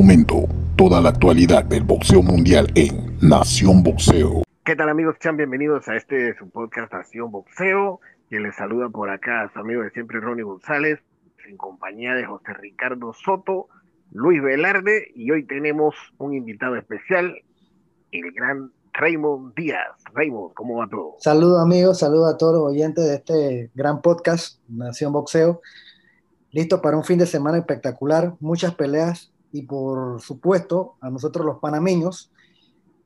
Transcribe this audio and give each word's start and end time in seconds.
momento 0.00 0.48
toda 0.76 0.98
la 1.02 1.10
actualidad 1.10 1.62
del 1.62 1.84
boxeo 1.84 2.22
mundial 2.22 2.68
en 2.74 3.18
Nación 3.20 3.82
Boxeo. 3.82 4.42
¿Qué 4.64 4.74
tal 4.74 4.88
amigos? 4.88 5.16
Sean 5.20 5.36
bienvenidos 5.36 5.86
a 5.88 5.96
este 5.96 6.34
su 6.38 6.48
podcast 6.48 6.90
Nación 6.90 7.30
Boxeo. 7.30 8.00
Quien 8.30 8.44
les 8.44 8.56
saluda 8.56 8.88
por 8.88 9.10
acá 9.10 9.50
su 9.52 9.58
amigo 9.58 9.82
de 9.82 9.90
siempre 9.90 10.18
Ronnie 10.18 10.42
González, 10.42 11.00
en 11.46 11.58
compañía 11.58 12.14
de 12.14 12.24
José 12.24 12.54
Ricardo 12.54 13.12
Soto, 13.12 13.68
Luis 14.10 14.42
Velarde 14.42 15.08
y 15.14 15.32
hoy 15.32 15.46
tenemos 15.46 15.94
un 16.16 16.32
invitado 16.32 16.76
especial, 16.76 17.36
el 18.10 18.32
gran 18.32 18.72
Raymond 18.94 19.54
Díaz. 19.54 20.02
Raymond, 20.14 20.54
¿cómo 20.54 20.78
va 20.78 20.88
todo? 20.88 21.16
Saludos 21.18 21.62
amigos, 21.62 21.98
saludos 21.98 22.34
a 22.34 22.38
todos 22.38 22.54
los 22.54 22.72
oyentes 22.72 23.06
de 23.06 23.16
este 23.16 23.70
gran 23.74 24.00
podcast, 24.00 24.62
Nación 24.66 25.12
Boxeo. 25.12 25.60
Listo 26.52 26.80
para 26.80 26.96
un 26.96 27.04
fin 27.04 27.18
de 27.18 27.26
semana 27.26 27.58
espectacular, 27.58 28.32
muchas 28.40 28.74
peleas 28.74 29.30
y 29.52 29.62
por 29.62 30.20
supuesto 30.20 30.96
a 31.00 31.10
nosotros 31.10 31.44
los 31.44 31.58
panameños, 31.58 32.30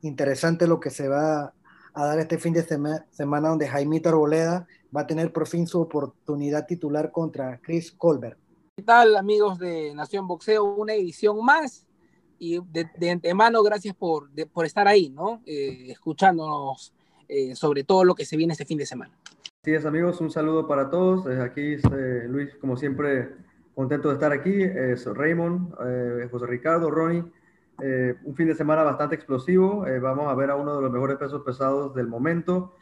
interesante 0.03 0.67
lo 0.67 0.80
que 0.80 0.91
se 0.91 1.09
va 1.09 1.53
a 1.95 2.07
dar 2.07 2.19
este 2.19 2.39
fin 2.39 2.53
de 2.53 2.62
semana 3.11 3.48
donde 3.48 3.69
Jaimito 3.69 4.09
Arboleda 4.09 4.67
va 4.95 5.03
a 5.03 5.07
tener 5.07 5.33
por 5.33 5.47
fin 5.47 5.67
su 5.67 5.80
oportunidad 5.80 6.67
titular 6.67 7.11
contra 7.11 7.61
Chris 7.61 7.92
Colbert. 7.92 8.39
¿Qué 8.77 8.83
tal 8.83 9.17
amigos 9.17 9.59
de 9.59 9.95
Nación 9.95 10.27
Boxeo? 10.27 10.65
Una 10.65 10.95
edición 10.95 11.45
más 11.45 11.87
y 12.39 12.61
de, 12.61 13.11
antemano 13.11 13.62
gracias 13.62 13.95
por, 13.95 14.28
por, 14.53 14.67
estar 14.67 14.89
ahí, 14.89 15.11
¿no? 15.11 15.41
Eh, 15.47 15.92
escuchándonos 15.92 16.92
eh, 17.28 17.55
sobre 17.55 17.84
todo 17.84 18.05
lo 18.05 18.15
que 18.15 18.25
se 18.25 18.37
viene 18.37 18.53
este 18.53 18.67
fin 18.67 18.78
de 18.78 18.87
semana. 18.87 19.17
Sí, 19.62 19.72
es 19.72 19.87
amigos, 19.87 20.20
un 20.20 20.31
saludo 20.31 20.67
para 20.67 20.91
todos. 20.91 21.27
Eh, 21.27 21.41
aquí 21.41 21.77
Luis, 22.28 22.55
como 22.61 22.77
siempre, 22.77 23.31
contento 23.75 24.08
de 24.08 24.14
estar 24.14 24.33
aquí. 24.33 24.62
Es 24.62 25.06
Raymond, 25.06 25.75
José 26.30 26.47
Ricardo, 26.47 26.91
Ronnie. 26.91 27.25
un 28.25 28.34
fin 28.34 28.47
de 28.48 28.55
semana 28.55 28.83
bastante 28.83 29.14
explosivo. 29.14 29.84
vamos 30.00 30.31
a 30.31 30.34
ver 30.34 30.50
a 30.50 30.56
uno 30.56 30.77
de 30.77 30.83
los 30.83 30.92
mejores 30.92 31.16
pesos 31.16 31.42
pesados 31.42 31.94
del 31.94 32.06
momento. 32.06 32.77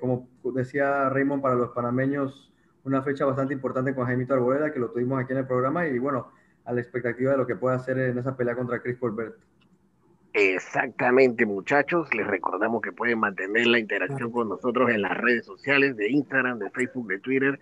como 0.00 0.28
decía 0.54 1.08
Raymond, 1.08 1.42
para 1.42 1.54
los 1.54 1.70
panameños, 1.70 2.52
una 2.84 3.02
fecha 3.02 3.24
bastante 3.24 3.52
importante 3.54 3.94
con 3.94 4.06
Jaimito 4.06 4.34
Arboleda, 4.34 4.72
que 4.72 4.78
lo 4.78 4.90
tuvimos 4.90 5.20
aquí 5.20 5.32
en 5.32 5.38
el 5.38 5.46
programa. 5.46 5.86
Y 5.86 5.98
bueno, 5.98 6.28
a 6.64 6.72
la 6.72 6.80
expectativa 6.80 7.32
de 7.32 7.38
lo 7.38 7.46
que 7.46 7.56
pueda 7.56 7.76
hacer 7.76 7.98
en 7.98 8.18
esa 8.18 8.36
pelea 8.36 8.54
contra 8.54 8.80
Chris 8.80 8.96
Colbert. 8.98 9.36
Exactamente, 10.32 11.46
muchachos. 11.46 12.14
Les 12.14 12.26
recordamos 12.26 12.82
que 12.82 12.92
pueden 12.92 13.18
mantener 13.20 13.66
la 13.66 13.78
interacción 13.78 14.30
con 14.30 14.50
nosotros 14.50 14.90
en 14.90 15.00
las 15.00 15.16
redes 15.16 15.46
sociales 15.46 15.96
de 15.96 16.10
Instagram, 16.10 16.58
de 16.58 16.70
Facebook, 16.70 17.08
de 17.08 17.18
Twitter, 17.20 17.58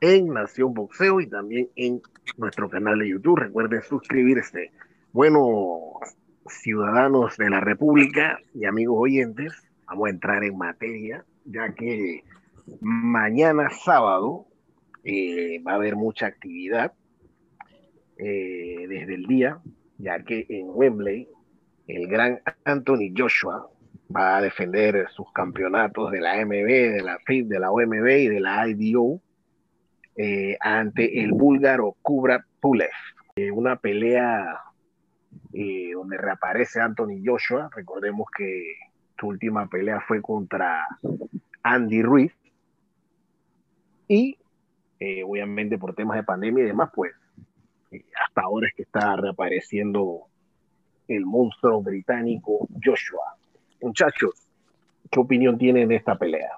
en 0.00 0.28
Nación 0.28 0.74
Boxeo 0.74 1.20
y 1.20 1.26
también 1.28 1.68
en 1.76 2.00
nuestro 2.36 2.68
canal 2.70 2.98
de 2.98 3.08
YouTube. 3.08 3.38
Recuerden 3.38 3.82
suscribirse. 3.82 4.72
Bueno, 5.12 5.94
ciudadanos 6.46 7.36
de 7.36 7.50
la 7.50 7.60
República 7.60 8.38
y 8.54 8.64
amigos 8.64 8.96
oyentes, 8.98 9.52
vamos 9.86 10.06
a 10.06 10.10
entrar 10.10 10.44
en 10.44 10.56
materia, 10.56 11.24
ya 11.44 11.74
que 11.74 12.24
mañana 12.80 13.70
sábado 13.70 14.46
eh, 15.04 15.62
va 15.66 15.72
a 15.72 15.76
haber 15.76 15.96
mucha 15.96 16.26
actividad 16.26 16.92
eh, 18.16 18.86
desde 18.88 19.14
el 19.14 19.26
día, 19.26 19.58
ya 19.98 20.22
que 20.22 20.46
en 20.48 20.66
Wembley 20.68 21.28
el 21.86 22.06
gran 22.06 22.40
Anthony 22.64 23.12
Joshua 23.16 23.68
va 24.14 24.36
a 24.36 24.42
defender 24.42 25.08
sus 25.10 25.30
campeonatos 25.32 26.10
de 26.10 26.20
la 26.20 26.44
MB, 26.44 26.66
de 26.66 27.02
la 27.02 27.18
FIB, 27.26 27.46
de 27.46 27.58
la 27.58 27.70
OMB 27.70 28.06
y 28.06 28.28
de 28.28 28.40
la 28.40 28.68
IDO 28.68 29.20
eh, 30.16 30.56
ante 30.60 31.22
el 31.22 31.32
búlgaro 31.32 31.96
Kubrat 32.02 32.42
Pulev. 32.60 32.90
Eh, 33.36 33.50
una 33.50 33.76
pelea 33.76 34.60
donde 35.52 36.16
reaparece 36.16 36.80
Anthony 36.80 37.22
Joshua. 37.24 37.70
Recordemos 37.74 38.26
que 38.36 38.74
su 39.18 39.28
última 39.28 39.68
pelea 39.68 40.00
fue 40.00 40.22
contra 40.22 40.86
Andy 41.62 42.02
Ruiz. 42.02 42.32
Y 44.08 44.36
obviamente 45.24 45.78
por 45.78 45.94
temas 45.94 46.16
de 46.16 46.24
pandemia 46.24 46.64
y 46.64 46.66
demás, 46.68 46.90
pues 46.94 47.12
hasta 48.24 48.42
ahora 48.42 48.68
es 48.68 48.74
que 48.74 48.82
está 48.82 49.16
reapareciendo 49.16 50.26
el 51.08 51.26
monstruo 51.26 51.82
británico 51.82 52.68
Joshua. 52.82 53.36
Muchachos, 53.80 54.34
¿qué 55.10 55.20
opinión 55.20 55.58
tienen 55.58 55.88
de 55.88 55.96
esta 55.96 56.16
pelea? 56.16 56.52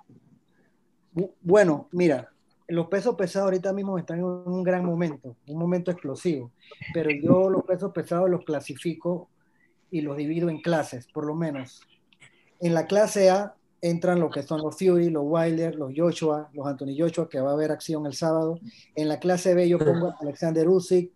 Bueno, 1.41 1.89
mira, 1.93 2.31
los 2.72 2.87
pesos 2.87 3.16
pesados 3.16 3.47
ahorita 3.47 3.72
mismo 3.75 3.99
están 3.99 4.19
en 4.19 4.25
un 4.25 4.62
gran 4.62 4.84
momento, 4.84 5.37
un 5.47 5.59
momento 5.59 5.91
explosivo, 5.91 6.53
pero 6.94 7.10
yo 7.10 7.50
los 7.50 7.65
pesos 7.65 7.93
pesados 7.93 8.31
los 8.31 8.44
clasifico 8.44 9.28
y 9.91 10.00
los 10.00 10.16
divido 10.16 10.49
en 10.49 10.62
clases, 10.62 11.06
por 11.12 11.27
lo 11.27 11.34
menos. 11.34 11.83
En 12.60 12.72
la 12.72 12.87
clase 12.87 13.28
A 13.28 13.55
entran 13.83 14.21
lo 14.21 14.31
que 14.31 14.43
son 14.43 14.62
los 14.62 14.78
Fury, 14.78 15.10
los 15.10 15.25
Wilder, 15.27 15.75
los 15.75 15.93
Joshua, 15.94 16.49
los 16.55 16.66
Anthony 16.66 16.97
Joshua, 16.97 17.28
que 17.28 17.41
va 17.41 17.50
a 17.50 17.53
haber 17.53 17.72
acción 17.72 18.06
el 18.06 18.15
sábado. 18.15 18.59
En 18.94 19.09
la 19.09 19.19
clase 19.19 19.53
B 19.54 19.69
yo 19.69 19.78
pongo 19.78 20.09
a 20.09 20.16
Alexander 20.21 20.66
Usyk, 20.66 21.12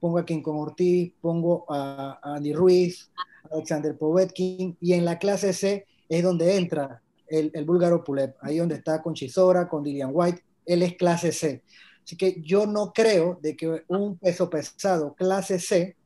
pongo 0.00 0.18
a 0.18 0.26
King 0.26 0.42
con 0.42 0.56
Ortiz, 0.56 1.14
pongo 1.22 1.64
a, 1.70 2.18
Andy 2.22 2.52
Ruiz, 2.52 3.10
Alexander 3.50 3.96
Povetkin, 3.96 4.76
y 4.78 4.92
en 4.92 5.06
la 5.06 5.18
clase 5.18 5.54
C 5.54 5.86
es 6.06 6.22
donde 6.22 6.58
entra 6.58 7.00
el, 7.28 7.50
el 7.54 7.64
búlgaro 7.64 8.04
Pulev, 8.04 8.34
ahí 8.42 8.58
donde 8.58 8.74
está 8.74 9.00
con 9.00 9.14
Chisora, 9.14 9.68
con 9.68 9.82
Dillian 9.82 10.10
White, 10.12 10.42
él 10.68 10.82
es 10.82 10.96
clase 10.96 11.32
C. 11.32 11.64
Así 12.04 12.16
que 12.16 12.40
yo 12.42 12.66
no 12.66 12.92
creo 12.92 13.38
de 13.42 13.56
que 13.56 13.84
un 13.88 14.16
peso 14.18 14.48
pesado 14.48 15.14
clase 15.14 15.58
C 15.58 15.96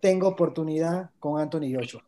tenga 0.00 0.28
oportunidad 0.28 1.10
con 1.18 1.40
Anthony 1.40 1.74
Joshua. 1.74 2.04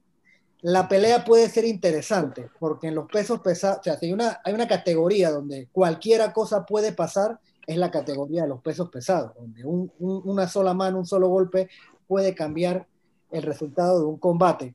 La 0.62 0.88
pelea 0.88 1.24
puede 1.24 1.48
ser 1.48 1.64
interesante, 1.64 2.48
porque 2.58 2.88
en 2.88 2.94
los 2.94 3.06
pesos 3.06 3.40
pesados, 3.40 3.80
o 3.80 3.82
sea, 3.82 3.98
hay 4.00 4.12
una, 4.12 4.40
hay 4.44 4.54
una 4.54 4.66
categoría 4.66 5.30
donde 5.30 5.68
cualquiera 5.70 6.32
cosa 6.32 6.64
puede 6.64 6.92
pasar, 6.92 7.38
es 7.66 7.76
la 7.76 7.90
categoría 7.90 8.42
de 8.42 8.48
los 8.48 8.62
pesos 8.62 8.88
pesados, 8.88 9.32
donde 9.34 9.64
una 9.64 10.48
sola 10.48 10.72
mano, 10.72 10.98
un 10.98 11.06
solo 11.06 11.28
golpe 11.28 11.68
puede 12.06 12.34
cambiar 12.34 12.86
el 13.30 13.42
resultado 13.42 14.00
de 14.00 14.06
un 14.06 14.18
combate. 14.18 14.74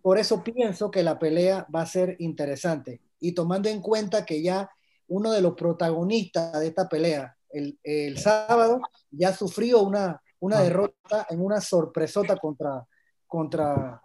Por 0.00 0.18
eso 0.18 0.42
pienso 0.42 0.90
que 0.90 1.02
la 1.02 1.18
pelea 1.18 1.66
va 1.74 1.82
a 1.82 1.86
ser 1.86 2.16
interesante. 2.18 3.00
Y 3.20 3.32
tomando 3.32 3.68
en 3.68 3.80
cuenta 3.80 4.26
que 4.26 4.42
ya 4.42 4.70
uno 5.08 5.30
de 5.32 5.40
los 5.40 5.54
protagonistas 5.54 6.58
de 6.60 6.66
esta 6.66 6.88
pelea, 6.88 7.36
el, 7.50 8.18
sábado, 8.18 8.80
ya 9.10 9.34
sufrió 9.34 9.82
una, 9.82 10.22
una 10.40 10.58
ah. 10.58 10.62
derrota 10.62 11.26
en 11.28 11.40
una 11.40 11.60
sorpresota 11.60 12.36
contra, 12.36 12.86
contra 13.26 14.02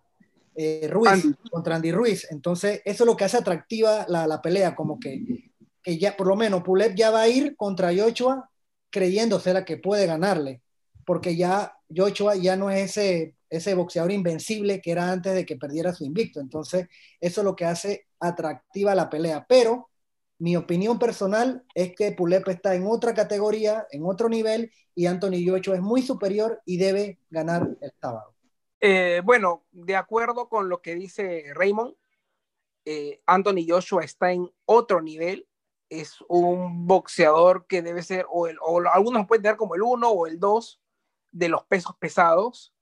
eh, 0.53 0.87
Ruiz, 0.91 1.25
contra 1.49 1.77
Andy 1.77 1.91
Ruiz. 1.91 2.27
Entonces, 2.29 2.81
eso 2.83 3.03
es 3.03 3.07
lo 3.07 3.15
que 3.15 3.23
hace 3.23 3.37
atractiva 3.37 4.05
la, 4.09 4.27
la 4.27 4.41
pelea, 4.41 4.75
como 4.75 4.99
que 4.99 5.47
que 5.87 5.97
ya 5.97 6.17
por 6.17 6.27
lo 6.27 6.35
menos 6.35 6.63
Pulev 6.63 6.95
ya 6.95 7.11
va 7.11 7.21
a 7.21 7.29
ir 7.29 7.55
contra 7.55 7.95
Joshua 7.95 8.49
creyéndose 8.89 9.53
la 9.53 9.63
que 9.63 9.77
puede 9.77 10.05
ganarle, 10.05 10.61
porque 11.05 11.37
ya 11.37 11.77
Joshua 11.95 12.35
ya 12.35 12.57
no 12.57 12.69
es 12.69 12.97
ese, 12.97 13.35
ese 13.49 13.73
boxeador 13.73 14.11
invencible 14.11 14.81
que 14.81 14.91
era 14.91 15.09
antes 15.09 15.33
de 15.33 15.45
que 15.45 15.55
perdiera 15.55 15.93
su 15.93 16.03
invicto. 16.03 16.41
Entonces, 16.41 16.89
eso 17.21 17.39
es 17.39 17.45
lo 17.45 17.55
que 17.55 17.63
hace 17.63 18.05
atractiva 18.19 18.95
la 18.95 19.09
pelea. 19.09 19.45
Pero 19.47 19.89
mi 20.39 20.55
opinión 20.55 20.99
personal 20.99 21.63
es 21.73 21.95
que 21.95 22.11
Pulev 22.11 22.47
está 22.49 22.75
en 22.75 22.85
otra 22.87 23.13
categoría, 23.13 23.87
en 23.91 24.05
otro 24.05 24.29
nivel, 24.29 24.71
y 24.93 25.05
Anthony 25.05 25.45
Joshua 25.45 25.75
es 25.75 25.81
muy 25.81 26.01
superior 26.01 26.61
y 26.65 26.77
debe 26.77 27.19
ganar 27.29 27.67
el 27.81 27.91
sábado. 27.99 28.35
Eh, 28.79 29.21
bueno, 29.23 29.65
de 29.71 29.95
acuerdo 29.95 30.49
con 30.49 30.69
lo 30.69 30.81
que 30.81 30.95
dice 30.95 31.45
Raymond, 31.53 31.95
eh, 32.85 33.21
Anthony 33.25 33.65
Joshua 33.67 34.03
está 34.03 34.31
en 34.31 34.49
otro 34.65 35.01
nivel 35.01 35.47
es 35.89 36.17
un 36.27 36.85
boxeador 36.85 37.65
que 37.67 37.81
debe 37.81 38.03
ser, 38.03 38.25
o, 38.29 38.47
el, 38.47 38.57
o 38.61 38.81
algunos 38.89 39.27
pueden 39.27 39.43
tener 39.43 39.57
como 39.57 39.75
el 39.75 39.81
uno 39.81 40.09
o 40.09 40.27
el 40.27 40.39
dos 40.39 40.81
de 41.31 41.49
los 41.49 41.63
pesos 41.65 41.95
pesados. 41.97 42.73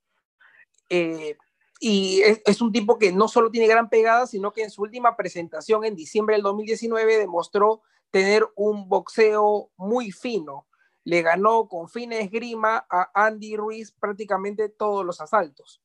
Eh, 0.89 1.37
y 1.79 2.21
es, 2.21 2.61
un 2.61 2.71
tipo 2.71 2.97
que 2.97 3.11
no 3.11 3.27
solo 3.27 3.51
tiene 3.51 3.67
gran 3.67 3.89
pegada, 3.89 4.27
sino 4.27 4.53
que 4.53 4.63
en 4.63 4.69
su 4.69 4.81
última 4.81 5.17
presentación 5.17 5.83
en 5.83 5.95
diciembre 5.95 6.35
del 6.35 6.43
2019 6.43 7.17
demostró 7.17 7.81
tener 8.11 8.47
un 8.55 8.87
boxeo 8.87 9.71
muy 9.75 10.11
fino. 10.11 10.67
Le 11.03 11.21
ganó 11.21 11.67
con 11.67 11.89
fina 11.89 12.17
esgrima 12.17 12.85
a 12.89 13.11
Andy 13.13 13.57
Ruiz 13.57 13.91
prácticamente 13.91 14.69
todos 14.69 15.05
los 15.05 15.19
asaltos. 15.19 15.81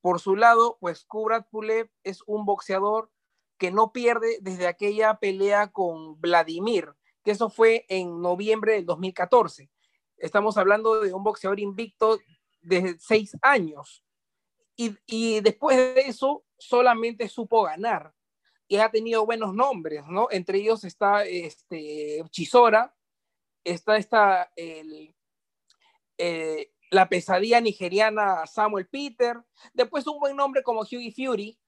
Por 0.00 0.20
su 0.20 0.36
lado, 0.36 0.76
pues 0.80 1.04
Kubrat 1.04 1.48
Pulev 1.48 1.90
es 2.04 2.22
un 2.26 2.44
boxeador 2.44 3.10
que 3.56 3.70
no 3.70 3.92
pierde 3.92 4.38
desde 4.40 4.66
aquella 4.66 5.18
pelea 5.18 5.72
con 5.72 6.20
Vladimir, 6.20 6.94
que 7.24 7.30
eso 7.30 7.48
fue 7.48 7.86
en 7.88 8.20
noviembre 8.20 8.74
del 8.74 8.84
2014. 8.84 9.70
Estamos 10.18 10.58
hablando 10.58 11.00
de 11.00 11.14
un 11.14 11.24
boxeador 11.24 11.58
invicto 11.58 12.18
de 12.60 12.96
seis 12.98 13.36
años. 13.40 14.04
Y, 14.76 15.40
después 15.40 15.76
de 15.76 16.02
eso 16.02 16.44
solamente 16.58 17.28
supo 17.28 17.62
ganar. 17.64 18.12
Y 18.68 18.76
ha 18.76 18.90
tenido 18.90 19.26
buenos 19.26 19.54
nombres, 19.54 20.02
¿no? 20.08 20.28
Entre 20.30 20.58
ellos 20.58 20.84
está 20.84 21.24
este, 21.24 22.24
Chisora, 22.30 22.94
está, 23.64 23.96
está 23.96 24.50
el, 24.56 25.14
eh, 26.16 26.72
la 26.90 27.08
pesadilla 27.08 27.60
nigeriana 27.60 28.46
Samuel 28.46 28.88
Peter, 28.88 29.42
después 29.74 30.06
un 30.06 30.18
buen 30.18 30.36
nombre 30.36 30.62
como 30.62 30.80
Hughie 30.80 31.12
Fury, 31.12 31.58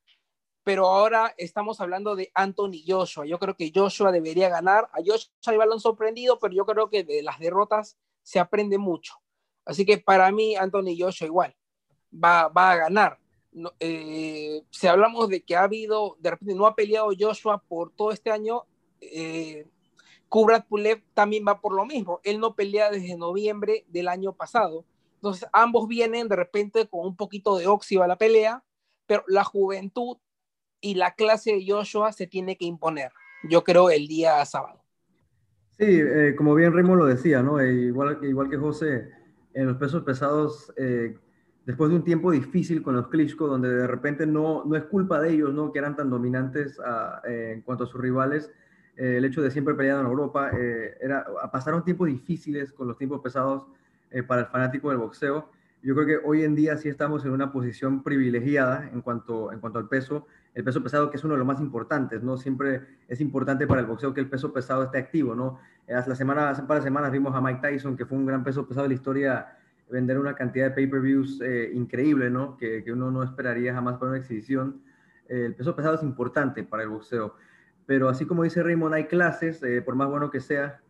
pero 0.63 0.87
ahora 0.87 1.35
estamos 1.37 1.81
hablando 1.83 2.17
de 2.17 2.31
Anthony 2.35 2.83
Joshua. 2.87 3.27
Yo 3.27 3.39
creo 3.39 3.55
que 3.55 3.71
Joshua 3.75 4.11
debería 4.11 4.49
ganar. 4.49 4.89
A 4.93 5.01
Joshua 5.05 5.53
igual 5.53 5.69
lo 5.69 5.79
sorprendido, 5.79 6.39
pero 6.39 6.55
yo 6.55 6.65
creo 6.65 6.89
que 6.89 7.05
de 7.05 7.23
las 7.23 7.39
derrotas 7.39 7.99
se 8.23 8.39
aprende 8.39 8.79
mucho. 8.79 9.21
Así 9.67 9.85
que 9.85 9.99
para 9.99 10.33
mí, 10.33 10.57
Anthony 10.57 10.97
Joshua 10.99 11.27
igual 11.27 11.55
va, 12.23 12.49
va 12.49 12.73
a 12.73 12.77
ganar. 12.77 13.19
Eh, 13.79 14.63
si 14.71 14.87
hablamos 14.87 15.29
de 15.29 15.43
que 15.43 15.57
ha 15.57 15.63
habido, 15.63 16.17
de 16.19 16.31
repente 16.31 16.55
no 16.55 16.67
ha 16.67 16.75
peleado 16.75 17.11
Joshua 17.19 17.63
por 17.69 17.93
todo 17.93 18.11
este 18.11 18.31
año, 18.31 18.63
eh, 19.01 19.67
Kubrat 20.29 20.67
Pulev 20.67 21.03
también 21.15 21.45
va 21.47 21.61
por 21.61 21.75
lo 21.75 21.87
mismo. 21.87 22.21
Él 22.25 22.41
no 22.41 22.55
pelea 22.55 22.91
desde 22.91 23.17
noviembre 23.17 23.85
del 23.89 24.09
año 24.09 24.33
pasado. 24.33 24.85
Entonces, 25.17 25.49
ambos 25.53 25.87
vienen 25.89 26.29
de 26.29 26.37
repente 26.37 26.87
con 26.89 27.07
un 27.07 27.17
poquito 27.17 27.57
de 27.57 27.67
óxido 27.67 28.03
a 28.03 28.09
la 28.09 28.17
pelea, 28.17 28.65
pero 29.07 29.25
la 29.29 29.45
juventud 29.45 30.19
y 30.81 30.97
la 30.97 31.15
clase 31.15 31.53
de 31.53 31.65
Joshua 31.67 32.13
se 32.13 32.27
tiene 32.27 32.57
que 32.57 32.67
imponer, 32.67 33.13
yo 33.49 33.65
creo, 33.65 33.91
el 33.91 34.07
día 34.07 34.45
sábado. 34.45 34.83
Sí, 35.79 35.87
eh, 35.87 36.35
como 36.37 36.55
bien 36.55 36.73
Raymond 36.73 37.01
lo 37.01 37.07
decía, 37.07 37.43
¿no? 37.43 37.59
E 37.59 37.73
igual, 37.73 38.19
igual 38.23 38.51
que 38.51 38.59
José, 38.59 39.11
en 39.55 39.67
los 39.67 39.77
pesos 39.77 40.03
pesados, 40.03 40.73
eh, 40.77 41.17
después 41.67 41.91
de 41.91 41.97
un 41.97 42.05
tiempo 42.05 42.31
difícil 42.31 42.83
con 42.83 42.95
los 42.95 43.09
Klitschko, 43.09 43.47
donde 43.47 43.69
de 43.69 43.87
repente 43.87 44.27
no, 44.27 44.65
no 44.65 44.77
es 44.77 44.85
culpa 44.85 45.21
de 45.21 45.33
ellos, 45.33 45.53
¿no? 45.53 45.73
Que 45.73 45.79
eran 45.79 45.97
tan 45.97 46.11
dominantes 46.11 46.79
eh, 47.27 47.53
en 47.55 47.63
cuanto 47.63 47.85
a 47.85 47.87
sus 47.87 48.01
rivales, 48.01 48.51
el 48.97 49.25
hecho 49.25 49.43
de 49.43 49.51
siempre 49.51 49.75
pelear 49.75 49.99
en 49.99 50.07
Europa, 50.07 50.53
era, 51.01 51.27
pasaron 51.51 51.85
tiempos 51.85 52.07
difíciles 52.07 52.73
con 52.73 52.87
los 52.87 52.97
tiempos 52.97 53.21
pesados 53.21 53.67
para 54.29 54.43
el 54.43 54.47
fanático 54.47 54.91
del 54.91 54.99
boxeo. 54.99 55.51
Yo 55.83 55.97
creo 55.97 56.07
que 56.07 56.21
hoy 56.25 56.45
en 56.45 56.55
día 56.55 56.77
sí 56.77 56.89
estamos 56.89 57.25
en 57.25 57.33
una 57.33 57.51
posición 57.51 58.05
privilegiada 58.05 58.89
en 58.93 59.03
cuanto, 59.03 59.51
en 59.51 59.59
cuanto 59.59 59.81
al 59.81 59.89
peso 59.89 60.29
el 60.55 60.63
peso 60.63 60.83
pesado, 60.83 61.11
que 61.11 61.17
es 61.17 61.25
uno 61.25 61.35
de 61.35 61.39
los 61.39 61.47
más 61.47 61.61
importantes, 61.61 62.23
¿no? 62.23 62.37
Siempre 62.37 62.83
es 63.09 63.21
importante 63.21 63.67
para 63.67 63.81
el 63.81 63.87
boxeo 63.87 64.15
que 64.15 64.21
el 64.21 64.29
peso 64.29 64.53
pesado 64.53 64.85
esté 64.85 64.99
activo, 64.99 65.35
¿no? 65.35 65.59
Hace, 65.89 66.09
la 66.09 66.49
hace 66.49 66.63
un 66.63 66.69
par 66.69 66.79
de 66.79 66.85
semanas 66.85 67.11
vimos 67.11 67.35
a 67.35 67.41
Mike 67.41 67.61
Tyson, 67.61 67.97
que 67.97 68.07
fue 68.07 68.17
un 68.17 68.25
gran 68.25 68.45
peso 68.45 68.67
pesado 68.67 68.85
de 68.85 68.91
la 68.91 68.95
historia, 68.95 69.59
vender 69.91 70.19
una 70.19 70.35
cantidad 70.35 70.67
de 70.67 70.75
pay-per-views 70.75 71.41
eh, 71.43 71.71
increíble, 71.75 72.31
¿no? 72.31 72.57
Que, 72.57 72.83
que, 72.85 72.93
uno 72.93 73.11
no 73.11 73.23
esperaría 73.23 73.75
jamás 73.75 73.99
para 73.99 74.13
una 74.13 74.21
exhibición. 74.21 74.83
Eh, 75.29 75.47
el 75.47 75.55
peso 75.55 75.75
pesado 75.77 75.95
es 75.95 76.03
importante 76.03 76.65
para 76.65 76.83
el 76.83 76.89
boxeo, 76.89 77.35
pero 77.87 78.09
así 78.09 78.27
como 78.27 78.43
dice 78.43 78.63
Raymond, 78.63 78.95
hay 78.95 79.05
clases, 79.05 79.63
eh, 79.63 79.83
por 79.83 79.95
más 79.95 80.09
bueno 80.09 80.31
que 80.31 80.41
sea. 80.41 80.81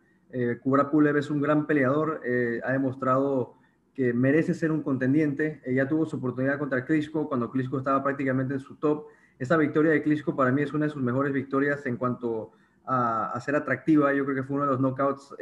Kubra 0.63 0.91
Pulev 0.91 1.15
es 1.15 1.29
un 1.29 1.39
gran 1.39 1.65
peleador, 1.65 2.19
ha 2.65 2.71
demostrado 2.73 3.53
que 3.93 4.11
merece 4.11 4.53
ser 4.53 4.69
un 4.69 4.81
contendiente. 4.81 5.61
ya 5.65 5.87
tuvo 5.87 6.05
su 6.05 6.17
oportunidad 6.17 6.59
contra 6.59 6.83
Klitschko 6.83 7.29
cuando 7.29 7.49
Klitschko 7.49 7.77
estaba 7.77 8.03
prácticamente 8.03 8.55
en 8.55 8.59
su 8.59 8.75
top 8.75 9.05
esta 9.37 9.57
victoria 9.57 9.91
de 9.91 10.01
Klitschko 10.01 10.35
para 10.35 10.51
mí 10.51 10.61
es 10.61 10.73
una 10.73 10.85
de 10.85 10.91
sus 10.91 11.01
mejores 11.01 11.33
victorias 11.33 11.85
en 11.85 11.97
cuanto 11.97 12.51
a, 12.85 13.37
ser 13.43 13.55
atractiva. 13.55 14.13
Yo 14.13 14.23
creo 14.23 14.35
que 14.35 14.43
fue 14.43 14.55
uno 14.55 14.65
de 14.65 14.71
los 14.71 14.79
knockouts 14.79 15.35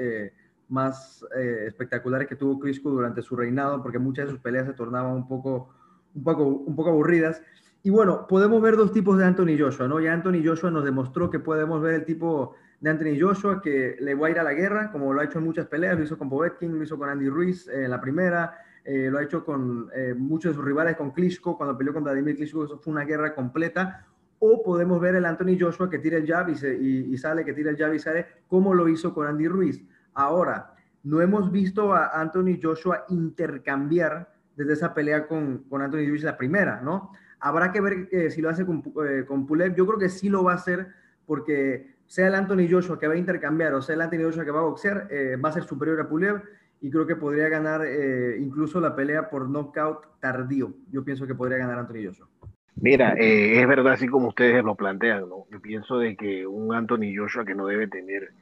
más 0.70 1.26
eh, 1.36 1.66
espectaculares 1.68 2.28
que 2.28 2.36
tuvo 2.36 2.60
Klitschko 2.60 2.90
durante 2.90 3.22
su 3.22 3.36
reinado, 3.36 3.82
porque 3.82 4.00
muchas 4.00 4.26
de 4.26 4.32
sus 4.32 4.40
peleas 4.40 4.68
se 4.68 4.74
tornaban 4.74 5.14
un 5.14 5.28
poco, 5.28 5.70
un 6.14 6.24
poco, 6.24 6.48
un 6.48 6.76
poco 6.76 6.90
aburridas. 6.90 7.42
Y 7.84 7.90
bueno, 7.90 8.28
podemos 8.28 8.62
ver 8.62 8.78
dos 8.78 8.94
tipos 8.94 9.18
de 9.18 9.26
Anthony 9.26 9.58
Joshua, 9.60 9.88
¿no? 9.88 10.00
Ya 10.00 10.14
Anthony 10.14 10.42
Joshua 10.44 10.72
nos 10.72 10.86
demostró 10.86 11.30
que 11.30 11.40
podemos 11.40 11.82
ver 11.82 11.96
el 11.96 12.06
tipo 12.06 12.56
de 12.80 12.90
Anthony 12.90 13.20
Joshua 13.20 13.62
que 13.62 13.96
le 14.00 14.16
va 14.16 14.28
a 14.28 14.32
ir 14.32 14.40
a 14.40 14.44
la 14.44 14.54
guerra, 14.54 14.92
como 14.92 15.14
lo 15.14 15.22
ha 15.22 15.24
hecho 15.24 15.40
en 15.40 15.46
muchas 15.46 15.68
peleas, 15.68 15.98
lo 15.98 16.04
hizo 16.04 16.18
con 16.18 16.30
Povetkin, 16.30 16.78
lo 16.78 16.84
hizo 16.84 16.98
con 16.98 17.10
Andy 17.10 17.30
Ruiz 17.30 17.68
en 17.68 17.90
la 17.90 18.02
primera, 18.02 18.58
eh, 18.84 19.10
lo 19.10 19.20
ha 19.20 19.24
hecho 19.24 19.46
con 19.46 19.90
eh, 19.96 20.14
muchos 20.14 20.52
de 20.52 20.56
sus 20.56 20.66
rivales, 20.66 20.98
con 20.98 21.12
Klitschko, 21.12 21.58
cuando 21.58 21.78
peleó 21.78 21.94
con 21.94 22.04
Vladimir 22.04 22.36
Klitschko, 22.36 22.66
eso 22.66 22.78
fue 22.80 22.92
una 22.92 23.06
guerra 23.06 23.34
completa. 23.34 24.06
O 24.40 24.62
podemos 24.62 25.00
ver 25.00 25.16
el 25.16 25.24
Anthony 25.24 25.58
Joshua 25.58 25.90
que 25.90 26.00
tira 26.00 26.18
el 26.18 26.28
jab 26.28 26.50
y, 26.50 27.18
sale, 27.18 27.46
que 27.46 27.54
tira 27.54 27.72
el 27.72 27.78
jab 27.78 27.94
y 27.94 28.00
sale, 28.00 28.26
como 28.50 28.74
lo 28.74 28.90
hizo 28.90 29.14
con 29.14 29.28
Andy 29.28 29.48
Ruiz. 29.48 29.82
Ahora, 30.14 30.74
no 31.04 31.22
hemos 31.22 31.52
visto 31.52 31.94
a 31.94 32.20
Anthony 32.20 32.60
Joshua 32.62 33.06
intercambiar 33.10 34.32
desde 34.56 34.74
esa 34.74 34.94
pelea 34.94 35.28
con, 35.28 35.64
con 35.70 35.82
Anthony 35.82 36.08
Ruiz 36.08 36.24
la 36.24 36.38
primera, 36.38 36.82
¿no? 36.82 37.12
Habrá 37.40 37.72
que 37.72 37.82
ver 37.82 38.08
eh, 38.12 38.30
si 38.30 38.42
lo 38.42 38.50
hace 38.50 38.66
con, 38.66 38.82
con 38.82 39.46
Pulev. 39.46 39.76
Yo 39.76 39.86
creo 39.86 40.00
que 40.00 40.10
sí 40.10 40.30
lo 40.30 40.44
va 40.44 40.54
a 40.54 40.56
hacer 40.56 40.88
porque 41.26 41.96
sea 42.06 42.28
el 42.28 42.36
Anthony 42.36 42.68
Joshua 42.70 43.00
que 43.00 43.08
va 43.08 43.16
a 43.16 43.18
intercambiar 43.18 43.74
o 43.74 43.82
sea 43.82 43.96
el 43.96 44.02
Anthony 44.02 44.24
Joshua 44.24 44.46
que 44.46 44.52
va 44.52 44.60
a 44.60 44.64
boxear, 44.64 45.10
va 45.44 45.50
a 45.50 45.54
ser 45.54 45.64
superior 45.64 46.00
a 46.00 46.08
Pulev 46.08 46.42
y 46.84 46.90
creo 46.90 47.08
que 47.08 47.16
podría 47.16 47.48
ganar 47.48 47.86
eh, 47.86 48.38
incluso 48.40 48.82
la 48.82 48.94
pelea 48.94 49.30
por 49.30 49.50
knockout 49.50 50.20
tardío. 50.20 50.74
Yo 50.92 51.02
pienso 51.06 51.26
que 51.26 51.34
podría 51.34 51.58
ganar 51.58 51.80
Anthony 51.80 52.06
Joshua. 52.06 52.28
Mira, 52.76 53.14
eh, 53.14 53.62
es 53.62 53.66
verdad, 53.66 53.94
así 53.94 54.10
como 54.10 54.28
ustedes 54.28 54.62
lo 54.66 54.76
plantean, 54.76 55.30
¿no? 55.30 55.46
Yo 55.50 55.62
pienso 55.62 55.98
de 55.98 56.18
que 56.18 56.46
un 56.46 56.76
Anthony 56.76 57.16
Joshua 57.18 57.46
que 57.46 57.56
no 57.56 57.68
debe 57.68 57.88
tener 57.88 58.34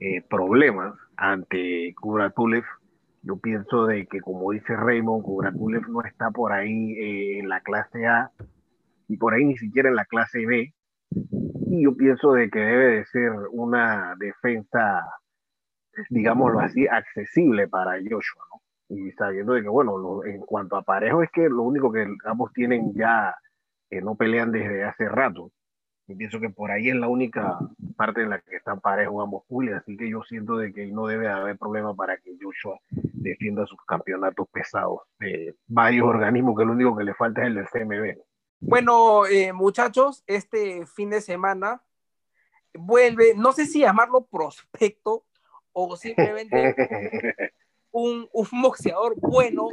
eh, 0.00 0.22
problemas 0.28 0.94
ante 1.16 1.94
Kubrat 2.00 2.34
Pulev, 2.34 2.64
yo 3.22 3.36
pienso 3.36 3.86
de 3.86 4.06
que, 4.06 4.20
como 4.20 4.52
dice 4.52 4.76
Raymond, 4.76 5.24
Kubrat 5.24 5.54
Pulev 5.54 5.88
no 5.88 6.02
está 6.02 6.30
por 6.30 6.52
ahí 6.52 7.38
en 7.38 7.48
la 7.48 7.60
clase 7.60 8.06
A 8.06 8.30
y 9.08 9.16
por 9.16 9.34
ahí 9.34 9.44
ni 9.44 9.56
siquiera 9.56 9.88
en 9.88 9.96
la 9.96 10.04
clase 10.04 10.46
B. 10.46 10.72
Y 11.70 11.82
yo 11.82 11.96
pienso 11.96 12.32
de 12.32 12.48
que 12.50 12.60
debe 12.60 12.96
de 12.96 13.04
ser 13.06 13.32
una 13.50 14.14
defensa 14.18 15.04
digámoslo 16.10 16.60
así, 16.60 16.86
accesible 16.86 17.68
para 17.68 17.98
Joshua, 17.98 18.44
¿no? 18.52 18.96
Y 18.96 19.12
sabiendo 19.12 19.52
de 19.52 19.62
que, 19.62 19.68
bueno, 19.68 20.24
en 20.24 20.40
cuanto 20.40 20.76
a 20.76 20.82
parejo, 20.82 21.22
es 21.22 21.30
que 21.30 21.48
lo 21.48 21.62
único 21.62 21.92
que 21.92 22.06
ambos 22.24 22.52
tienen 22.52 22.94
ya, 22.94 23.34
que 23.90 24.00
no 24.00 24.14
pelean 24.14 24.50
desde 24.50 24.84
hace 24.84 25.08
rato. 25.08 25.50
Y 26.08 26.14
pienso 26.14 26.40
que 26.40 26.48
por 26.48 26.70
ahí 26.70 26.88
es 26.88 26.96
la 26.96 27.06
única 27.06 27.58
parte 27.94 28.22
en 28.22 28.30
la 28.30 28.40
que 28.40 28.56
están 28.56 28.80
parejos 28.80 29.22
ambos 29.22 29.44
pools, 29.46 29.74
así 29.74 29.94
que 29.94 30.08
yo 30.08 30.22
siento 30.22 30.56
de 30.56 30.72
que 30.72 30.86
no 30.86 31.06
debe 31.06 31.28
haber 31.28 31.58
problema 31.58 31.94
para 31.94 32.16
que 32.16 32.34
Joshua 32.40 32.80
defienda 32.90 33.66
sus 33.66 33.78
campeonatos 33.84 34.48
pesados 34.48 35.00
de 35.20 35.54
varios 35.66 36.06
organismos, 36.06 36.56
que 36.56 36.64
lo 36.64 36.72
único 36.72 36.96
que 36.96 37.04
le 37.04 37.12
falta 37.12 37.42
es 37.42 37.48
el 37.48 37.54
del 37.56 37.68
CMB. 37.68 38.18
Bueno, 38.60 39.26
eh, 39.26 39.52
muchachos, 39.52 40.24
este 40.26 40.86
fin 40.86 41.10
de 41.10 41.20
semana 41.20 41.82
vuelve, 42.72 43.34
no 43.36 43.52
sé 43.52 43.66
si 43.66 43.80
llamarlo 43.80 44.24
prospecto, 44.24 45.24
o 45.72 45.94
simplemente 45.94 46.74
un, 47.90 48.26
un 48.32 48.62
boxeador 48.62 49.14
bueno 49.20 49.68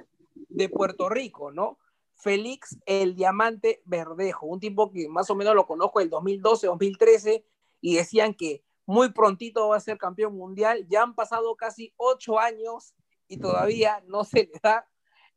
de 0.49 0.67
Puerto 0.67 1.07
Rico, 1.07 1.51
¿no? 1.51 1.77
Félix 2.15 2.77
el 2.85 3.15
Diamante 3.15 3.81
Verdejo, 3.85 4.47
un 4.47 4.59
tipo 4.59 4.91
que 4.91 5.07
más 5.09 5.29
o 5.29 5.35
menos 5.35 5.53
lo 5.53 5.67
conozco 5.67 5.99
del 5.99 6.09
2012, 6.09 6.67
2013, 6.67 7.45
y 7.81 7.95
decían 7.95 8.33
que 8.33 8.63
muy 8.85 9.11
prontito 9.11 9.69
va 9.69 9.77
a 9.77 9.81
ser 9.81 9.97
campeón 9.97 10.35
mundial. 10.35 10.87
Ya 10.89 11.03
han 11.03 11.15
pasado 11.15 11.55
casi 11.55 11.93
ocho 11.97 12.39
años 12.39 12.95
y 13.27 13.37
todavía 13.37 14.03
no 14.07 14.23
se 14.23 14.49
le 14.51 14.59
da. 14.61 14.87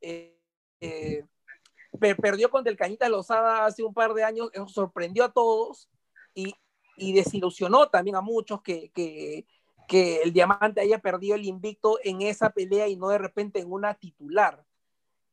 Eh, 0.01 0.39
eh, 0.81 1.25
perdió 2.21 2.51
contra 2.51 2.71
el 2.71 2.77
Cañita 2.77 3.09
Lozada 3.09 3.67
hace 3.67 3.83
un 3.83 3.95
par 3.95 4.15
de 4.15 4.23
años, 4.23 4.51
eso 4.53 4.69
sorprendió 4.69 5.25
a 5.25 5.33
todos 5.33 5.91
y, 6.35 6.55
desilusionó 6.97 7.89
también 7.89 8.17
a 8.17 8.21
muchos 8.21 8.61
que 8.61 9.47
el 9.89 10.33
Diamante 10.33 10.81
haya 10.81 10.99
perdido 10.99 11.37
el 11.37 11.45
invicto 11.45 11.99
en 12.03 12.23
esa 12.23 12.51
pelea 12.51 12.89
y 12.89 12.97
no 12.97 13.09
de 13.09 13.19
repente 13.19 13.61
en 13.61 13.73
una 13.73 13.95
titular. 13.95 14.65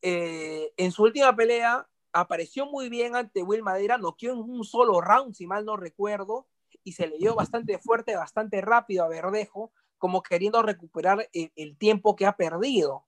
Eh, 0.08 0.72
en 0.78 0.92
su 0.92 1.02
última 1.02 1.36
pelea 1.36 1.88
apareció 2.14 2.68
muy 2.68 2.90
bien 2.90 3.16
ante 3.16 3.42
Will 3.42 3.64
Madera, 3.64 3.98
noqueó 3.98 4.34
en 4.34 4.40
un 4.40 4.64
solo 4.64 5.02
round, 5.02 5.34
si 5.34 5.48
mal 5.48 5.66
no 5.66 5.78
recuerdo, 5.78 6.46
y 6.84 6.92
se 6.92 7.08
le 7.08 7.18
dio 7.18 7.34
bastante 7.34 7.80
fuerte, 7.80 8.16
bastante 8.16 8.62
rápido 8.62 9.04
a 9.04 9.08
Verdejo, 9.08 9.72
como 9.98 10.22
queriendo 10.22 10.62
recuperar 10.62 11.28
el, 11.34 11.52
el 11.56 11.76
tiempo 11.76 12.16
que 12.16 12.28
ha 12.28 12.38
perdido. 12.38 13.08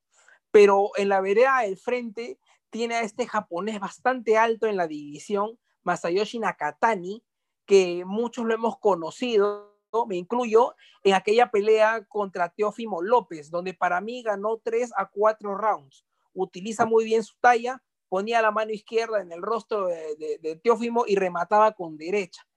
Pero 0.49 0.89
en 0.95 1.09
la 1.09 1.21
vereda 1.21 1.59
del 1.61 1.77
frente 1.77 2.39
tiene 2.71 2.95
a 2.95 3.01
este 3.01 3.27
japonés 3.27 3.79
bastante 3.79 4.35
alto 4.35 4.65
en 4.65 4.75
la 4.75 4.87
división, 4.87 5.59
Masayoshi 5.83 6.39
Nakatani, 6.39 7.23
que 7.67 8.05
muchos 8.05 8.43
lo 8.43 8.55
hemos 8.55 8.79
conocido 8.79 9.77
me 10.05 10.15
incluyo, 10.17 10.75
en 11.03 11.13
aquella 11.13 11.49
pelea 11.49 12.05
contra 12.05 12.49
Teófimo 12.49 13.01
López, 13.01 13.49
donde 13.49 13.73
para 13.73 14.01
mí 14.01 14.21
ganó 14.21 14.57
3 14.57 14.91
a 14.95 15.09
4 15.09 15.55
rounds. 15.55 16.05
Utiliza 16.37 16.85
muy 16.85 17.05
bien 17.05 17.23
su 17.23 17.35
talla, 17.39 17.83
ponía 18.09 18.41
la 18.41 18.51
mano 18.51 18.71
izquierda 18.71 19.21
en 19.21 19.31
el 19.31 19.41
rostro 19.41 19.87
de, 19.87 20.37
de, 20.41 20.55
Teófimo 20.57 21.05
y 21.07 21.15
remataba 21.15 21.71
con 21.73 21.97
derecha. 21.97 22.47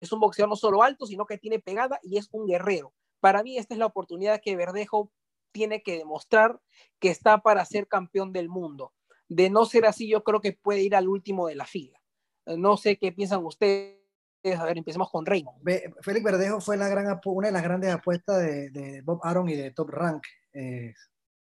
Es 0.00 0.12
un 0.12 0.20
boxeador 0.20 0.50
no 0.50 0.56
solo 0.56 0.82
alto, 0.82 1.06
sino 1.06 1.24
que 1.24 1.38
tiene 1.38 1.58
pegada 1.58 1.98
y 2.02 2.18
es 2.18 2.28
un 2.32 2.46
guerrero. 2.46 2.92
Para 3.20 3.42
mí 3.42 3.56
esta 3.56 3.74
es 3.74 3.78
la 3.78 3.86
oportunidad 3.86 4.42
que 4.42 4.56
Verdejo 4.56 5.10
tiene 5.52 5.82
que 5.82 5.96
demostrar 5.96 6.60
que 6.98 7.08
está 7.08 7.38
para 7.38 7.64
ser 7.64 7.88
campeón 7.88 8.32
del 8.32 8.50
mundo. 8.50 8.92
De 9.28 9.48
no 9.48 9.64
ser 9.64 9.86
así, 9.86 10.06
yo 10.06 10.22
creo 10.22 10.40
que 10.40 10.52
puede 10.52 10.82
ir 10.82 10.94
al 10.94 11.08
último 11.08 11.46
de 11.46 11.54
la 11.54 11.64
fila. 11.64 11.98
No 12.44 12.76
sé 12.76 12.98
qué 12.98 13.12
piensan 13.12 13.42
ustedes 13.46 14.04
a 14.52 14.64
ver, 14.64 14.76
empecemos 14.76 15.10
con 15.10 15.24
Raymond. 15.24 15.62
Félix 16.02 16.24
Verdejo 16.24 16.60
fue 16.60 16.76
una 16.76 17.46
de 17.46 17.52
las 17.52 17.62
grandes 17.62 17.90
apuestas 17.90 18.42
de, 18.42 19.00
Bob 19.02 19.20
Aaron 19.22 19.48
y 19.48 19.54
de 19.54 19.70
Top 19.70 19.88
Rank. 19.88 20.22
Eh, 20.52 20.92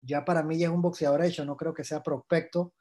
ya 0.05 0.23
para 0.23 0.43
mí 0.43 0.57
ya 0.57 0.67
es 0.67 0.73
un 0.73 0.81
boxeador 0.81 1.23
hecho, 1.23 1.45
no 1.45 1.57
creo 1.57 1.73
que 1.73 1.83
sea 1.83 2.03
prospecto. 2.03 2.73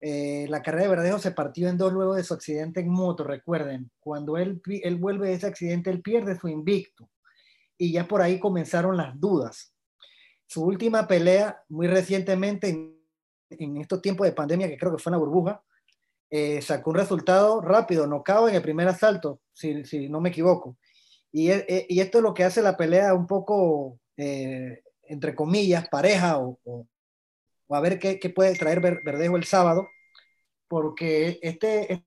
Eh, 0.00 0.46
la 0.48 0.62
carrera 0.62 0.84
de 0.84 0.96
Verdejo 0.96 1.18
se 1.18 1.32
partió 1.32 1.68
en 1.68 1.76
dos 1.76 1.92
luego 1.92 2.14
de 2.14 2.24
su 2.24 2.32
accidente 2.32 2.80
en 2.80 2.88
moto, 2.88 3.24
recuerden, 3.24 3.90
cuando 4.00 4.38
él, 4.38 4.62
él 4.66 4.96
vuelve 4.96 5.28
de 5.28 5.34
ese 5.34 5.46
accidente, 5.46 5.90
él 5.90 6.00
pierde 6.00 6.38
su 6.38 6.48
invicto 6.48 7.10
y 7.76 7.92
ya 7.92 8.06
por 8.06 8.22
ahí 8.22 8.38
comenzaron 8.38 8.96
las 8.96 9.18
dudas. 9.18 9.74
Su 10.46 10.64
última 10.64 11.06
pelea, 11.06 11.62
muy 11.68 11.86
recientemente, 11.86 12.68
en, 13.50 13.76
estos 13.78 14.02
tiempos 14.02 14.26
de 14.26 14.32
pandemia, 14.32 14.68
que 14.68 14.76
creo 14.76 14.92
que 14.94 15.02
fue 15.02 15.10
en 15.10 15.14
la 15.14 15.18
burbuja, 15.18 15.62
eh, 16.30 16.60
sacó 16.62 16.90
un 16.90 16.96
resultado 16.96 17.60
rápido, 17.60 18.06
nocao 18.06 18.48
en 18.48 18.54
el 18.54 18.62
primer 18.62 18.86
asalto, 18.88 19.40
si, 19.52 19.84
si 19.84 20.08
no 20.08 20.20
me 20.20 20.28
equivoco. 20.28 20.76
Y, 21.32 21.50
e, 21.50 21.86
y, 21.88 22.00
esto 22.00 22.18
es 22.18 22.24
lo 22.24 22.34
que 22.34 22.44
hace 22.44 22.62
la 22.62 22.76
pelea 22.76 23.14
un 23.14 23.26
poco 23.26 23.98
eh, 24.16 24.82
entre 25.10 25.34
comillas, 25.34 25.88
pareja 25.88 26.38
o, 26.38 26.86
a 27.68 27.80
ver 27.80 27.98
qué, 27.98 28.18
puede 28.34 28.54
traer 28.54 28.80
Verdejo 28.80 29.36
el 29.36 29.44
sábado, 29.44 29.88
porque 30.68 31.38
este, 31.42 32.04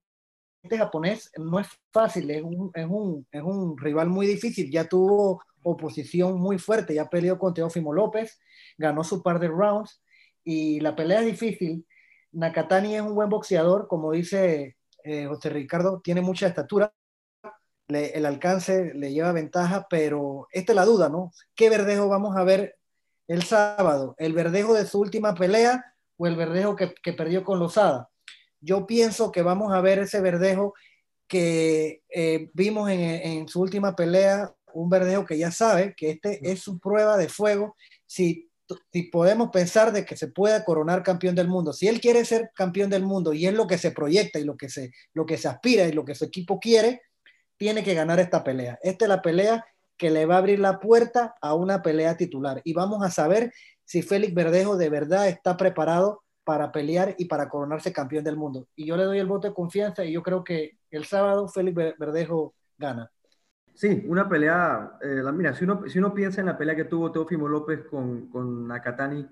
este 0.63 0.77
japonés 0.77 1.29
no 1.37 1.59
es 1.59 1.67
fácil, 1.91 2.31
es 2.31 2.41
un, 2.41 2.71
es, 2.73 2.85
un, 2.87 3.27
es 3.29 3.41
un, 3.43 3.77
rival 3.77 4.09
muy 4.09 4.25
difícil, 4.25 4.71
ya 4.71 4.85
tuvo 4.87 5.43
oposición 5.63 6.39
muy 6.39 6.57
fuerte, 6.57 6.95
ya 6.95 7.09
peleó 7.09 7.37
con 7.37 7.53
Teófimo 7.53 7.93
López, 7.93 8.39
ganó 8.77 9.03
su 9.03 9.21
par 9.21 9.39
de 9.39 9.49
rounds 9.49 10.01
y 10.43 10.79
la 10.79 10.95
pelea 10.95 11.19
es 11.19 11.25
difícil. 11.25 11.85
Nakatani 12.31 12.95
es 12.95 13.01
un 13.01 13.15
buen 13.15 13.29
boxeador, 13.29 13.87
como 13.87 14.11
dice 14.13 14.77
eh, 15.03 15.25
José 15.25 15.49
Ricardo, 15.49 16.01
tiene 16.01 16.21
mucha 16.21 16.47
estatura, 16.47 16.93
el 17.89 18.25
alcance 18.25 18.93
le 18.93 19.11
lleva 19.11 19.33
ventaja, 19.33 19.87
pero 19.89 20.47
esta 20.51 20.71
es 20.71 20.75
la 20.75 20.85
duda, 20.85 21.09
¿no? 21.09 21.31
¿Qué 21.53 21.69
verdejo 21.69 22.07
vamos 22.07 22.35
a 22.37 22.43
ver 22.43 22.77
el 23.27 23.43
sábado? 23.43 24.15
¿El 24.17 24.33
verdejo 24.33 24.73
de 24.73 24.85
su 24.85 24.99
última 24.99 25.33
pelea 25.33 25.83
o 26.17 26.27
el 26.27 26.35
verdejo 26.35 26.75
que, 26.75 27.13
perdió 27.13 27.43
con 27.43 27.59
Lozada? 27.59 28.09
Yo 28.59 28.85
pienso 28.85 29.31
que 29.31 29.41
vamos 29.41 29.73
a 29.73 29.81
ver 29.81 29.99
ese 29.99 30.21
verdejo 30.21 30.73
que 31.27 32.03
eh, 32.09 32.49
vimos 32.53 32.89
en, 32.89 33.47
su 33.47 33.61
última 33.61 33.95
pelea, 33.95 34.53
un 34.73 34.89
verdejo 34.89 35.25
que 35.25 35.37
ya 35.37 35.51
sabe 35.51 35.93
que 35.95 36.11
este 36.11 36.39
es 36.49 36.61
su 36.61 36.79
prueba 36.79 37.17
de 37.17 37.29
fuego. 37.29 37.75
Si, 38.05 38.49
si 38.91 39.03
podemos 39.03 39.49
pensar 39.49 39.91
de 39.91 40.05
que 40.05 40.15
se 40.15 40.27
pueda 40.27 40.63
coronar 40.63 41.03
campeón 41.03 41.35
del 41.35 41.47
mundo, 41.47 41.73
si 41.73 41.87
él 41.87 41.99
quiere 41.99 42.23
ser 42.25 42.51
campeón 42.55 42.89
del 42.89 43.03
mundo 43.03 43.33
y 43.33 43.47
es 43.47 43.53
lo 43.53 43.67
que 43.67 43.77
se 43.77 43.91
proyecta 43.91 44.39
y 44.39 44.43
lo 44.43 44.55
que 44.55 44.69
se, 44.69 44.91
lo 45.13 45.25
que 45.25 45.37
se 45.37 45.47
aspira 45.47 45.85
y 45.85 45.91
lo 45.91 46.05
que 46.05 46.15
su 46.15 46.25
equipo 46.25 46.59
quiere, 46.59 47.01
tiene 47.57 47.83
que 47.83 47.93
ganar 47.93 48.19
esta 48.19 48.43
pelea. 48.43 48.79
Esta 48.81 49.05
es 49.05 49.09
la 49.09 49.21
pelea 49.21 49.65
que 49.97 50.09
le 50.09 50.25
va 50.25 50.35
a 50.35 50.39
abrir 50.39 50.59
la 50.59 50.79
puerta 50.79 51.35
a 51.41 51.53
una 51.53 51.81
pelea 51.81 52.17
titular. 52.17 52.61
Y 52.63 52.73
vamos 52.73 53.03
a 53.03 53.11
saber 53.11 53.53
si 53.85 54.01
Félix 54.01 54.33
Verdejo 54.33 54.77
de 54.77 54.89
verdad 54.89 55.27
está 55.27 55.57
preparado 55.57 56.23
para 56.43 56.71
pelear 56.71 57.15
y 57.17 57.25
para 57.25 57.49
coronarse 57.49 57.93
campeón 57.93 58.23
del 58.23 58.37
mundo. 58.37 58.67
Y 58.75 58.85
yo 58.85 58.97
le 58.97 59.03
doy 59.03 59.19
el 59.19 59.27
voto 59.27 59.47
de 59.47 59.53
confianza 59.53 60.03
y 60.03 60.13
yo 60.13 60.23
creo 60.23 60.43
que 60.43 60.77
el 60.91 61.05
sábado 61.05 61.47
Félix 61.47 61.75
Verdejo 61.97 62.53
gana. 62.77 63.09
Sí, 63.73 64.03
una 64.07 64.29
pelea, 64.29 64.97
eh, 65.01 65.21
la, 65.23 65.31
mira, 65.31 65.53
si 65.53 65.63
uno, 65.63 65.87
si 65.87 65.97
uno 65.97 66.13
piensa 66.13 66.41
en 66.41 66.47
la 66.47 66.57
pelea 66.57 66.75
que 66.75 66.85
tuvo 66.85 67.11
Teófimo 67.11 67.47
López 67.47 67.81
con, 67.89 68.27
con 68.27 68.67
Nakatani 68.67 69.27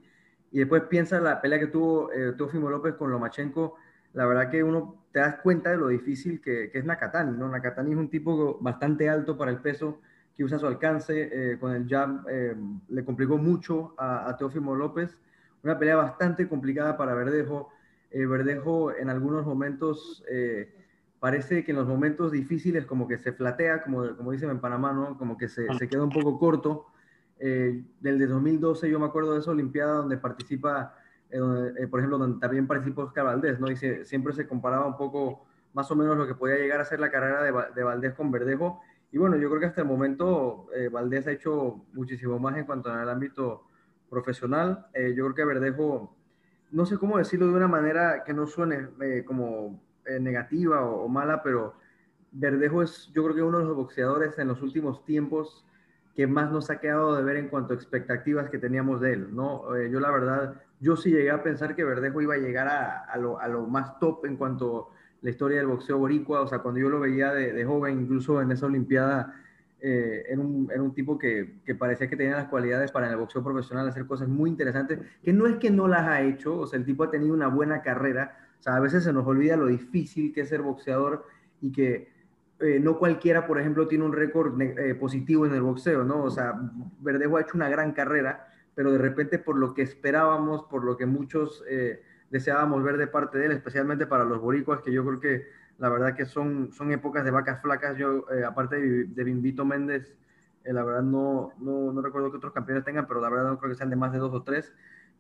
y 0.52 0.60
después 0.60 0.84
piensa 0.90 1.18
en 1.18 1.26
la 1.26 1.40
pelea 1.40 1.60
que 1.60 1.68
tuvo 1.68 2.12
eh, 2.12 2.34
Teófimo 2.36 2.70
López 2.70 2.96
con 2.96 3.12
Lomachenko, 3.12 3.76
la 4.14 4.26
verdad 4.26 4.50
que 4.50 4.64
uno 4.64 5.06
te 5.12 5.20
das 5.20 5.36
cuenta 5.44 5.70
de 5.70 5.78
lo 5.78 5.90
difícil 5.90 6.42
que, 6.42 6.72
que, 6.72 6.80
es 6.80 6.86
Nakatani, 6.86 7.38
¿no? 7.38 7.50
Nakatani 7.50 7.92
es 7.92 7.98
un 7.98 8.10
tipo 8.10 8.58
bastante 8.60 9.10
alto 9.10 9.38
para 9.38 9.52
el 9.52 9.60
peso, 9.60 10.02
que 10.42 10.46
usa 10.46 10.58
su 10.58 10.66
alcance, 10.66 11.30
eh, 11.32 11.60
con 11.60 11.72
el 11.76 11.88
jab 11.88 12.28
eh, 12.28 12.56
le 12.90 13.06
complicó 13.06 13.38
mucho 13.38 13.94
a, 13.96 14.28
a, 14.28 14.38
Teófimo 14.38 14.76
López, 14.76 15.16
una 15.62 15.78
pelea 15.78 15.98
bastante 15.98 16.50
complicada 16.50 16.98
para 16.98 17.14
Verdejo, 17.14 17.70
eh, 18.10 18.26
Verdejo 18.26 18.92
en 18.92 19.12
algunos 19.12 19.46
momentos 19.46 20.24
parece 21.20 21.64
que 21.64 21.72
en 21.74 21.78
los 21.78 21.88
momentos 21.88 22.32
difíciles 22.32 22.88
como 22.88 23.08
que 23.08 23.20
se 23.20 23.34
flatea, 23.34 23.84
como, 23.84 24.18
como 24.18 24.32
dicen 24.32 24.50
en 24.50 24.60
Panamá, 24.60 24.92
¿no? 24.94 25.16
Como 25.20 25.38
que 25.38 25.48
se, 25.48 25.72
se 25.78 25.88
queda 25.88 26.04
un 26.04 26.10
poco 26.10 26.40
corto. 26.40 26.88
del 27.38 27.86
de 28.02 28.26
2012 28.26 28.90
yo 28.90 29.00
me 29.00 29.06
acuerdo 29.06 29.34
de 29.34 29.42
esa 29.42 29.52
Olimpiada 29.52 29.94
donde 29.94 30.18
participa 30.18 30.96
por 31.30 32.00
ejemplo, 32.00 32.18
donde 32.18 32.40
también 32.40 32.66
participó 32.66 33.04
Oscar 33.04 33.26
Valdés, 33.26 33.60
¿no? 33.60 33.70
Y 33.70 33.78
siempre 33.78 34.34
se 34.34 34.48
comparaba 34.48 34.88
un 34.88 34.98
poco 34.98 35.46
más 35.74 35.90
o 35.92 35.96
menos 35.96 36.18
lo 36.18 36.26
que 36.26 36.34
podía 36.34 36.58
llegar 36.58 36.82
a 36.82 36.86
ser 36.86 37.00
la 37.00 37.12
carrera 37.12 37.44
de, 37.44 37.54
de 37.76 37.84
Valdés 37.84 38.16
con 38.16 38.32
Verdejo. 38.32 38.82
Y 39.12 39.18
bueno, 39.18 39.36
yo 39.38 39.50
creo 39.50 39.60
que 39.60 39.66
hasta 39.68 39.82
el 39.82 39.88
momento 39.88 40.68
eh, 40.74 40.90
Valdés 40.90 41.28
ha 41.28 41.32
hecho 41.32 41.86
muchísimo 41.94 42.40
más 42.40 42.58
en 42.58 42.66
cuanto 42.66 42.92
al 42.92 43.10
ámbito 43.10 43.68
profesional. 44.10 44.88
Eh, 44.94 45.14
yo 45.16 45.26
creo 45.26 45.36
que 45.36 45.46
Verdejo, 45.46 46.16
no 46.72 46.86
sé 46.86 46.98
cómo 46.98 47.18
decirlo 47.18 47.48
de 47.48 47.54
una 47.54 47.68
manera 47.68 48.24
que 48.24 48.34
no 48.34 48.48
suene 48.48 48.90
como 49.26 49.82
negativa 50.20 50.86
o, 50.86 51.08
mala, 51.08 51.44
pero 51.44 51.76
Verdejo 52.32 52.82
es 52.82 53.12
yo 53.14 53.24
creo 53.24 53.36
que 53.36 53.44
uno 53.44 53.60
de 53.60 53.66
los 53.66 53.76
boxeadores 53.76 54.38
en 54.40 54.48
los 54.48 54.62
últimos 54.62 55.04
tiempos 55.06 55.66
que 56.16 56.28
más 56.28 56.52
nos 56.52 56.70
ha 56.70 56.80
quedado 56.80 57.16
de 57.16 57.24
ver 57.24 57.38
en 57.38 57.50
cuanto 57.50 57.74
a 57.74 57.76
expectativas 57.76 58.50
que 58.50 58.58
teníamos 58.58 59.00
de 59.02 59.14
él, 59.14 59.36
¿no? 59.36 59.78
yo 59.88 60.00
la 60.00 60.12
verdad 60.12 60.62
yo 60.82 60.96
sí 60.98 61.12
llegué 61.12 61.30
a 61.30 61.44
pensar 61.44 61.76
que 61.76 61.84
Verdejo 61.84 62.22
iba 62.22 62.34
a 62.34 62.40
llegar 62.40 62.68
a, 62.68 63.18
lo, 63.18 63.68
más 63.68 64.00
top 64.00 64.26
en 64.26 64.36
cuanto 64.36 64.90
a 64.90 65.01
la 65.22 65.30
historia 65.30 65.58
del 65.60 65.68
boxeo 65.68 65.98
boricua, 65.98 66.42
o 66.42 66.48
sea, 66.48 66.60
cuando 66.60 66.80
yo 66.80 66.90
lo 66.90 67.00
veía 67.00 67.32
de, 67.34 67.64
joven, 67.66 68.02
incluso 68.02 68.42
en 68.42 68.52
esa 68.52 68.66
Olimpiada, 68.66 69.36
eh, 69.80 70.26
era, 70.28 70.40
un, 70.40 70.94
tipo 70.94 71.18
que, 71.18 71.62
parecía 71.78 72.10
que 72.10 72.16
tenía 72.16 72.36
las 72.36 72.48
cualidades 72.48 72.92
para 72.92 73.08
en 73.08 73.14
el 73.14 73.20
boxeo 73.20 73.44
profesional 73.44 73.88
hacer 73.88 74.06
cosas 74.06 74.28
muy 74.28 74.50
interesantes, 74.50 75.00
que 75.24 75.34
no 75.34 75.48
es 75.48 75.58
que 75.58 75.70
no 75.70 75.88
las 75.88 76.08
ha 76.08 76.22
hecho, 76.22 76.58
o 76.58 76.68
sea, 76.68 76.80
el 76.80 76.86
tipo 76.86 77.04
ha 77.04 77.12
tenido 77.12 77.34
una 77.34 77.48
buena 77.48 77.82
carrera, 77.82 78.38
o 78.60 78.64
sea, 78.64 78.76
a 78.76 78.80
veces 78.80 79.04
se 79.04 79.14
nos 79.14 79.26
olvida 79.26 79.56
lo 79.56 79.68
difícil 79.68 80.34
que 80.34 80.42
es 80.42 80.50
ser 80.50 80.62
boxeador 80.62 81.26
y 81.62 81.72
que 81.72 82.10
eh, 82.62 82.80
no 82.80 83.00
cualquiera, 83.00 83.48
por 83.48 83.60
ejemplo, 83.60 83.88
tiene 83.88 84.06
un 84.06 84.14
récord 84.14 84.60
eh, 84.62 84.94
positivo 84.94 85.48
en 85.48 85.54
el 85.56 85.64
boxeo, 85.64 86.04
¿no? 86.04 86.24
O 86.24 86.30
sea, 86.30 86.54
Verdejo 87.00 87.38
ha 87.38 87.42
hecho 87.42 87.56
una 87.56 87.70
gran 87.70 87.92
carrera, 87.92 88.48
pero 88.76 88.92
de 88.92 89.00
repente 89.00 89.40
por 89.40 89.58
lo 89.58 89.74
que 89.74 89.82
esperábamos, 89.82 90.64
por 90.66 90.84
lo 90.84 90.96
que 90.96 91.08
muchos 91.08 91.64
eh, 91.68 92.04
deseábamos 92.32 92.82
ver 92.84 92.98
de 92.98 93.08
parte 93.08 93.38
de 93.38 93.48
él, 93.48 93.52
especialmente 93.52 94.08
para 94.08 94.24
los 94.24 94.40
boricuas, 94.42 94.82
que 94.82 94.92
yo 94.92 95.06
creo 95.06 95.20
que 95.20 95.48
la 95.78 95.90
verdad 95.90 96.16
que 96.16 96.26
son, 96.26 96.72
son 96.72 96.92
épocas 96.92 97.24
de 97.26 97.32
vacas 97.32 97.62
flacas. 97.62 97.98
Yo, 97.98 98.26
eh, 98.32 98.44
aparte 98.46 98.78
de, 98.78 99.04
de 99.06 99.24
Bimbito 99.24 99.66
Méndez, 99.66 100.16
eh, 100.64 100.74
la 100.74 100.84
verdad 100.84 101.04
no, 101.04 101.52
no, 101.60 101.92
no, 101.92 102.02
recuerdo 102.02 102.32
que 102.32 102.38
otros 102.38 102.54
campeones 102.54 102.86
tengan, 102.86 103.08
pero 103.08 103.20
la 103.22 103.30
verdad 103.30 103.50
no 103.50 103.60
creo 103.60 103.72
que 103.72 103.78
sean 103.78 103.90
de 103.90 103.96
más 103.98 104.14
de 104.14 104.20
dos 104.20 104.34
o 104.34 104.44
tres. 104.44 104.74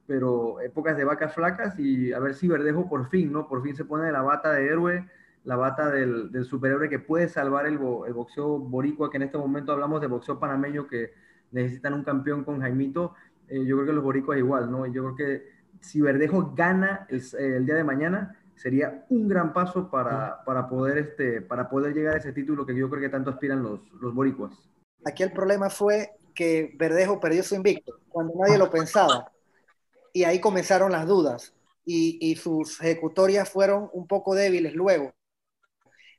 Pero 0.07 0.59
épocas 0.61 0.97
de 0.97 1.03
vacas 1.03 1.35
flacas 1.35 1.77
y 1.79 2.11
a 2.13 2.19
ver 2.19 2.33
si 2.33 2.47
Verdejo 2.47 2.89
por 2.89 3.09
fin, 3.09 3.31
¿no? 3.31 3.47
Por 3.47 3.61
fin 3.63 3.75
se 3.75 3.85
pone 3.85 4.11
la 4.11 4.21
bata 4.21 4.51
de 4.53 4.65
héroe, 4.67 5.09
la 5.43 5.55
bata 5.57 5.89
del, 5.91 6.31
del 6.31 6.45
superhéroe 6.45 6.89
que 6.89 6.99
puede 6.99 7.27
salvar 7.27 7.65
el, 7.67 7.73
el 7.73 8.13
boxeo 8.13 8.57
boricua, 8.59 9.11
que 9.11 9.17
en 9.17 9.23
este 9.23 9.37
momento 9.37 9.71
hablamos 9.71 10.01
de 10.01 10.07
boxeo 10.07 10.39
panameño 10.39 10.87
que 10.87 11.13
necesitan 11.51 11.93
un 11.93 12.03
campeón 12.03 12.43
con 12.43 12.61
Jaimito 12.61 13.13
eh, 13.51 13.65
yo 13.65 13.75
creo 13.75 13.87
que 13.87 13.93
los 13.93 14.03
boricuas 14.03 14.37
igual, 14.37 14.71
¿no? 14.71 14.85
Yo 14.87 15.03
creo 15.03 15.15
que 15.15 15.60
si 15.81 15.99
Verdejo 15.99 16.53
gana 16.55 17.07
el, 17.09 17.65
día 17.65 17.75
de 17.75 17.83
mañana, 17.83 18.37
sería 18.55 19.05
un 19.09 19.27
gran 19.27 19.51
paso 19.51 19.89
para, 19.89 20.43
para, 20.45 20.69
poder, 20.69 20.97
este, 20.99 21.41
para 21.41 21.69
poder 21.69 21.93
llegar 21.93 22.15
a 22.15 22.17
ese 22.19 22.31
título 22.31 22.65
que 22.65 22.75
yo 22.75 22.89
creo 22.89 23.01
que 23.01 23.09
tanto 23.09 23.31
aspiran 23.31 23.63
los, 23.63 23.81
los 23.99 24.13
boricuas. 24.13 24.53
Aquí 25.03 25.23
el 25.23 25.33
problema 25.33 25.69
fue 25.69 26.11
que 26.35 26.73
Verdejo 26.77 27.19
perdió 27.19 27.43
su 27.43 27.55
invicto, 27.55 27.99
cuando 28.07 28.33
nadie 28.39 28.57
lo 28.57 28.69
pensaba. 28.69 29.31
Y 30.13 30.23
ahí 30.23 30.39
comenzaron 30.39 30.91
las 30.91 31.07
dudas. 31.07 31.53
Y, 31.83 32.19
y 32.21 32.35
sus 32.35 32.79
ejecutorias 32.79 33.49
fueron 33.49 33.89
un 33.93 34.07
poco 34.07 34.35
débiles 34.35 34.73
luego. 34.75 35.13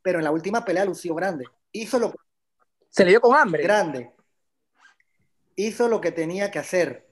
Pero 0.02 0.18
en 0.18 0.24
la 0.24 0.32
última 0.32 0.64
pelea 0.64 0.84
lució 0.84 1.14
grande. 1.14 1.44
Hizo 1.70 1.98
lo 2.00 2.12
Se 2.88 3.04
le 3.04 3.10
dio 3.10 3.20
con 3.20 3.36
hambre. 3.36 3.62
Grande. 3.62 4.12
Hizo 5.54 5.88
lo 5.88 6.00
que 6.00 6.10
tenía 6.10 6.50
que 6.50 6.58
hacer 6.58 7.11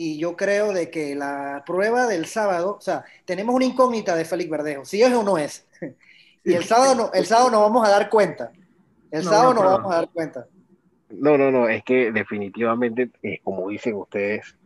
y 0.00 0.16
yo 0.16 0.36
creo 0.36 0.72
de 0.72 0.90
que 0.90 1.16
la 1.16 1.64
prueba 1.66 2.06
del 2.06 2.26
sábado, 2.26 2.76
o 2.78 2.80
sea, 2.80 3.04
tenemos 3.24 3.52
una 3.52 3.64
incógnita 3.64 4.14
de 4.14 4.24
Félix 4.24 4.48
Verdejo, 4.48 4.84
si 4.84 5.02
es 5.02 5.12
o 5.12 5.22
no 5.22 5.36
es. 5.36 5.66
Y 6.44 6.54
el 6.54 6.64
sábado, 6.64 6.94
no, 6.94 7.10
el 7.12 7.26
sábado 7.26 7.50
nos 7.50 7.60
vamos 7.60 7.86
a 7.86 7.90
dar 7.90 8.08
cuenta. 8.08 8.52
El 9.10 9.22
sábado 9.22 9.52
nos 9.52 9.64
vamos 9.64 9.92
a 9.92 9.96
dar 9.96 10.08
cuenta. 10.08 10.46
No, 11.10 11.36
no, 11.36 11.50
no, 11.50 11.68
es 11.68 11.82
que 11.84 12.10
definitivamente, 12.10 13.10
eh, 13.22 13.40
como 13.42 13.68
dicen 13.68 13.96
ustedes, 13.96 14.56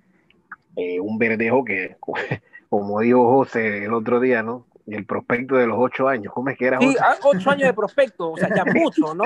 eh, 0.76 1.00
un 1.00 1.18
verdejo 1.18 1.64
que, 1.64 1.96
como 2.68 3.00
dijo 3.00 3.26
José 3.26 3.84
el 3.84 3.94
otro 3.94 4.20
día, 4.20 4.44
¿no? 4.44 4.66
El 4.86 5.06
prospecto 5.06 5.56
de 5.56 5.66
los 5.66 5.76
ocho 5.80 6.06
años, 6.06 6.32
¿cómo 6.32 6.50
es 6.50 6.58
que 6.58 6.66
era? 6.66 6.78
Sí, 6.78 6.94
ah, 7.00 7.16
ocho 7.24 7.50
años 7.50 7.66
de 7.66 7.74
prospecto, 7.74 8.30
o 8.30 8.36
sea, 8.36 8.54
ya 8.54 8.64
mucho, 8.72 9.12
¿no? 9.14 9.24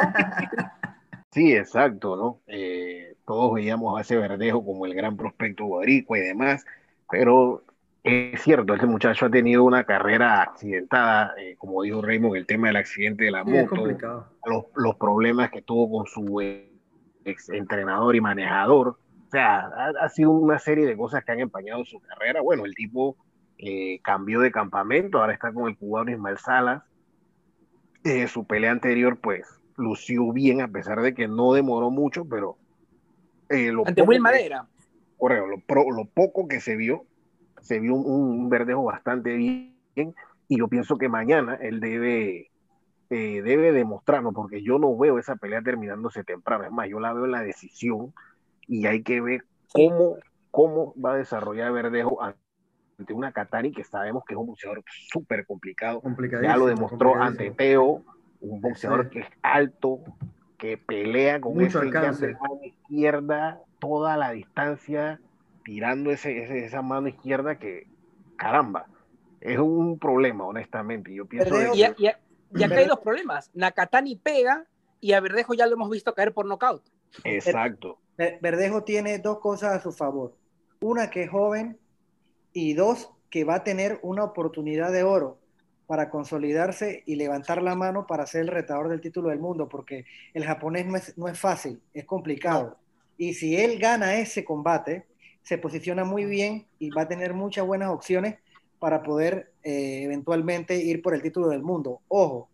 Sí, 1.33 1.55
exacto, 1.55 2.17
¿no? 2.17 2.41
Eh, 2.47 3.16
todos 3.27 3.55
veíamos 3.55 3.99
a 3.99 4.03
ese 4.03 4.17
Verdejo 4.17 4.65
como 4.65 4.87
el 4.87 4.95
gran 4.95 5.17
prospecto 5.17 5.67
boricua 5.67 6.19
y 6.19 6.23
demás, 6.23 6.65
pero 7.11 7.63
es 8.07 8.41
cierto, 8.43 8.73
este 8.73 8.87
muchacho 8.87 9.27
ha 9.27 9.31
tenido 9.31 9.65
una 9.65 9.83
carrera 9.83 10.41
accidentada, 10.41 11.35
eh, 11.39 11.57
como 11.59 11.83
dijo 11.83 12.01
Raymond, 12.03 12.37
el 12.37 12.47
tema 12.47 12.69
del 12.69 12.77
accidente 12.77 13.25
de 13.25 13.33
la 13.33 13.43
moto, 13.43 13.75
los, 14.45 14.65
los, 14.77 14.95
problemas 14.95 15.51
que 15.51 15.61
tuvo 15.61 15.99
con 15.99 16.07
su 16.07 16.41
ex 17.25 17.49
entrenador 17.49 18.15
y 18.15 18.21
manejador, 18.21 18.89
O 18.91 19.31
sea, 19.31 19.67
ha, 20.01 20.09
sido 20.09 20.31
una 20.31 20.61
serie 20.61 20.87
de 20.87 20.97
cosas 20.97 21.25
que 21.25 21.33
han 21.33 21.41
empañado 21.41 21.85
su 21.85 21.99
carrera. 21.99 22.41
Bueno, 22.43 22.65
el 22.65 22.77
tipo 22.77 23.17
eh, 23.59 23.99
cambió 24.05 24.39
de 24.39 24.53
campamento, 24.53 25.19
ahora 25.19 25.33
está 25.33 25.53
con 25.53 25.69
el 25.69 25.77
cubano 25.77 26.13
Ismael 26.13 26.39
Salas. 26.39 26.85
Eh, 28.05 28.29
su 28.29 28.47
pelea 28.47 28.71
anterior, 28.71 29.19
pues, 29.21 29.49
lució 29.77 30.33
bien, 30.33 30.61
a 30.61 30.69
pesar 30.69 31.03
de 31.03 31.13
que 31.13 31.27
no 31.27 31.53
demoró 31.53 31.91
mucho, 31.91 32.25
pero... 32.25 32.57
Eh, 33.49 33.73
lo 33.73 33.87
Ante 33.87 34.03
Will 34.03 34.21
Madera. 34.21 34.67
Correcto, 35.19 35.47
lo, 35.47 35.91
lo, 35.93 36.05
poco 36.05 36.47
que 36.47 36.61
se 36.61 36.77
vio, 36.77 37.05
se 37.63 37.81
vio 37.81 37.95
un, 37.95 38.49
verdejo 38.51 38.85
bastante 38.85 39.35
bien, 39.35 39.75
y 40.49 40.59
yo 40.59 40.69
pienso 40.69 40.99
que 40.99 41.09
mañana 41.09 41.55
él 41.55 41.81
debe, 41.81 42.51
eh, 43.11 43.43
debe 43.43 43.73
demostrarlo, 43.73 44.33
porque 44.33 44.63
yo 44.63 44.79
no 44.79 44.97
veo 44.97 45.19
esa 45.19 45.37
pelea 45.37 45.63
terminándose 45.63 46.23
temprano, 46.23 46.65
es 46.65 46.71
más, 46.71 46.89
yo 46.89 47.01
la 47.01 47.15
veo 47.15 47.25
en 47.25 47.31
la 47.31 47.43
decisión, 47.43 48.13
y 48.67 48.87
hay 48.87 49.03
que 49.03 49.21
ver 49.23 49.45
cómo, 49.73 50.17
cómo 50.51 50.95
va 51.03 51.15
a 51.15 51.17
desarrollar 51.17 51.73
Verdejo 51.73 52.23
ante 52.23 53.13
una 53.13 53.33
Katani 53.33 53.73
que 53.73 53.85
sabemos 53.85 54.25
que 54.27 54.35
es 54.35 54.39
un 54.39 54.47
boxeador 54.47 54.83
súper 54.89 55.47
complicado. 55.47 56.03
Ya 56.43 56.57
lo 56.57 56.67
demostró 56.67 57.15
ante 57.17 57.51
Teo, 57.51 58.03
un 58.41 58.61
boxeador 58.61 59.09
que 59.09 59.21
es 59.21 59.27
alto, 59.43 60.01
que 60.59 60.79
pelea 60.79 61.41
con 61.41 61.55
Mucho 61.55 61.79
ese 61.79 61.87
alcance. 61.87 62.33
mano 62.41 62.61
izquierda 62.63 63.61
toda 63.79 64.17
la 64.17 64.31
distancia, 64.31 65.21
tirando 65.65 66.11
ese, 66.11 66.65
esa 66.65 66.83
mano 66.83 67.09
izquierda 67.09 67.59
que, 67.59 67.87
caramba, 68.37 68.87
es 69.41 69.59
un 69.59 69.99
problema, 69.99 70.45
honestamente. 70.45 71.15
Yo 71.15 71.27
pienso 71.27 71.55
y, 71.75 71.83
acá 71.83 72.77
hay 72.77 72.87
dos 72.87 73.01
problemas. 73.01 73.51
Nakatani 73.55 74.17
pega 74.17 74.67
y 75.01 75.13
a 75.13 75.21
Verdejo 75.21 75.55
ya 75.55 75.67
lo 75.67 75.75
hemos 75.75 75.91
visto 75.91 76.15
caer 76.15 76.33
por 76.33 76.47
nocaut. 76.47 76.83
Exacto. 77.25 77.99
Verdejo 78.17 78.83
tiene 78.85 79.19
dos 79.19 79.39
cosas 79.41 79.75
a 79.75 79.81
su 79.81 79.93
favor. 79.93 80.35
Una 80.81 81.11
que 81.11 81.25
es 81.25 81.31
joven 81.31 81.79
y 82.53 82.75
dos 82.75 83.11
que 83.31 83.45
va 83.45 83.57
a 83.57 83.65
tener 83.65 83.99
una 84.03 84.25
oportunidad 84.25 84.93
de 84.93 85.03
oro 85.03 85.39
para 85.87 86.11
consolidarse 86.11 87.03
y 87.07 87.15
levantar 87.15 87.63
la 87.63 87.75
mano 87.75 88.07
para 88.07 88.27
ser 88.27 88.43
el 88.43 88.49
retador 88.49 88.89
del 88.89 89.01
título 89.01 89.29
del 89.29 89.39
mundo, 89.39 89.69
porque 89.69 90.05
el 90.35 90.45
japonés 90.45 91.17
no 91.17 91.29
es, 91.29 91.39
fácil, 91.39 91.81
es 91.95 92.05
complicado. 92.05 92.77
Y 93.17 93.35
si 93.35 93.57
él 93.57 93.79
gana 93.79 94.19
ese 94.19 94.45
combate, 94.45 95.07
se 95.43 95.59
posiciona 95.59 96.05
muy 96.05 96.25
bien 96.25 96.67
y 96.79 96.91
va 96.91 97.03
a 97.03 97.09
tener 97.09 97.35
muchas 97.35 97.65
buenas 97.65 97.91
opciones 97.91 98.37
para 98.79 99.03
poder 99.03 99.53
eh, 99.63 100.03
eventualmente 100.03 100.77
ir 100.77 101.03
por 101.03 101.15
el 101.15 101.23
título 101.23 101.49
del 101.49 101.63
mundo. 101.63 102.01
Ojo, 102.09 102.49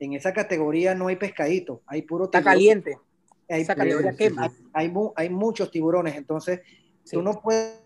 en 0.00 0.14
esa 0.14 0.32
categoría 0.32 0.94
no 0.94 1.08
hay 1.08 1.16
pescadito, 1.16 1.82
hay 1.86 2.02
puro 2.02 2.24
Está 2.24 2.42
caliente. 2.42 2.98
Hay, 4.74 4.92
hay, 5.14 5.30
muchos 5.30 5.70
tiburones, 5.70 6.16
entonces 6.16 6.60
tú 7.10 7.22
no 7.22 7.40
puedes 7.40 7.80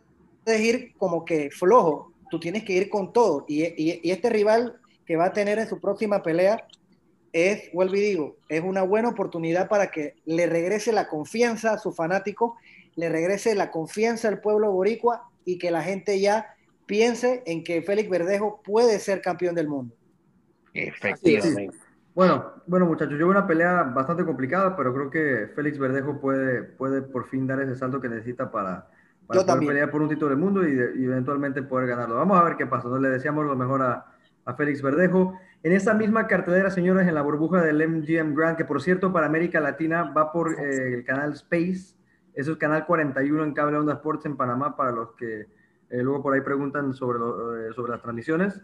ir 0.47 0.93
como 0.99 1.25
que 1.25 1.51
flojo, 1.51 2.13
tú 2.31 2.41
tienes 2.41 2.65
que 2.65 2.73
ir 2.73 2.91
con 2.91 3.13
todo. 3.13 3.45
Y, 3.47 3.63
y, 3.77 4.11
este 4.11 4.29
rival 4.29 4.81
que 5.13 5.17
va 5.19 5.27
a 5.27 5.33
tener 5.35 5.59
en 5.59 5.69
su 5.69 5.79
próxima 5.79 6.23
pelea 6.23 6.67
es, 7.35 7.71
vuelvo 7.75 7.97
y 7.97 8.01
digo, 8.01 8.37
es 8.49 8.63
una 8.63 8.81
buena 8.81 9.11
oportunidad 9.11 9.69
para 9.69 9.91
que 9.91 10.15
le 10.25 10.47
regrese 10.47 10.91
la 10.91 11.07
confianza 11.07 11.75
a 11.75 11.79
su 11.79 11.93
fanático, 11.93 12.57
le 12.97 13.11
regrese 13.11 13.55
la 13.55 13.71
confianza 13.71 14.29
al 14.29 14.41
pueblo 14.41 14.73
boricua 14.73 15.29
y 15.45 15.59
que 15.59 15.71
la 15.71 15.83
gente 15.83 16.19
ya 16.19 16.55
piense 16.87 17.43
en 17.45 17.63
que 17.63 17.83
Félix 17.83 18.09
Verdejo 18.09 18.63
puede 18.65 18.99
ser 19.01 19.21
campeón 19.21 19.55
del 19.55 19.69
mundo. 19.69 19.95
Efectivamente. 20.73 21.77
Bueno, 22.15 22.51
bueno 22.67 22.87
muchachos, 22.87 23.13
yo 23.13 23.27
veo 23.27 23.37
una 23.37 23.47
pelea 23.47 23.83
bastante 23.83 24.25
complicada, 24.25 24.75
pero 24.75 24.95
creo 24.95 25.11
que 25.11 25.53
Félix 25.55 25.79
Verdejo 25.79 26.23
puede, 26.23 26.63
puede 26.63 27.03
por 27.03 27.29
fin 27.29 27.47
dar 27.47 27.61
ese 27.61 27.77
salto 27.77 28.01
que 28.01 28.09
necesita 28.09 28.51
para, 28.51 28.89
para 29.27 29.45
poder 29.45 29.59
pelear 29.59 29.91
por 29.91 30.01
un 30.01 30.09
título 30.09 30.31
del 30.31 30.39
mundo 30.39 30.67
y, 30.67 31.05
eventualmente 31.05 31.63
poder 31.63 31.89
ganarlo. 31.89 32.15
Vamos 32.15 32.41
a 32.41 32.45
ver 32.45 32.57
qué 32.57 32.65
pasa. 32.65 32.89
le 32.99 33.11
deseamos 33.11 33.45
lo 33.45 33.55
mejor 33.55 33.83
a, 33.83 34.12
a 34.45 34.55
Félix 34.55 34.83
Verdejo. 34.83 35.39
En 35.63 35.73
esa 35.73 35.95
misma 35.95 36.27
cartelera, 36.27 36.71
señores, 36.71 37.07
en 37.07 37.15
la 37.15 37.23
burbuja 37.23 37.63
del 37.63 37.87
MGM 37.89 38.35
Grand, 38.35 38.57
que 38.57 38.65
por 38.65 38.83
cierto 38.83 39.13
para 39.13 39.27
América 39.27 39.61
Latina 39.61 40.13
va 40.13 40.33
por 40.33 40.59
eh, 40.59 40.95
el 40.95 41.05
canal 41.05 41.33
Space, 41.35 41.97
eso 42.35 42.53
es 42.53 42.59
canal 42.59 42.87
41 42.87 43.45
en 43.45 43.53
Cable 43.53 43.77
Onda 43.77 43.95
Sports 43.95 44.27
en 44.27 44.37
Panamá, 44.37 44.77
para 44.77 44.91
los 44.91 45.13
que 45.13 45.47
eh, 45.91 46.03
luego 46.03 46.23
por 46.23 46.35
ahí 46.35 46.41
preguntan 46.41 46.95
sobre, 46.95 47.19
eh, 47.19 47.73
sobre 47.75 47.93
las 47.93 48.03
transmisiones. 48.03 48.61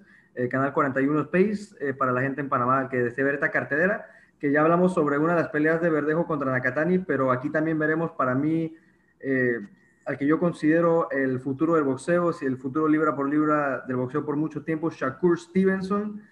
canal 0.51 0.73
41 0.73 1.21
Space, 1.23 1.95
para 1.95 2.13
la 2.13 2.21
gente 2.23 2.41
en 2.41 2.49
Panamá 2.49 2.89
que 2.89 2.99
desee 2.99 3.25
ver 3.25 3.35
esta 3.35 3.51
cartelera, 3.51 4.07
que 4.39 4.51
ya 4.51 4.61
hablamos 4.61 4.95
sobre 4.95 5.19
una 5.19 5.35
de 5.35 5.43
las 5.43 5.51
peleas 5.51 5.81
de 5.81 5.91
Verdejo 5.91 6.27
contra 6.27 6.51
Nakatani, 6.51 7.01
pero 7.01 7.33
aquí 7.33 7.51
también 7.51 7.79
veremos 7.79 8.13
para 8.13 8.35
mí 8.35 8.77
al 10.09 10.17
que 10.17 10.27
yo 10.27 10.41
considero 10.41 11.11
el 11.11 11.39
futuro 11.39 11.75
del 11.75 11.85
boxeo, 11.85 12.33
si 12.33 12.47
el 12.47 12.57
futuro 12.57 12.89
libra 12.89 13.15
por 13.15 13.29
libra 13.29 13.85
del 13.87 13.97
boxeo 13.97 14.25
por 14.25 14.37
mucho 14.37 14.63
tiempo, 14.63 14.91
Shakur 14.91 15.39
Stevenson, 15.39 16.23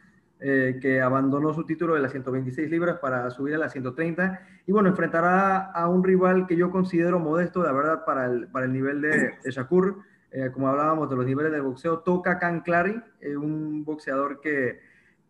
eh, 0.41 0.79
que 0.81 1.03
abandonó 1.03 1.53
su 1.53 1.67
título 1.67 1.95
de 1.95 2.01
las 2.01 2.11
126 2.11 2.71
libras 2.71 2.99
para 3.01 3.29
subir 3.29 3.55
a 3.55 3.59
las 3.59 3.73
130. 3.73 4.41
Y 4.67 4.73
bueno, 4.73 4.89
enfrentará 4.89 5.73
a 5.73 5.91
un 5.91 6.03
rival 6.03 6.47
que 6.47 6.57
yo 6.57 6.71
considero 6.71 7.19
modesto, 7.19 7.63
la 7.63 7.73
verdad, 7.73 8.07
para 8.07 8.25
el, 8.25 8.49
para 8.49 8.65
el 8.65 8.73
nivel 8.73 9.03
de, 9.03 9.35
Shakur. 9.45 9.99
Eh, 10.31 10.49
como 10.55 10.69
hablábamos 10.71 11.11
de 11.11 11.17
los 11.17 11.27
niveles 11.27 11.53
del 11.53 11.61
boxeo, 11.61 11.99
toca 11.99 12.39
Can 12.39 12.61
Clary, 12.61 12.99
eh, 13.21 13.37
un 13.37 13.85
boxeador 13.85 14.41
que 14.41 14.81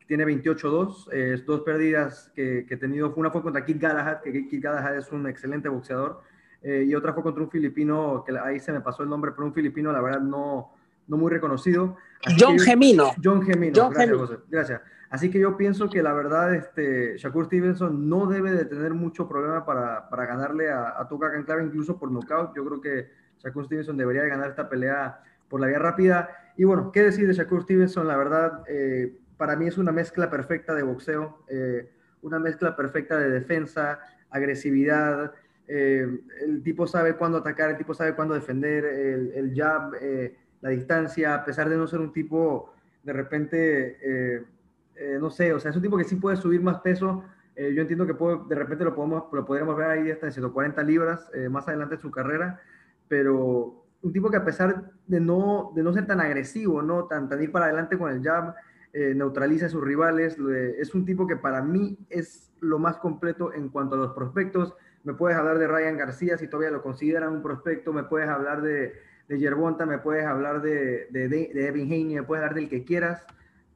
tiene 0.06 0.24
28-2, 0.24 1.44
dos 1.44 1.60
pérdidas 1.62 2.30
que, 2.32 2.64
que, 2.68 2.76
tenido. 2.76 3.12
Una 3.16 3.32
fue 3.32 3.42
contra 3.42 3.64
Kid 3.64 3.78
Galahad, 3.80 4.20
que 4.20 4.46
Kid 4.46 4.62
Galahad 4.62 4.98
es 4.98 5.10
un 5.10 5.26
excelente 5.26 5.68
boxeador. 5.68 6.22
Eh, 6.62 6.84
y 6.88 6.94
otra 6.94 7.12
fue 7.12 7.22
contra 7.22 7.42
un 7.42 7.50
filipino, 7.50 8.24
que 8.26 8.36
ahí 8.38 8.58
se 8.58 8.72
me 8.72 8.80
pasó 8.80 9.02
el 9.02 9.08
nombre, 9.08 9.32
pero 9.32 9.46
un 9.46 9.54
filipino, 9.54 9.92
la 9.92 10.00
verdad, 10.00 10.20
no, 10.20 10.72
no 11.06 11.16
muy 11.16 11.30
reconocido. 11.30 11.96
John 12.38 12.58
Gemino. 12.58 13.12
John 13.22 13.42
Gemino, 13.42 13.90
gracias, 13.90 14.16
José, 14.16 14.38
gracias. 14.48 14.80
Así 15.08 15.30
que 15.30 15.38
yo 15.38 15.56
pienso 15.56 15.88
que 15.88 16.02
la 16.02 16.12
verdad, 16.12 16.54
este, 16.54 17.16
Shakur 17.16 17.46
Stevenson 17.46 18.08
no 18.08 18.26
debe 18.26 18.50
de 18.52 18.64
tener 18.64 18.92
mucho 18.92 19.28
problema 19.28 19.64
para, 19.64 20.08
para 20.08 20.26
ganarle 20.26 20.70
a, 20.70 21.00
a 21.00 21.06
Tuca 21.06 21.30
Canclave, 21.30 21.64
incluso 21.64 21.96
por 21.96 22.10
nocaut. 22.10 22.54
Yo 22.56 22.64
creo 22.64 22.80
que 22.80 23.10
Shakur 23.38 23.66
Stevenson 23.66 23.96
debería 23.96 24.22
de 24.22 24.30
ganar 24.30 24.50
esta 24.50 24.68
pelea 24.68 25.20
por 25.48 25.60
la 25.60 25.68
vía 25.68 25.78
rápida. 25.78 26.28
Y 26.56 26.64
bueno, 26.64 26.90
¿qué 26.90 27.04
decir 27.04 27.28
de 27.28 27.34
Shakur 27.34 27.62
Stevenson? 27.62 28.08
La 28.08 28.16
verdad, 28.16 28.64
eh, 28.66 29.16
para 29.36 29.54
mí 29.54 29.66
es 29.68 29.78
una 29.78 29.92
mezcla 29.92 30.28
perfecta 30.30 30.74
de 30.74 30.82
boxeo, 30.82 31.44
eh, 31.48 31.88
una 32.22 32.38
mezcla 32.38 32.74
perfecta 32.74 33.16
de 33.16 33.30
defensa, 33.30 34.00
agresividad, 34.30 35.34
eh, 35.68 36.20
el 36.42 36.62
tipo 36.62 36.86
sabe 36.86 37.16
cuándo 37.16 37.38
atacar, 37.38 37.70
el 37.70 37.76
tipo 37.76 37.94
sabe 37.94 38.14
cuándo 38.14 38.34
defender, 38.34 38.84
el, 38.84 39.52
jab, 39.54 39.94
eh, 40.00 40.36
la 40.60 40.70
distancia, 40.70 41.34
a 41.34 41.44
pesar 41.44 41.68
de 41.68 41.76
no 41.76 41.86
ser 41.86 42.00
un 42.00 42.12
tipo 42.12 42.72
de 43.02 43.12
repente, 43.12 43.98
eh, 44.02 44.44
no 45.20 45.30
sé, 45.30 45.52
o 45.52 45.60
sea, 45.60 45.70
es 45.70 45.76
un 45.76 45.82
tipo 45.82 45.96
que 45.96 46.04
sí 46.04 46.16
puede 46.16 46.36
subir 46.36 46.60
más 46.60 46.80
peso. 46.80 47.24
yo 47.56 47.82
entiendo 47.82 48.06
que 48.06 48.14
de 48.48 48.54
repente 48.54 48.84
lo, 48.84 48.94
podemos, 48.94 49.24
lo 49.32 49.44
podríamos 49.44 49.76
ver 49.76 49.90
ahí 49.90 50.10
hasta 50.10 50.26
en 50.26 50.32
140 50.32 50.82
libras 50.82 51.30
más 51.50 51.66
adelante 51.68 51.94
en 51.94 52.00
su 52.00 52.10
carrera, 52.10 52.60
pero 53.08 53.84
un 54.02 54.12
tipo 54.12 54.30
que 54.30 54.36
a 54.36 54.44
pesar 54.44 54.92
de 55.06 55.20
no, 55.20 55.72
de 55.74 55.82
no 55.82 55.92
ser 55.92 56.06
tan 56.06 56.20
agresivo, 56.20 56.82
no 56.82 57.06
tan, 57.06 57.28
tan 57.28 57.42
ir 57.42 57.52
para 57.52 57.66
adelante 57.66 57.96
con 57.98 58.10
el 58.10 58.22
jab, 58.22 58.54
neutraliza 58.92 59.66
a 59.66 59.68
sus 59.68 59.84
rivales, 59.84 60.38
es 60.78 60.94
un 60.94 61.04
tipo 61.04 61.26
que 61.26 61.36
para 61.36 61.62
mí 61.62 61.98
es 62.08 62.50
lo 62.60 62.78
más 62.78 62.96
completo 62.96 63.52
en 63.52 63.68
cuanto 63.68 63.94
a 63.94 63.98
los 63.98 64.12
prospectos 64.12 64.74
me 65.06 65.14
puedes 65.14 65.38
hablar 65.38 65.58
de 65.58 65.68
Ryan 65.68 65.96
García 65.96 66.36
si 66.36 66.48
todavía 66.48 66.72
lo 66.72 66.82
consideran 66.82 67.32
un 67.32 67.40
prospecto, 67.40 67.92
me 67.92 68.02
puedes 68.02 68.28
hablar 68.28 68.60
de, 68.60 68.92
de 69.28 69.38
Yerbonta, 69.38 69.86
me 69.86 69.98
puedes 69.98 70.26
hablar 70.26 70.60
de, 70.62 71.06
de, 71.10 71.28
de, 71.28 71.66
Evan 71.68 71.82
Haney, 71.82 72.16
me 72.16 72.22
puedes 72.24 72.42
hablar 72.42 72.56
del 72.56 72.68
que 72.68 72.84
quieras. 72.84 73.24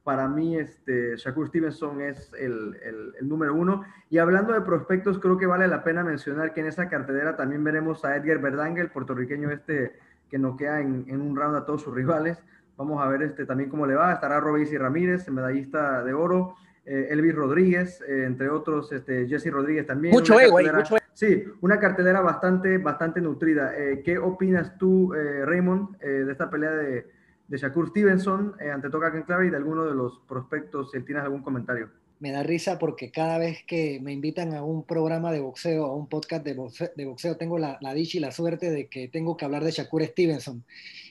Para 0.03 0.27
mí, 0.27 0.57
este, 0.57 1.15
Shakur 1.15 1.47
Stevenson 1.47 2.01
es 2.01 2.33
el, 2.33 2.77
el, 3.17 3.29
número 3.29 3.55
uno. 3.55 3.83
Y 4.09 4.17
hablando 4.17 4.51
de 4.51 4.59
prospectos, 4.61 5.19
creo 5.19 5.37
que 5.37 5.45
vale 5.45 5.67
la 5.69 5.83
pena 5.83 6.03
mencionar 6.03 6.53
que 6.53 6.61
en 6.61 6.67
esa 6.67 6.89
cartelera 6.89 7.37
también 7.37 7.63
veremos 7.63 8.03
a 8.03 8.17
Edgar 8.17 8.39
Verdange, 8.39 8.81
el 8.81 8.89
puertorriqueño 8.89 9.51
este 9.51 9.93
que 10.29 10.37
noquea 10.37 10.81
en, 10.81 11.05
en 11.07 11.21
un 11.21 11.35
round 11.35 11.55
a 11.55 11.65
todos 11.65 11.83
sus 11.83 11.93
rivales. 11.93 12.43
Vamos 12.75 13.01
a 13.01 13.07
ver 13.07 13.21
este, 13.21 13.45
también 13.45 13.69
cómo 13.69 13.85
le 13.85 13.95
va. 13.95 14.11
Estará 14.11 14.39
Robéis 14.41 14.71
y 14.73 14.77
Ramírez, 14.77 15.29
medallista 15.29 16.03
de 16.03 16.13
oro. 16.13 16.55
Eh, 16.83 17.07
Elvis 17.11 17.35
Rodríguez, 17.35 18.01
eh, 18.01 18.23
entre 18.25 18.49
otros, 18.49 18.91
este, 18.91 19.27
Jesse 19.27 19.51
Rodríguez 19.51 19.85
también. 19.85 20.13
Mucho 20.13 20.39
ego, 20.39 20.59
mucho 20.59 20.97
Sí, 21.13 21.43
una 21.61 21.79
cartelera 21.79 22.21
bastante, 22.21 22.77
bastante 22.77 23.21
nutrida. 23.21 23.73
Eh, 23.77 24.01
¿Qué 24.03 24.17
opinas 24.17 24.77
tú, 24.77 25.11
Raymond, 25.13 25.97
de 25.99 26.31
esta 26.31 26.49
pelea 26.49 26.71
de, 26.71 27.05
de 27.47 27.57
Shakur 27.57 27.89
Stevenson 27.89 28.55
ante 28.73 28.89
Toca 28.89 29.11
Clary 29.25 29.47
y 29.47 29.51
de 29.51 29.57
alguno 29.57 29.85
de 29.85 29.93
los 29.93 30.19
prospectos, 30.27 30.91
si 30.91 31.01
tienes 31.01 31.23
algún 31.23 31.43
comentario? 31.43 31.89
Me 32.19 32.31
da 32.31 32.43
risa 32.43 32.77
porque 32.77 33.11
cada 33.11 33.37
vez 33.39 33.63
que 33.65 33.99
me 34.01 34.13
invitan 34.13 34.53
a 34.53 34.63
un 34.63 34.85
programa 34.85 35.31
de 35.31 35.39
boxeo, 35.39 35.85
a 35.85 35.95
un 35.95 36.07
podcast 36.07 36.45
de 36.45 37.05
boxeo, 37.05 37.35
tengo 37.35 37.57
la, 37.57 37.77
la 37.81 37.93
dicha 37.93 38.17
y 38.17 38.21
la 38.21 38.31
suerte 38.31 38.69
de 38.69 38.87
que 38.87 39.07
tengo 39.07 39.35
que 39.35 39.45
hablar 39.45 39.63
de 39.63 39.71
Shakur 39.71 40.03
Stevenson. 40.03 40.63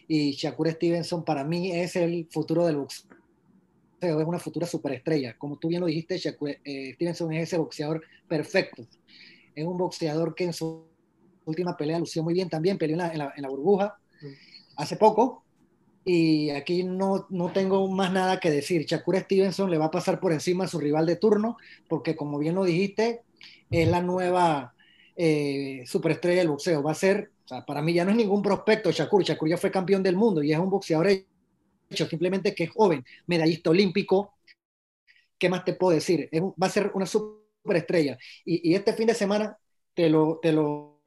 Y 0.08 0.32
Shakur 0.32 0.70
Stevenson 0.70 1.24
para 1.24 1.44
mí 1.44 1.72
es 1.72 1.96
el 1.96 2.28
futuro 2.30 2.66
del 2.66 2.76
boxeo 2.76 3.10
es 4.00 4.26
una 4.26 4.38
futura 4.38 4.66
superestrella. 4.66 5.36
Como 5.36 5.58
tú 5.58 5.68
bien 5.68 5.80
lo 5.80 5.86
dijiste, 5.86 6.16
eh, 6.64 6.92
Stevenson 6.94 7.32
es 7.32 7.42
ese 7.44 7.58
boxeador 7.58 8.02
perfecto. 8.28 8.86
Es 9.54 9.64
un 9.64 9.76
boxeador 9.76 10.34
que 10.34 10.44
en 10.44 10.52
su 10.52 10.84
última 11.44 11.76
pelea 11.76 11.98
lució 11.98 12.22
muy 12.22 12.34
bien 12.34 12.48
también, 12.48 12.78
peleó 12.78 12.94
en 12.94 13.18
la, 13.18 13.32
en 13.34 13.42
la, 13.42 13.48
burbuja 13.48 13.98
hace 14.76 14.96
poco. 14.96 15.44
Y 16.04 16.50
aquí 16.50 16.82
no, 16.82 17.26
no 17.28 17.52
tengo 17.52 17.86
más 17.88 18.10
nada 18.12 18.40
que 18.40 18.50
decir. 18.50 18.86
Shakur 18.86 19.18
Stevenson 19.18 19.70
le 19.70 19.78
va 19.78 19.86
a 19.86 19.90
pasar 19.90 20.18
por 20.18 20.32
encima 20.32 20.64
a 20.64 20.68
su 20.68 20.80
rival 20.80 21.06
de 21.06 21.16
turno, 21.16 21.58
porque 21.88 22.16
como 22.16 22.38
bien 22.38 22.54
lo 22.54 22.64
dijiste, 22.64 23.22
es 23.70 23.88
la 23.88 24.00
nueva 24.00 24.74
eh, 25.16 25.84
superestrella 25.86 26.40
del 26.40 26.48
boxeo. 26.48 26.82
Va 26.82 26.92
a 26.92 26.94
ser, 26.94 27.30
o 27.44 27.48
sea, 27.48 27.66
para 27.66 27.82
mí 27.82 27.92
ya 27.92 28.04
no 28.04 28.12
es 28.12 28.16
ningún 28.16 28.42
prospecto 28.42 28.90
Shakur. 28.90 29.22
Shakur 29.22 29.48
ya 29.48 29.58
fue 29.58 29.70
campeón 29.70 30.02
del 30.02 30.16
mundo 30.16 30.42
y 30.42 30.52
es 30.52 30.58
un 30.58 30.70
boxeador 30.70 31.08
hecho, 31.90 32.06
simplemente 32.06 32.54
que 32.54 32.64
es 32.64 32.70
joven, 32.70 33.04
medallista 33.26 33.70
olímpico. 33.70 34.34
¿Qué 35.38 35.48
más 35.48 35.64
te 35.64 35.74
puedo 35.74 35.94
decir? 35.94 36.28
va 36.32 36.66
a 36.66 36.70
ser 36.70 36.90
una 36.94 37.06
superestrella. 37.62 38.18
Y, 38.44 38.74
este 38.74 38.92
fin 38.92 39.06
de 39.06 39.14
semana 39.14 39.58
te 39.94 40.08
lo, 40.08 40.38
te 40.40 40.52
lo, 40.52 41.00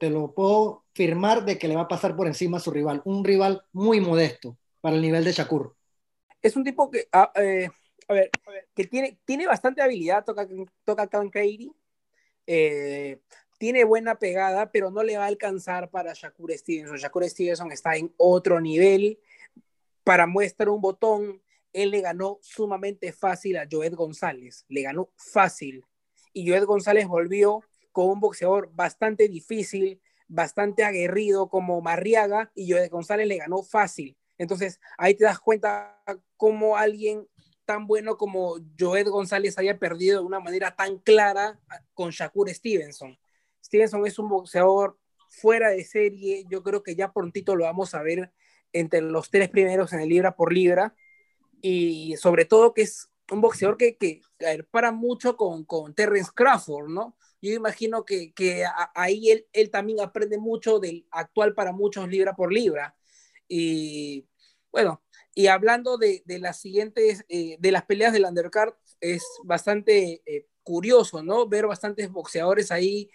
te 0.00 0.10
lo 0.10 0.34
puedo 0.34 0.84
firmar 0.92 1.44
de 1.44 1.58
que 1.58 1.68
le 1.68 1.76
va 1.76 1.82
a 1.82 1.88
pasar 1.88 2.16
por 2.16 2.26
encima 2.26 2.58
a 2.58 2.60
su 2.60 2.70
rival. 2.70 3.02
Un 3.04 3.24
rival 3.24 3.62
muy 3.72 4.00
modesto 4.00 4.58
para 4.80 4.96
el 4.96 5.02
nivel 5.02 5.24
de 5.24 5.32
Shakur. 5.32 5.74
Es 6.42 6.56
un 6.56 6.64
tipo 6.64 6.90
que, 6.90 7.08
ah, 7.12 7.32
eh, 7.36 7.68
a, 8.08 8.12
ver, 8.12 8.30
que 8.74 8.84
tiene, 8.84 9.18
tiene 9.24 9.46
bastante 9.46 9.82
habilidad, 9.82 10.24
toca, 10.24 10.46
toca 10.84 11.06
Kevin 11.06 11.30
Cady, 11.30 11.72
eh, 12.46 13.20
tiene 13.58 13.84
buena 13.84 14.18
pegada, 14.18 14.70
pero 14.70 14.90
no 14.90 15.02
le 15.02 15.16
va 15.16 15.24
a 15.24 15.28
alcanzar 15.28 15.90
para 15.90 16.12
Shakur 16.12 16.52
Stevenson. 16.52 16.98
Shakur 16.98 17.24
Stevenson 17.24 17.72
está 17.72 17.96
en 17.96 18.12
otro 18.18 18.60
nivel. 18.60 19.18
Para 20.02 20.26
muestra 20.26 20.70
un 20.70 20.82
botón, 20.82 21.40
él 21.74 21.90
le 21.90 22.00
ganó 22.00 22.38
sumamente 22.40 23.12
fácil 23.12 23.58
a 23.58 23.66
Joed 23.70 23.94
González. 23.94 24.64
Le 24.68 24.82
ganó 24.82 25.10
fácil. 25.16 25.84
Y 26.32 26.48
Joed 26.48 26.64
González 26.64 27.06
volvió 27.06 27.62
con 27.92 28.08
un 28.08 28.20
boxeador 28.20 28.70
bastante 28.72 29.28
difícil, 29.28 30.00
bastante 30.26 30.84
aguerrido 30.84 31.48
como 31.48 31.80
Marriaga, 31.82 32.50
y 32.54 32.70
Joed 32.70 32.90
González 32.90 33.26
le 33.26 33.36
ganó 33.36 33.62
fácil. 33.62 34.16
Entonces 34.38 34.80
ahí 34.96 35.14
te 35.14 35.24
das 35.24 35.38
cuenta 35.38 36.02
cómo 36.36 36.76
alguien 36.76 37.28
tan 37.64 37.86
bueno 37.86 38.16
como 38.16 38.56
Joed 38.78 39.08
González 39.08 39.58
haya 39.58 39.78
perdido 39.78 40.20
de 40.20 40.26
una 40.26 40.40
manera 40.40 40.74
tan 40.76 40.98
clara 40.98 41.60
con 41.92 42.10
Shakur 42.10 42.50
Stevenson. 42.50 43.18
Stevenson 43.62 44.06
es 44.06 44.18
un 44.18 44.28
boxeador 44.28 44.98
fuera 45.28 45.70
de 45.70 45.84
serie, 45.84 46.44
yo 46.48 46.62
creo 46.62 46.82
que 46.82 46.94
ya 46.94 47.12
prontito 47.12 47.56
lo 47.56 47.64
vamos 47.64 47.94
a 47.94 48.02
ver 48.02 48.32
entre 48.72 49.00
los 49.00 49.30
tres 49.30 49.48
primeros 49.48 49.92
en 49.92 50.00
el 50.00 50.08
libra 50.08 50.36
por 50.36 50.52
libra, 50.52 50.94
y 51.66 52.14
sobre 52.18 52.44
todo 52.44 52.74
que 52.74 52.82
es 52.82 53.08
un 53.32 53.40
boxeador 53.40 53.78
que, 53.78 53.96
que 53.96 54.20
para 54.70 54.92
mucho 54.92 55.34
con, 55.34 55.64
con 55.64 55.94
Terrence 55.94 56.30
Crawford, 56.34 56.90
¿no? 56.90 57.16
Yo 57.40 57.52
imagino 57.52 58.04
que, 58.04 58.34
que 58.34 58.66
ahí 58.94 59.30
él, 59.30 59.46
él, 59.54 59.70
también 59.70 60.00
aprende 60.00 60.36
mucho 60.36 60.78
del 60.78 61.06
actual 61.10 61.54
para 61.54 61.72
muchos 61.72 62.06
libra 62.06 62.36
por 62.36 62.52
libra. 62.52 62.94
Y 63.48 64.28
bueno, 64.70 65.02
y 65.34 65.46
hablando 65.46 65.96
de, 65.96 66.22
de 66.26 66.38
las 66.38 66.60
siguientes, 66.60 67.24
eh, 67.30 67.56
de 67.58 67.72
las 67.72 67.86
peleas 67.86 68.12
del 68.12 68.26
undercard, 68.26 68.74
es 69.00 69.24
bastante 69.44 70.22
eh, 70.26 70.46
curioso, 70.62 71.22
¿no? 71.22 71.48
Ver 71.48 71.66
bastantes 71.66 72.10
boxeadores 72.10 72.72
ahí 72.72 73.10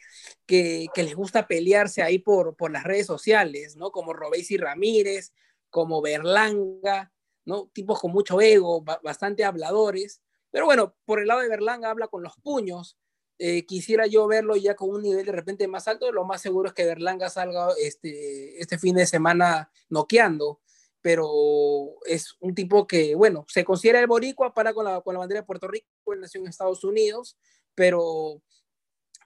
que, 0.47 0.87
que, 0.95 1.03
les 1.03 1.13
gusta 1.13 1.47
pelearse 1.47 2.01
ahí 2.01 2.17
por, 2.17 2.55
por 2.55 2.71
las 2.71 2.83
redes 2.83 3.05
sociales, 3.05 3.75
¿no? 3.75 3.91
Como 3.91 4.13
Robesi 4.13 4.57
Ramírez, 4.57 5.33
como 5.69 6.01
Berlanga, 6.01 7.11
¿no? 7.45 7.69
Tipos 7.73 7.99
con 7.99 8.11
mucho 8.11 8.41
ego, 8.41 8.81
bastante 8.81 9.43
habladores. 9.45 10.21
Pero 10.51 10.65
bueno, 10.65 10.95
por 11.05 11.19
el 11.19 11.27
lado 11.27 11.41
de 11.41 11.49
Berlanga 11.49 11.89
habla 11.89 12.07
con 12.07 12.23
los 12.23 12.35
puños. 12.37 12.97
Eh, 13.37 13.65
quisiera 13.65 14.05
yo 14.07 14.27
verlo 14.27 14.55
ya 14.57 14.75
con 14.75 14.89
un 14.89 15.01
nivel 15.01 15.25
de 15.25 15.31
repente 15.31 15.67
más 15.67 15.87
alto. 15.87 16.11
Lo 16.11 16.25
más 16.25 16.41
seguro 16.41 16.69
es 16.69 16.73
que 16.73 16.85
Berlanga 16.85 17.29
salga 17.29 17.69
este, 17.79 18.61
este 18.61 18.77
fin 18.77 18.95
de 18.95 19.05
semana 19.05 19.71
noqueando 19.89 20.59
pero 21.01 21.95
es 22.05 22.35
un 22.39 22.53
tipo 22.53 22.85
que, 22.85 23.15
bueno, 23.15 23.45
se 23.47 23.63
considera 23.63 23.99
el 23.99 24.07
boricua, 24.07 24.53
para 24.53 24.73
con 24.73 24.85
la, 24.85 25.01
con 25.01 25.13
la 25.13 25.19
bandera 25.19 25.41
de 25.41 25.45
Puerto 25.45 25.67
Rico, 25.67 25.87
él 26.13 26.19
nació 26.19 26.41
en 26.41 26.47
Estados 26.47 26.83
Unidos, 26.83 27.37
pero, 27.73 28.41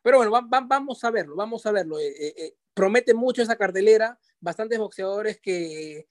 pero 0.04 0.17
bueno, 0.17 0.32
vamos 0.32 1.04
a 1.04 1.12
verlo, 1.12 1.36
vamos 1.36 1.65
a 1.65 1.71
verlo. 1.71 1.99
Eh, 1.99 2.13
eh, 2.17 2.56
promete 2.73 3.13
mucho 3.13 3.41
esa 3.41 3.56
cartelera, 3.56 4.19
bastantes 4.39 4.78
boxeadores 4.78 5.39
que, 5.39 6.08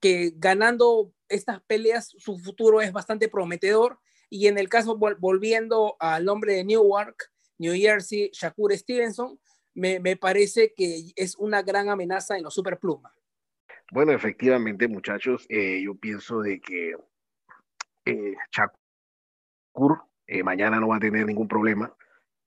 que 0.00 0.32
ganando 0.36 1.12
estas 1.28 1.60
peleas, 1.62 2.14
su 2.18 2.38
futuro 2.38 2.80
es 2.80 2.92
bastante 2.92 3.28
prometedor. 3.28 3.98
Y 4.28 4.48
en 4.48 4.58
el 4.58 4.68
caso, 4.68 4.96
volviendo 4.96 5.96
al 6.00 6.24
nombre 6.24 6.54
de 6.54 6.64
Newark, 6.64 7.30
New 7.58 7.74
Jersey, 7.74 8.30
Shakur 8.32 8.72
Stevenson, 8.76 9.38
me, 9.74 10.00
me 10.00 10.16
parece 10.16 10.72
que 10.74 11.12
es 11.14 11.36
una 11.36 11.62
gran 11.62 11.88
amenaza 11.88 12.36
en 12.36 12.42
los 12.42 12.54
superplumas. 12.54 13.12
Bueno, 13.92 14.12
efectivamente, 14.12 14.88
muchachos, 14.88 15.46
eh, 15.48 15.80
yo 15.84 15.94
pienso 15.94 16.40
de 16.40 16.60
que 16.60 16.96
eh, 18.04 18.34
Shakur 18.50 20.02
eh, 20.26 20.42
mañana 20.42 20.80
no 20.80 20.88
va 20.88 20.96
a 20.96 21.00
tener 21.00 21.24
ningún 21.24 21.46
problema 21.46 21.94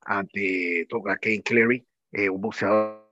ante 0.02 0.86
toca 0.89 1.18
Kane 1.18 1.42
Clary, 1.42 1.86
un 2.30 2.42
boxeador 2.42 3.08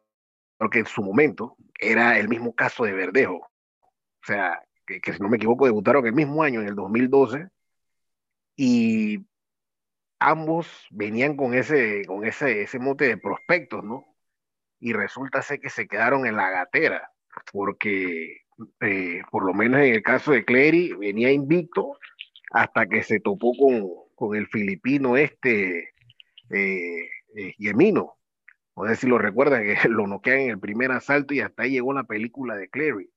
que 0.72 0.80
en 0.80 0.88
su 0.88 1.02
momento 1.04 1.56
era 1.80 2.18
el 2.18 2.28
mismo 2.28 2.54
caso 2.54 2.84
de 2.84 2.94
Verdejo. 2.94 3.38
O 3.38 4.26
sea, 4.26 4.62
que, 4.88 5.14
si 5.14 5.20
no 5.20 5.30
me 5.30 5.38
equivoco, 5.38 5.66
debutaron 5.66 6.08
el 6.08 6.14
mismo 6.14 6.44
año, 6.44 6.62
en 6.62 6.68
el 6.70 6.76
2012, 6.76 7.50
y 8.56 9.26
ambos 10.20 10.68
venían 10.90 11.38
con 11.38 11.54
ese, 11.54 12.06
con 12.06 12.26
ese, 12.26 12.64
ese 12.64 12.80
mote 12.80 13.06
de 13.08 13.18
prospectos, 13.18 13.84
¿no? 13.84 14.06
Y 14.80 14.94
resulta 14.94 15.42
ser 15.42 15.60
que 15.60 15.70
se 15.70 15.88
quedaron 15.88 16.26
en 16.26 16.36
la 16.36 16.50
gatera 16.50 17.12
porque 17.52 18.42
eh, 18.82 19.22
por 19.32 19.46
lo 19.46 19.54
menos 19.54 19.82
en 19.82 19.94
el 19.94 20.04
caso 20.04 20.32
de 20.32 20.46
Clery 20.46 20.94
venía 20.94 21.32
invicto 21.32 21.98
hasta 22.52 22.88
que 22.88 23.04
se 23.04 23.20
topó 23.20 23.54
con, 23.58 23.88
con 24.16 24.36
el 24.36 24.48
filipino 24.48 25.18
este 25.18 25.90
eh, 26.50 27.10
eh, 27.36 27.54
Yemino. 27.58 28.16
No 28.76 28.88
sé 28.88 28.96
si 28.96 29.08
lo 29.08 29.18
recuerdan, 29.18 29.64
que 29.82 29.90
lo 29.90 30.08
noquean 30.08 30.40
en 30.40 30.50
el 30.52 30.60
primer 30.60 30.92
asalto 30.92 31.34
y 31.34 31.42
hasta 31.42 31.64
ahí 31.64 31.72
llegó 31.72 31.94
la 31.94 32.04
película 32.06 32.56
de 32.56 32.70
Clary. 32.70 33.10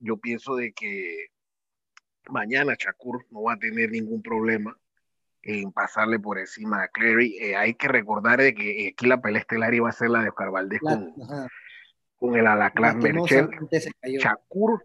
Yo 0.00 0.16
pienso 0.16 0.56
de 0.56 0.72
que 0.72 1.28
mañana 2.28 2.74
Shakur 2.78 3.26
no 3.30 3.42
va 3.42 3.54
a 3.54 3.58
tener 3.58 3.90
ningún 3.90 4.22
problema 4.22 4.76
en 5.42 5.72
pasarle 5.72 6.18
por 6.18 6.38
encima 6.38 6.82
a 6.82 6.88
Clary. 6.88 7.36
Eh, 7.38 7.56
hay 7.56 7.74
que 7.74 7.88
recordar 7.88 8.40
de 8.40 8.54
que 8.54 8.88
aquí 8.92 9.06
la 9.06 9.20
pelea 9.20 9.40
estelar 9.40 9.74
iba 9.74 9.88
a 9.88 9.92
ser 9.92 10.10
la 10.10 10.22
de 10.22 10.30
Oscar 10.30 10.50
Valdés 10.50 10.80
con, 10.80 11.14
con 12.16 12.36
el 12.36 12.46
Alaclán 12.46 12.98
Merchel. 12.98 13.48
Shakur, 14.02 14.84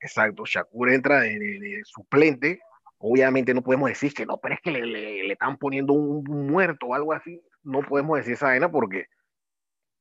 exacto, 0.00 0.44
Shakur 0.44 0.90
entra 0.90 1.20
de, 1.20 1.82
suplente. 1.84 2.60
Obviamente 2.98 3.52
no 3.52 3.62
podemos 3.62 3.88
decir 3.88 4.14
que 4.14 4.24
no, 4.24 4.38
pero 4.38 4.54
es 4.54 4.60
que 4.60 4.70
le, 4.70 4.86
le, 4.86 5.32
están 5.32 5.56
poniendo 5.56 5.92
un, 5.92 6.22
muerto 6.46 6.86
o 6.86 6.94
algo 6.94 7.12
así. 7.12 7.42
No 7.64 7.82
podemos 7.82 8.18
decir 8.18 8.34
esa 8.34 8.46
vaina 8.46 8.70
porque 8.70 9.06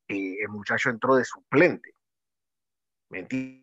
eh, 0.08 0.36
el 0.42 0.50
muchacho 0.50 0.90
entró 0.90 1.16
de 1.16 1.26
suplente. 1.26 1.94
¿Me 3.10 3.20
entiendes? 3.20 3.61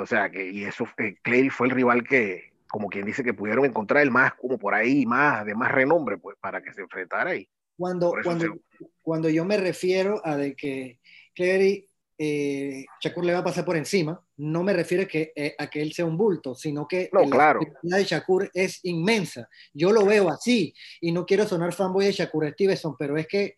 O 0.00 0.06
sea, 0.06 0.30
que 0.30 0.50
y 0.50 0.64
eso, 0.64 0.86
eh, 0.98 1.16
Clay 1.22 1.50
fue 1.50 1.68
el 1.68 1.74
rival 1.74 2.02
que, 2.02 2.52
como 2.68 2.88
quien 2.88 3.06
dice, 3.06 3.22
que 3.22 3.34
pudieron 3.34 3.64
encontrar 3.64 4.02
el 4.02 4.10
más, 4.10 4.34
como 4.34 4.58
por 4.58 4.74
ahí, 4.74 5.06
más, 5.06 5.44
de 5.44 5.54
más 5.54 5.72
renombre, 5.72 6.18
pues, 6.18 6.36
para 6.40 6.60
que 6.62 6.72
se 6.72 6.82
enfrentara 6.82 7.30
ahí. 7.30 7.48
Cuando, 7.76 8.12
cuando, 8.24 8.56
cuando 9.02 9.28
yo 9.28 9.44
me 9.44 9.56
refiero 9.56 10.20
a 10.24 10.36
de 10.36 10.56
que 10.56 10.98
Clary 11.34 11.88
eh, 12.20 12.84
Shakur 13.00 13.24
le 13.24 13.32
va 13.32 13.38
a 13.38 13.44
pasar 13.44 13.64
por 13.64 13.76
encima. 13.76 14.20
No 14.38 14.64
me 14.64 14.72
refiero 14.72 15.06
que, 15.06 15.32
eh, 15.34 15.54
a 15.56 15.70
que 15.70 15.80
él 15.80 15.92
sea 15.92 16.04
un 16.04 16.16
bulto, 16.16 16.54
sino 16.54 16.86
que 16.88 17.08
la 17.12 17.24
claro. 17.30 17.60
de 17.82 18.04
Shakur 18.04 18.50
es 18.52 18.84
inmensa. 18.84 19.48
Yo 19.72 19.92
lo 19.92 20.04
veo 20.04 20.28
así 20.28 20.74
y 21.00 21.12
no 21.12 21.24
quiero 21.24 21.46
sonar 21.46 21.72
fanboy 21.72 22.06
de 22.06 22.12
Shakur 22.12 22.50
Stevenson, 22.50 22.96
pero 22.98 23.16
es 23.16 23.28
que 23.28 23.54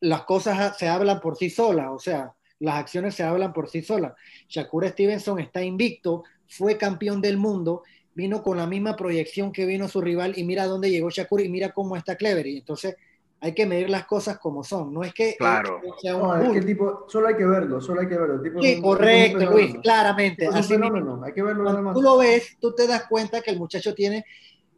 las 0.00 0.24
cosas 0.24 0.76
se 0.76 0.88
hablan 0.88 1.20
por 1.20 1.36
sí 1.36 1.48
solas, 1.48 1.86
o 1.90 1.98
sea, 1.98 2.32
las 2.58 2.76
acciones 2.76 3.14
se 3.14 3.22
hablan 3.22 3.52
por 3.52 3.68
sí 3.68 3.82
solas. 3.82 4.14
Shakur 4.48 4.86
Stevenson 4.88 5.38
está 5.38 5.62
invicto, 5.62 6.24
fue 6.46 6.76
campeón 6.76 7.20
del 7.20 7.36
mundo, 7.36 7.82
vino 8.14 8.42
con 8.42 8.56
la 8.56 8.66
misma 8.66 8.96
proyección 8.96 9.52
que 9.52 9.66
vino 9.66 9.88
su 9.88 10.00
rival 10.00 10.34
y 10.36 10.44
mira 10.44 10.66
dónde 10.66 10.90
llegó 10.90 11.10
Shakur 11.10 11.40
y 11.40 11.48
mira 11.48 11.72
cómo 11.72 11.96
está 11.96 12.16
Clevery. 12.16 12.58
Entonces, 12.58 12.96
hay 13.40 13.52
que 13.52 13.66
medir 13.66 13.90
las 13.90 14.06
cosas 14.06 14.38
como 14.38 14.64
son. 14.64 14.92
No 14.92 15.04
es 15.04 15.12
que, 15.12 15.36
claro. 15.36 15.80
sea 16.00 16.16
un 16.16 16.22
no, 16.22 16.42
es 16.42 16.50
que 16.52 16.58
el 16.58 16.66
tipo, 16.66 17.04
solo 17.08 17.28
hay 17.28 17.36
que 17.36 17.44
verlo, 17.44 17.80
solo 17.80 18.00
hay 18.00 18.08
que 18.08 18.16
verlo. 18.16 18.40
tipo 18.40 18.62
sí, 18.62 18.80
correcto, 18.80 19.50
Luis, 19.50 19.74
claramente. 19.82 20.46
Es 20.46 20.54
un 20.54 20.64
fenómeno, 20.64 21.22
hay 21.22 21.32
que 21.32 21.42
verlo 21.42 21.64
nada 21.64 21.82
más. 21.82 21.94
Tú 21.94 22.02
lo 22.02 22.16
ves, 22.16 22.56
tú 22.60 22.74
te 22.74 22.86
das 22.86 23.06
cuenta 23.06 23.42
que 23.42 23.50
el 23.50 23.58
muchacho 23.58 23.94
tiene 23.94 24.24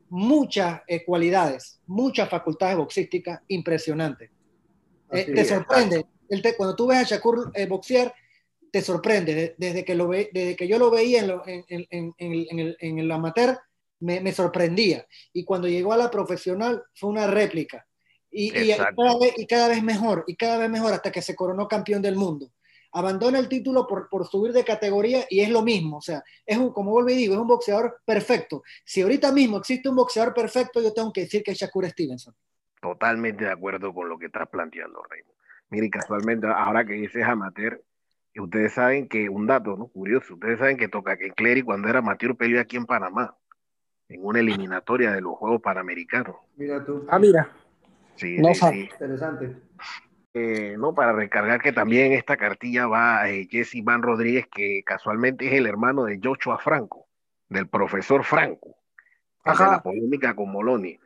muchas 0.09 0.83
eh, 0.87 1.05
cualidades, 1.05 1.81
muchas 1.87 2.29
facultades 2.29 2.77
boxísticas 2.77 3.41
impresionantes. 3.49 4.31
Eh, 5.11 5.33
te 5.33 5.45
sorprende. 5.45 6.05
El 6.29 6.43
te, 6.43 6.57
cuando 6.57 6.77
tú 6.77 6.87
ves 6.87 6.99
a 6.99 7.03
Shakur 7.03 7.51
eh, 7.55 7.67
boxear, 7.67 8.15
te 8.71 8.83
sorprende. 8.83 9.55
Desde 9.59 9.85
que, 9.85 9.95
lo 9.95 10.09
ve, 10.09 10.31
desde 10.33 10.57
que 10.57 10.69
yo 10.69 10.79
lo 10.79 10.91
veía 10.91 11.21
en, 11.21 11.29
lo, 11.29 11.43
en, 11.47 11.65
en, 11.69 12.15
en 12.19 12.59
el, 12.59 12.77
el, 12.81 13.11
amateur, 13.11 13.59
me, 14.01 14.21
me 14.21 14.33
sorprendía. 14.33 15.07
Y 15.33 15.45
cuando 15.45 15.69
llegó 15.69 15.93
a 15.93 15.97
la 15.97 16.11
profesional, 16.11 16.83
fue 16.95 17.11
una 17.11 17.27
réplica 17.27 17.87
Y, 18.31 18.57
y, 18.57 18.77
cada 18.77 19.19
vez, 19.19 19.35
y, 19.37 19.47
cada 19.47 19.69
vez, 19.69 19.83
mejor, 19.83 20.25
y 20.27 20.37
cada 20.37 20.59
vez 20.59 20.71
mejor 20.71 20.93
hasta 20.93 21.11
que 21.11 21.23
se 21.23 21.35
coronó 21.35 21.67
campeón 21.67 22.03
del 22.03 22.17
mundo. 22.17 22.53
Abandona 22.93 23.39
el 23.39 23.49
título 23.49 23.87
por, 23.87 24.09
por 24.09 24.27
subir 24.27 24.53
de 24.53 24.65
categoría 24.65 25.27
y 25.29 25.41
es 25.41 25.51
lo 25.51 25.63
mismo. 25.63 25.99
O 25.99 26.01
sea, 26.01 26.23
es 26.45 26.57
un, 26.57 26.73
como 26.73 26.91
vuelvo 26.91 27.11
y 27.11 27.17
digo, 27.17 27.35
es 27.35 27.41
un 27.41 27.47
boxeador 27.47 28.01
perfecto. 28.05 28.63
Si 28.85 29.03
ahorita 29.03 29.31
mismo 29.33 29.59
existe 29.59 29.89
un 29.89 29.97
boxeador 29.97 30.33
perfecto, 30.33 30.81
yo 30.81 30.93
tengo 30.93 31.13
que 31.13 31.23
decir 31.23 31.43
que 31.43 31.53
es 31.53 31.59
Shakur 31.59 31.87
Stevenson. 31.89 32.35
Totalmente 32.81 33.45
de 33.45 33.51
acuerdo 33.51 33.93
con 33.93 34.09
lo 34.09 34.19
que 34.19 34.27
estás 34.27 34.49
planteando, 34.49 35.03
Raymond. 35.03 35.38
Mire, 35.71 35.91
casualmente, 35.91 36.47
ahora 36.47 36.85
que 36.85 36.95
dices 36.95 37.25
amateur, 37.25 37.83
ustedes 38.37 38.73
saben 38.73 39.09
que, 39.09 39.29
un 39.29 39.47
dato 39.47 39.77
¿no? 39.77 39.89
curioso, 39.89 40.35
ustedes 40.35 40.59
saben 40.59 40.77
que 40.77 40.89
toca 40.89 41.17
que 41.17 41.31
Clery 41.33 41.63
cuando 41.63 41.89
era 41.89 41.99
amateur 41.99 42.37
peleó 42.37 42.61
aquí 42.61 42.77
en 42.77 42.87
Panamá, 42.87 43.37
en 44.09 44.25
una 44.25 44.41
eliminatoria 44.41 45.13
de 45.13 45.21
los 45.21 45.37
Juegos 45.37 45.61
Panamericanos. 45.61 46.37
Mira 46.57 46.85
tú. 46.85 47.07
Ah, 47.09 47.19
mira. 47.19 47.51
Sí, 48.17 48.39
no 48.39 48.55
sí, 48.55 48.67
sí. 48.73 48.89
Interesante. 48.93 49.57
Eh, 50.35 50.77
no, 50.79 50.95
para 50.95 51.13
recargar 51.13 51.61
que 51.61 51.73
también 51.73 52.13
esta 52.13 52.37
cartilla 52.37 52.87
va 52.87 53.29
eh, 53.29 53.49
Jesse 53.51 53.83
Van 53.83 54.03
Rodríguez, 54.03 54.47
que 54.47 54.83
casualmente 54.85 55.47
es 55.47 55.55
el 55.55 55.67
hermano 55.67 56.05
de 56.05 56.21
Joshua 56.23 56.59
Franco, 56.59 57.09
del 57.49 57.69
profesor 57.69 58.25
Franco, 58.25 58.77
de 59.45 59.53
la 59.53 59.83
polémica 59.83 60.35
con 60.35 60.51
Moloni. 60.51 60.99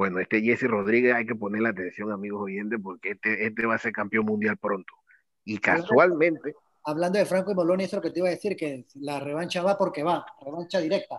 Bueno, 0.00 0.18
este 0.18 0.40
Jesse 0.40 0.62
Rodríguez 0.62 1.14
hay 1.14 1.26
que 1.26 1.34
ponerle 1.34 1.68
atención, 1.68 2.10
amigos 2.10 2.40
oyentes, 2.44 2.80
porque 2.82 3.10
este, 3.10 3.44
este 3.44 3.66
va 3.66 3.74
a 3.74 3.78
ser 3.78 3.92
campeón 3.92 4.24
mundial 4.24 4.56
pronto. 4.56 4.94
Y 5.44 5.58
casualmente. 5.58 6.54
Hablando 6.84 7.18
de 7.18 7.26
Franco 7.26 7.52
y 7.52 7.54
Moloni, 7.54 7.84
eso 7.84 7.98
es 7.98 8.02
lo 8.02 8.08
que 8.08 8.10
te 8.10 8.20
iba 8.20 8.28
a 8.28 8.30
decir, 8.30 8.56
que 8.56 8.86
la 8.94 9.20
revancha 9.20 9.62
va 9.62 9.76
porque 9.76 10.02
va, 10.02 10.24
revancha 10.42 10.80
directa. 10.80 11.16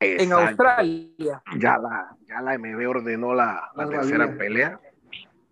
Exacto. 0.00 0.22
En 0.22 0.32
Australia. 0.32 1.42
Ya 1.58 1.76
la, 1.76 2.16
ya 2.26 2.40
la 2.40 2.56
MB 2.56 2.88
ordenó 2.88 3.34
la, 3.34 3.70
la 3.76 3.86
tercera 3.86 4.34
pelea. 4.34 4.80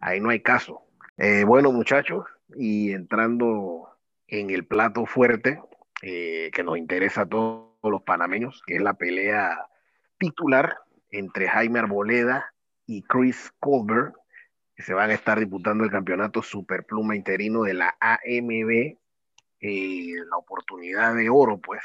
Ahí 0.00 0.18
no 0.18 0.30
hay 0.30 0.40
caso. 0.40 0.80
Eh, 1.18 1.44
bueno, 1.44 1.72
muchachos, 1.72 2.24
y 2.56 2.92
entrando 2.92 3.90
en 4.26 4.48
el 4.48 4.64
plato 4.64 5.04
fuerte 5.04 5.60
eh, 6.00 6.50
que 6.54 6.64
nos 6.64 6.78
interesa 6.78 7.20
a 7.20 7.26
todos 7.26 7.74
los 7.82 8.00
panameños, 8.00 8.62
que 8.66 8.76
es 8.76 8.82
la 8.82 8.94
pelea 8.94 9.66
titular 10.16 10.78
entre 11.10 11.46
Jaime 11.46 11.80
Arboleda 11.80 12.54
y 12.90 13.02
Chris 13.02 13.52
Colbert, 13.60 14.16
que 14.74 14.82
se 14.82 14.94
van 14.94 15.10
a 15.10 15.14
estar 15.14 15.38
disputando 15.38 15.84
el 15.84 15.92
campeonato 15.92 16.42
superpluma 16.42 17.14
interino 17.14 17.62
de 17.62 17.74
la 17.74 17.96
AMB, 18.00 18.98
eh, 19.60 20.14
la 20.28 20.36
oportunidad 20.36 21.14
de 21.14 21.30
oro, 21.30 21.58
pues. 21.58 21.82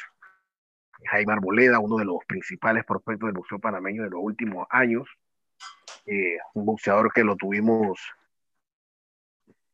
Jaime 1.12 1.34
Arboleda, 1.34 1.78
uno 1.78 1.98
de 1.98 2.06
los 2.06 2.26
principales 2.26 2.84
prospectos 2.86 3.28
del 3.28 3.36
boxeo 3.36 3.60
panameño 3.60 4.02
de 4.02 4.10
los 4.10 4.20
últimos 4.24 4.66
años, 4.72 5.08
un 6.56 6.66
boxeador 6.66 7.14
que 7.14 7.24
lo 7.24 7.36
tuvimos 7.36 8.00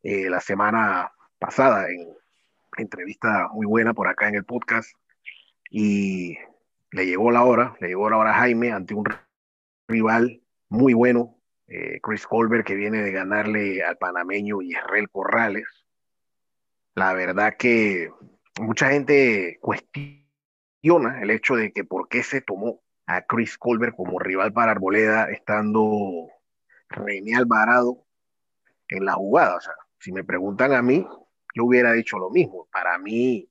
eh, 0.03 0.29
la 0.29 0.41
semana 0.41 1.13
pasada 1.39 1.89
en 1.89 2.09
entrevista 2.77 3.47
muy 3.53 3.65
buena 3.65 3.93
por 3.93 4.09
acá 4.09 4.27
en 4.27 4.35
el 4.35 4.43
podcast 4.43 4.89
y 5.69 6.37
le 6.91 7.05
llegó 7.05 7.31
la 7.31 7.43
hora, 7.43 7.77
le 7.79 7.87
llegó 7.87 8.09
la 8.09 8.17
hora 8.17 8.31
a 8.31 8.39
Jaime 8.39 8.71
ante 8.71 8.93
un 8.93 9.05
rival 9.87 10.40
muy 10.71 10.93
bueno, 10.93 11.37
eh, 11.67 11.99
Chris 12.01 12.25
Colbert 12.25 12.65
que 12.65 12.75
viene 12.75 13.01
de 13.01 13.11
ganarle 13.11 13.83
al 13.83 13.97
panameño 13.97 14.61
Israel 14.61 15.09
Corrales. 15.09 15.67
La 16.95 17.13
verdad 17.13 17.57
que 17.57 18.09
mucha 18.57 18.89
gente 18.89 19.59
cuestiona 19.59 21.21
el 21.21 21.29
hecho 21.29 21.57
de 21.57 21.73
que 21.73 21.83
por 21.83 22.07
qué 22.07 22.23
se 22.23 22.39
tomó 22.39 22.81
a 23.05 23.21
Chris 23.23 23.57
Colbert 23.57 23.97
como 23.97 24.17
rival 24.17 24.53
para 24.53 24.71
Arboleda 24.71 25.25
estando 25.29 26.29
René 26.87 27.35
Alvarado 27.35 28.05
en 28.87 29.03
la 29.03 29.13
jugada. 29.13 29.57
O 29.57 29.61
sea, 29.61 29.73
si 29.99 30.13
me 30.13 30.23
preguntan 30.23 30.71
a 30.71 30.81
mí, 30.81 31.05
yo 31.53 31.65
hubiera 31.65 31.91
dicho 31.91 32.17
lo 32.17 32.29
mismo. 32.29 32.69
Para 32.71 32.97
mí, 32.97 33.49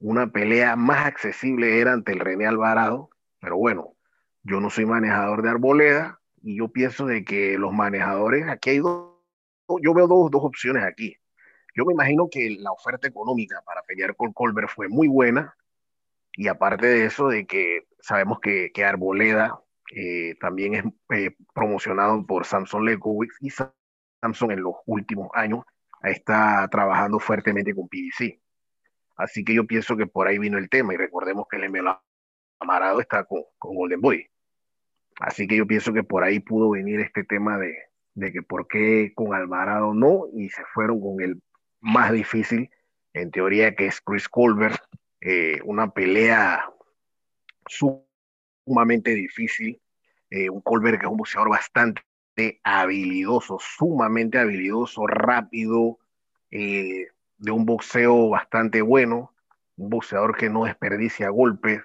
una 0.00 0.32
pelea 0.32 0.74
más 0.74 1.04
accesible 1.04 1.80
era 1.80 1.92
ante 1.92 2.12
el 2.12 2.20
René 2.20 2.46
Alvarado, 2.46 3.10
pero 3.40 3.58
bueno, 3.58 3.94
yo 4.42 4.58
no 4.58 4.70
soy 4.70 4.86
manejador 4.86 5.42
de 5.42 5.50
Arboleda 5.50 6.18
y 6.46 6.56
yo 6.58 6.68
pienso 6.68 7.06
de 7.06 7.24
que 7.24 7.58
los 7.58 7.72
manejadores, 7.72 8.46
aquí 8.48 8.70
hay 8.70 8.78
dos, 8.78 9.14
yo 9.82 9.92
veo 9.94 10.06
dos, 10.06 10.30
dos 10.30 10.44
opciones 10.44 10.84
aquí. 10.84 11.16
Yo 11.74 11.84
me 11.84 11.92
imagino 11.92 12.28
que 12.30 12.56
la 12.60 12.70
oferta 12.70 13.08
económica 13.08 13.60
para 13.66 13.82
pelear 13.82 14.14
con 14.14 14.32
Colbert 14.32 14.68
fue 14.68 14.88
muy 14.88 15.08
buena 15.08 15.56
y 16.34 16.46
aparte 16.46 16.86
de 16.86 17.04
eso, 17.04 17.26
de 17.26 17.46
que 17.46 17.88
sabemos 17.98 18.38
que, 18.38 18.70
que 18.72 18.84
Arboleda 18.84 19.60
eh, 19.92 20.36
también 20.40 20.74
es 20.74 20.84
eh, 21.18 21.36
promocionado 21.52 22.24
por 22.24 22.46
Samson 22.46 22.84
Lekowicz 22.84 23.36
y 23.40 23.50
Samson 23.50 24.52
en 24.52 24.62
los 24.62 24.74
últimos 24.86 25.28
años 25.34 25.64
está 26.04 26.68
trabajando 26.70 27.18
fuertemente 27.18 27.74
con 27.74 27.88
PDC. 27.88 28.40
Así 29.16 29.44
que 29.44 29.52
yo 29.52 29.66
pienso 29.66 29.96
que 29.96 30.06
por 30.06 30.28
ahí 30.28 30.38
vino 30.38 30.58
el 30.58 30.68
tema 30.68 30.94
y 30.94 30.96
recordemos 30.96 31.46
que 31.50 31.56
el 31.56 31.68
MLA 31.70 32.00
Amarado 32.60 33.00
está 33.00 33.24
con, 33.24 33.42
con, 33.58 33.74
Golden 33.74 34.00
Boy. 34.00 34.30
Así 35.20 35.46
que 35.46 35.56
yo 35.56 35.66
pienso 35.66 35.92
que 35.92 36.02
por 36.02 36.24
ahí 36.24 36.40
pudo 36.40 36.70
venir 36.70 37.00
este 37.00 37.24
tema 37.24 37.58
de, 37.58 37.74
de 38.16 38.32
que 38.32 38.42
por 38.42 38.66
qué 38.66 39.12
con 39.14 39.34
Alvarado 39.34 39.94
no 39.94 40.24
y 40.34 40.48
se 40.48 40.64
fueron 40.74 41.00
con 41.00 41.20
el 41.20 41.40
más 41.80 42.12
difícil, 42.12 42.70
en 43.12 43.30
teoría 43.30 43.74
que 43.74 43.86
es 43.86 44.00
Chris 44.00 44.28
Colbert, 44.28 44.82
eh, 45.20 45.60
una 45.64 45.90
pelea 45.90 46.64
sumamente 47.66 49.14
difícil, 49.14 49.80
eh, 50.30 50.50
un 50.50 50.60
Colbert 50.60 50.98
que 50.98 51.06
es 51.06 51.10
un 51.10 51.18
boxeador 51.18 51.50
bastante 51.50 52.02
habilidoso, 52.64 53.58
sumamente 53.60 54.38
habilidoso, 54.38 55.06
rápido, 55.06 55.98
eh, 56.50 57.08
de 57.38 57.50
un 57.50 57.66
boxeo 57.66 58.30
bastante 58.30 58.82
bueno, 58.82 59.34
un 59.76 59.90
boxeador 59.90 60.36
que 60.36 60.48
no 60.48 60.64
desperdicia 60.64 61.28
golpes. 61.28 61.82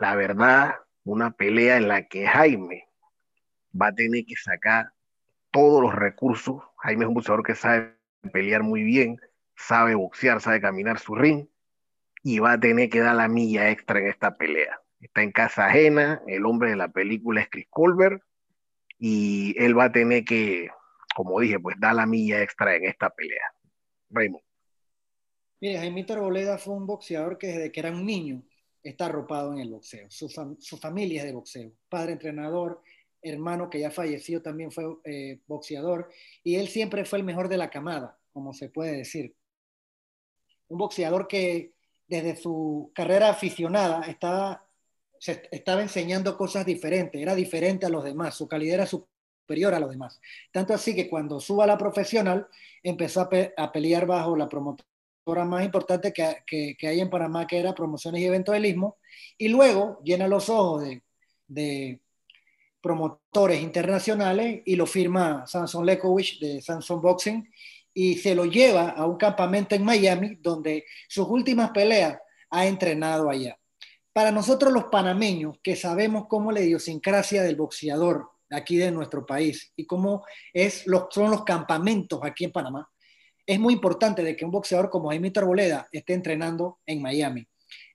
La 0.00 0.16
verdad, 0.16 0.74
una 1.04 1.30
pelea 1.32 1.76
en 1.76 1.88
la 1.88 2.08
que 2.08 2.26
Jaime 2.26 2.88
va 3.80 3.88
a 3.88 3.94
tener 3.94 4.24
que 4.24 4.36
sacar 4.36 4.92
todos 5.50 5.82
los 5.82 5.94
recursos. 5.94 6.62
Jaime 6.78 7.04
es 7.04 7.08
un 7.08 7.14
boxeador 7.14 7.44
que 7.44 7.54
sabe 7.54 7.96
pelear 8.32 8.62
muy 8.62 8.82
bien, 8.82 9.18
sabe 9.56 9.94
boxear, 9.94 10.40
sabe 10.40 10.60
caminar 10.60 10.98
su 10.98 11.14
ring 11.14 11.46
y 12.22 12.38
va 12.38 12.52
a 12.52 12.60
tener 12.60 12.88
que 12.88 13.00
dar 13.00 13.14
la 13.14 13.28
milla 13.28 13.70
extra 13.70 14.00
en 14.00 14.06
esta 14.06 14.36
pelea. 14.36 14.80
Está 15.00 15.22
en 15.22 15.32
casa 15.32 15.66
ajena, 15.66 16.22
el 16.26 16.46
hombre 16.46 16.70
de 16.70 16.76
la 16.76 16.88
película 16.88 17.42
es 17.42 17.50
Chris 17.50 17.66
Colbert 17.68 18.22
y 18.98 19.54
él 19.58 19.78
va 19.78 19.84
a 19.84 19.92
tener 19.92 20.24
que, 20.24 20.70
como 21.14 21.38
dije, 21.40 21.60
pues 21.60 21.76
dar 21.78 21.94
la 21.94 22.06
milla 22.06 22.42
extra 22.42 22.74
en 22.74 22.86
esta 22.86 23.10
pelea. 23.10 23.52
Raymond. 24.08 24.42
Mire, 25.60 25.78
Jaime 25.78 26.06
Arboleda 26.08 26.56
fue 26.56 26.74
un 26.74 26.86
boxeador 26.86 27.36
que 27.36 27.48
desde 27.48 27.70
que 27.70 27.80
era 27.80 27.90
un 27.90 28.06
niño 28.06 28.42
está 28.84 29.06
arropado 29.06 29.52
en 29.52 29.58
el 29.58 29.70
boxeo. 29.70 30.08
Su, 30.10 30.28
su 30.28 30.76
familia 30.76 31.22
es 31.22 31.26
de 31.26 31.32
boxeo. 31.32 31.72
Padre 31.88 32.12
entrenador, 32.12 32.82
hermano 33.22 33.70
que 33.70 33.80
ya 33.80 33.90
falleció 33.90 34.42
también 34.42 34.70
fue 34.70 34.84
eh, 35.04 35.40
boxeador 35.46 36.10
y 36.42 36.56
él 36.56 36.68
siempre 36.68 37.04
fue 37.04 37.18
el 37.18 37.24
mejor 37.24 37.48
de 37.48 37.56
la 37.56 37.70
camada, 37.70 38.18
como 38.32 38.52
se 38.52 38.68
puede 38.68 38.98
decir. 38.98 39.34
Un 40.68 40.78
boxeador 40.78 41.26
que 41.26 41.72
desde 42.06 42.36
su 42.36 42.92
carrera 42.94 43.30
aficionada 43.30 44.02
estaba 44.02 44.64
se 45.24 45.48
estaba 45.50 45.80
enseñando 45.80 46.36
cosas 46.36 46.66
diferentes, 46.66 47.18
era 47.18 47.34
diferente 47.34 47.86
a 47.86 47.88
los 47.88 48.04
demás, 48.04 48.34
su 48.34 48.46
calidad 48.46 48.74
era 48.74 48.86
superior 48.86 49.72
a 49.72 49.80
los 49.80 49.88
demás. 49.88 50.20
Tanto 50.52 50.74
así 50.74 50.94
que 50.94 51.08
cuando 51.08 51.40
suba 51.40 51.64
a 51.64 51.66
la 51.66 51.78
profesional, 51.78 52.46
empezó 52.82 53.22
a, 53.22 53.72
pelear 53.72 54.04
bajo 54.04 54.36
la 54.36 54.50
promotora 54.50 54.86
más 55.26 55.64
importante 55.64 56.12
que, 56.12 56.76
hay 56.86 57.00
en 57.00 57.10
Panamá, 57.10 57.46
que 57.46 57.58
era 57.58 57.74
Promociones 57.74 58.20
y 58.20 58.26
Eventualismo, 58.26 58.98
y 59.38 59.48
luego 59.48 60.00
llena 60.04 60.28
los 60.28 60.48
ojos 60.48 60.84
de, 61.46 62.00
promotores 62.80 63.62
internacionales 63.62 64.60
y 64.66 64.76
lo 64.76 64.84
firma 64.84 65.46
Samson 65.46 65.86
Lekowicz 65.86 66.38
de 66.38 66.60
Samson 66.60 67.00
Boxing 67.00 67.50
y 67.94 68.16
se 68.16 68.34
lo 68.34 68.44
lleva 68.44 68.90
a 68.90 69.06
un 69.06 69.16
campamento 69.16 69.74
en 69.74 69.86
Miami 69.86 70.36
donde 70.38 70.84
sus 71.08 71.26
últimas 71.26 71.70
peleas 71.70 72.18
ha 72.50 72.66
entrenado 72.66 73.30
allá. 73.30 73.58
Para 74.12 74.30
nosotros 74.30 74.70
los 74.70 74.84
panameños, 74.84 75.56
que 75.62 75.76
sabemos 75.76 76.26
cómo 76.28 76.52
la 76.52 76.60
idiosincrasia 76.60 77.42
del 77.42 77.56
boxeador 77.56 78.28
aquí 78.50 78.76
de 78.76 78.90
nuestro 78.90 79.24
país 79.24 79.72
y 79.76 79.86
cómo 79.86 80.22
es 80.52 80.86
los, 80.86 81.06
son 81.10 81.30
los 81.30 81.42
campamentos 81.42 82.20
aquí 82.22 82.44
en 82.44 82.52
Panamá, 82.52 82.86
es 83.46 83.58
muy 83.58 83.74
importante 83.74 84.22
de 84.22 84.36
que 84.36 84.44
un 84.44 84.50
boxeador 84.50 84.90
como 84.90 85.10
Jaime 85.10 85.32
Arboleda 85.34 85.88
esté 85.92 86.14
entrenando 86.14 86.78
en 86.86 87.02
Miami, 87.02 87.46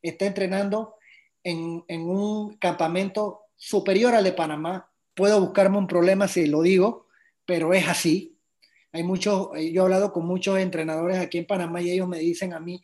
esté 0.02 0.28
entrenando 0.28 0.96
en, 1.44 1.84
en 1.88 2.02
un 2.02 2.58
campamento 2.58 3.42
superior 3.56 4.16
al 4.16 4.24
de 4.24 4.34
Panamá. 4.34 4.92
Puedo 5.16 5.40
buscarme 5.42 5.78
un 5.78 5.88
problema 5.88 6.28
si 6.28 6.46
lo 6.46 6.62
digo, 6.62 7.08
pero 7.46 7.74
es 7.74 7.88
así. 7.88 8.38
Hay 8.92 9.04
muchos, 9.04 9.50
yo 9.54 9.82
he 9.82 9.84
hablado 9.84 10.12
con 10.12 10.26
muchos 10.26 10.58
entrenadores 10.58 11.18
aquí 11.18 11.38
en 11.38 11.48
Panamá 11.48 11.82
y 11.82 11.92
ellos 11.92 12.08
me 12.08 12.20
dicen 12.20 12.54
a 12.54 12.60
mí, 12.60 12.82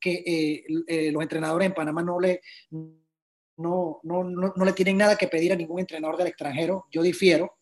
que 0.00 0.22
eh, 0.26 0.64
eh, 0.88 1.12
los 1.12 1.22
entrenadores 1.22 1.66
en 1.66 1.74
Panamá 1.74 2.02
no 2.02 2.18
le, 2.18 2.40
no, 2.70 4.00
no, 4.02 4.24
no, 4.24 4.52
no, 4.56 4.64
le 4.64 4.72
tienen 4.72 4.96
nada 4.96 5.16
que 5.16 5.28
pedir 5.28 5.52
a 5.52 5.56
ningún 5.56 5.80
entrenador 5.80 6.16
del 6.16 6.28
extranjero, 6.28 6.86
yo 6.90 7.02
difiero. 7.02 7.58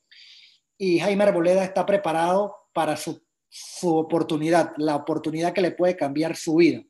y 0.78 0.98
Jaime 0.98 1.24
Arboleda 1.24 1.64
está 1.64 1.84
preparado 1.84 2.56
para 2.72 2.96
su, 2.96 3.22
su 3.50 3.96
oportunidad, 3.96 4.72
la 4.76 4.94
oportunidad 4.94 5.52
que 5.52 5.60
le 5.60 5.72
puede 5.72 5.96
cambiar 5.96 6.36
su 6.36 6.54
vida. 6.54 6.82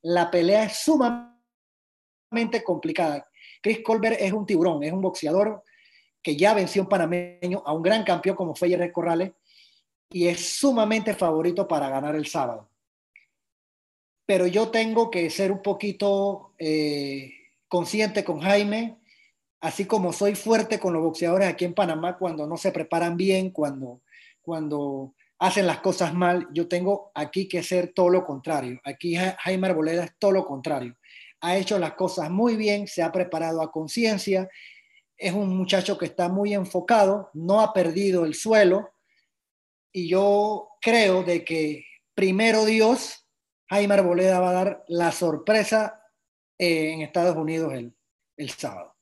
La 0.00 0.30
pelea 0.30 0.64
es 0.64 0.78
sumamente 0.78 1.34
complicada. 2.64 3.28
Chris 3.60 3.80
Colbert 3.82 4.20
es 4.20 4.32
un 4.32 4.46
tiburón, 4.46 4.84
es 4.84 4.92
un 4.92 5.00
boxeador 5.00 5.64
que 6.22 6.36
ya 6.36 6.54
venció 6.54 6.82
un 6.82 6.88
panameño 6.88 7.62
a 7.66 7.72
un 7.72 7.82
gran 7.82 8.04
campeón 8.04 8.36
como 8.36 8.54
Feyer 8.54 8.92
Corrales 8.92 9.32
y 10.10 10.28
es 10.28 10.58
sumamente 10.58 11.14
favorito 11.14 11.66
para 11.66 11.88
ganar 11.88 12.14
el 12.14 12.26
sábado. 12.26 12.70
Pero 14.24 14.46
yo 14.46 14.68
tengo 14.68 15.10
que 15.10 15.28
ser 15.28 15.50
un 15.50 15.60
poquito 15.60 16.54
eh, 16.58 17.32
consciente 17.68 18.24
con 18.24 18.40
Jaime, 18.40 18.98
así 19.60 19.84
como 19.84 20.12
soy 20.12 20.34
fuerte 20.34 20.78
con 20.78 20.92
los 20.92 21.02
boxeadores 21.02 21.48
aquí 21.48 21.64
en 21.64 21.74
Panamá 21.74 22.16
cuando 22.16 22.46
no 22.46 22.56
se 22.56 22.70
preparan 22.70 23.16
bien, 23.16 23.50
cuando, 23.50 24.00
cuando 24.40 25.14
hacen 25.38 25.66
las 25.66 25.80
cosas 25.80 26.14
mal, 26.14 26.48
yo 26.52 26.68
tengo 26.68 27.10
aquí 27.14 27.48
que 27.48 27.62
ser 27.62 27.92
todo 27.92 28.08
lo 28.08 28.24
contrario. 28.24 28.80
Aquí 28.84 29.16
Jaime 29.16 29.68
Arboleda 29.68 30.04
es 30.04 30.12
todo 30.18 30.32
lo 30.32 30.46
contrario. 30.46 30.96
Ha 31.40 31.56
hecho 31.56 31.78
las 31.78 31.94
cosas 31.94 32.30
muy 32.30 32.56
bien, 32.56 32.86
se 32.86 33.02
ha 33.02 33.12
preparado 33.12 33.60
a 33.60 33.70
conciencia, 33.70 34.48
es 35.16 35.32
un 35.32 35.56
muchacho 35.56 35.98
que 35.98 36.06
está 36.06 36.28
muy 36.28 36.54
enfocado, 36.54 37.30
no 37.34 37.60
ha 37.60 37.72
perdido 37.72 38.24
el 38.24 38.34
suelo 38.34 38.90
y 39.92 40.08
yo 40.08 40.70
creo 40.80 41.22
de 41.22 41.44
que 41.44 41.84
primero 42.14 42.64
Dios, 42.64 43.28
Jaime 43.68 43.94
Arboleda 43.94 44.40
va 44.40 44.50
a 44.50 44.64
dar 44.64 44.84
la 44.88 45.12
sorpresa 45.12 46.02
eh, 46.58 46.92
en 46.92 47.02
Estados 47.02 47.36
Unidos 47.36 47.72
el, 47.72 48.50
sábado. 48.50 48.96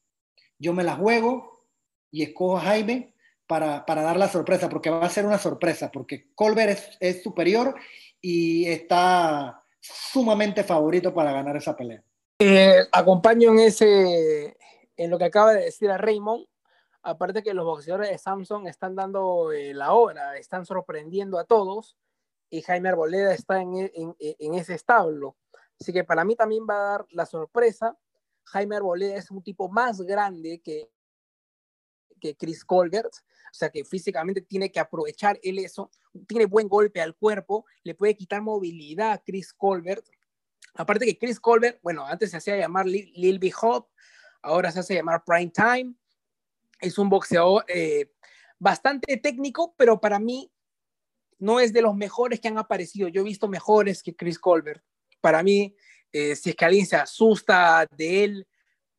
Yo 0.58 0.74
me 0.74 0.84
la 0.84 0.96
juego 0.96 1.66
y 2.10 2.22
escojo 2.22 2.58
a 2.58 2.62
Jaime 2.62 3.11
para, 3.58 4.02
dar 4.02 4.16
la 4.16 4.28
sorpresa, 4.28 4.68
porque 4.70 4.88
va 4.88 5.04
a 5.04 5.10
ser 5.10 5.26
una 5.26 5.36
sorpresa, 5.36 5.90
porque 5.90 6.32
Colbert 6.34 6.78
es, 7.00 7.22
superior 7.22 7.74
y 8.18 8.66
está 8.66 9.62
sumamente 9.78 10.64
favorito 10.64 11.12
para 11.12 11.32
ganar 11.32 11.56
esa 11.56 11.76
pelea. 11.76 12.02
Eh, 12.38 12.78
acompaño 12.90 13.50
en 13.50 13.58
ese, 13.58 14.56
en 14.96 15.10
lo 15.10 15.18
que 15.18 15.26
acaba 15.26 15.52
de 15.52 15.64
decir 15.64 15.90
a 15.90 15.98
Raymond, 15.98 16.46
aparte 17.02 17.42
que 17.42 17.52
los 17.52 17.66
boxeadores 17.66 18.08
de 18.08 18.16
Samsung 18.16 18.68
están 18.68 18.94
dando 18.94 19.52
eh, 19.52 19.74
la 19.74 19.92
hora, 19.92 20.38
están 20.38 20.64
sorprendiendo 20.64 21.38
a 21.38 21.44
todos, 21.44 21.98
y 22.48 22.62
Jaime 22.62 22.88
Arboleda 22.88 23.34
está 23.34 23.60
en, 23.60 23.90
en, 23.94 24.54
ese 24.54 24.74
establo. 24.74 25.36
Así 25.78 25.92
que 25.92 26.04
para 26.04 26.24
mí 26.24 26.36
también 26.36 26.66
va 26.68 26.74
a 26.74 26.90
dar 26.92 27.06
la 27.10 27.26
sorpresa. 27.26 27.98
Jaime 28.44 28.76
Arboleda 28.76 29.16
es 29.16 29.30
un 29.30 29.42
tipo 29.42 29.68
más 29.68 30.00
grande 30.00 30.60
que, 30.62 30.90
que 32.20 32.36
Chris 32.36 32.64
Colbert, 32.64 33.12
o 33.52 33.54
sea 33.54 33.68
que 33.68 33.84
físicamente 33.84 34.40
tiene 34.40 34.72
que 34.72 34.80
aprovechar 34.80 35.38
él 35.42 35.58
eso, 35.58 35.90
tiene 36.26 36.46
buen 36.46 36.68
golpe 36.68 37.02
al 37.02 37.14
cuerpo, 37.14 37.66
le 37.84 37.94
puede 37.94 38.16
quitar 38.16 38.40
movilidad 38.40 39.12
a 39.12 39.22
Chris 39.22 39.52
Colbert. 39.52 40.02
Aparte 40.74 41.04
que 41.04 41.18
Chris 41.18 41.38
Colbert, 41.38 41.78
bueno, 41.82 42.06
antes 42.06 42.30
se 42.30 42.38
hacía 42.38 42.56
llamar 42.56 42.86
Lil, 42.86 43.12
Lil 43.14 43.38
B. 43.38 43.52
Hop, 43.60 43.88
ahora 44.40 44.72
se 44.72 44.80
hace 44.80 44.94
llamar 44.94 45.22
Prime 45.22 45.52
Time. 45.54 45.94
Es 46.80 46.96
un 46.96 47.10
boxeador 47.10 47.66
eh, 47.68 48.10
bastante 48.58 49.18
técnico, 49.18 49.74
pero 49.76 50.00
para 50.00 50.18
mí 50.18 50.50
no 51.38 51.60
es 51.60 51.74
de 51.74 51.82
los 51.82 51.94
mejores 51.94 52.40
que 52.40 52.48
han 52.48 52.56
aparecido. 52.56 53.08
Yo 53.08 53.20
he 53.20 53.24
visto 53.24 53.48
mejores 53.48 54.02
que 54.02 54.16
Chris 54.16 54.38
Colbert. 54.38 54.82
Para 55.20 55.42
mí, 55.42 55.76
eh, 56.10 56.34
si 56.36 56.50
es 56.50 56.56
que 56.56 56.64
alguien 56.64 56.86
se 56.86 56.96
asusta 56.96 57.86
de 57.98 58.24
él 58.24 58.48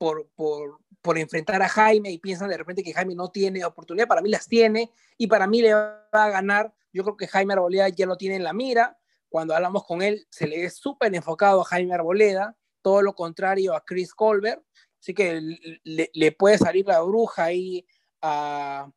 por, 0.03 0.27
por, 0.35 0.81
por, 1.01 1.17
enfrentar 1.17 1.61
a 1.61 1.69
Jaime 1.69 2.11
y 2.11 2.17
piensan 2.17 2.49
de 2.49 2.57
repente 2.57 2.83
que 2.83 2.93
Jaime 2.93 3.15
no 3.15 3.31
tiene 3.31 3.63
oportunidad, 3.63 4.05
para 4.05 4.19
mí 4.21 4.29
las 4.29 4.49
tiene 4.49 4.91
y 5.17 5.27
para 5.27 5.47
mí 5.47 5.61
le 5.61 5.73
va 5.73 6.03
a 6.11 6.29
ganar. 6.29 6.73
Yo 6.91 7.03
creo 7.05 7.15
que 7.15 7.25
Jaime 7.25 7.53
Arboleda 7.53 7.87
ya 7.87 8.05
lo 8.05 8.17
tiene 8.17 8.35
en 8.35 8.43
la 8.43 8.51
mira. 8.51 8.99
Cuando 9.29 9.55
hablamos 9.55 9.85
con 9.85 10.01
él, 10.01 10.27
se 10.29 10.45
le 10.45 10.65
es 10.65 10.75
súper 10.75 11.15
enfocado 11.15 11.61
a 11.61 11.63
Jaime 11.63 11.93
Arboleda, 11.93 12.57
todo 12.81 13.01
lo 13.01 13.15
contrario 13.15 13.73
a 13.73 13.85
Chris 13.85 14.13
Colbert. 14.13 14.61
Así 14.99 15.13
que 15.13 15.39
le, 15.85 16.31
puede 16.33 16.57
salir 16.57 16.85
la 16.85 16.99
bruja 16.99 17.45
ahí 17.45 17.87
a, 18.21 18.91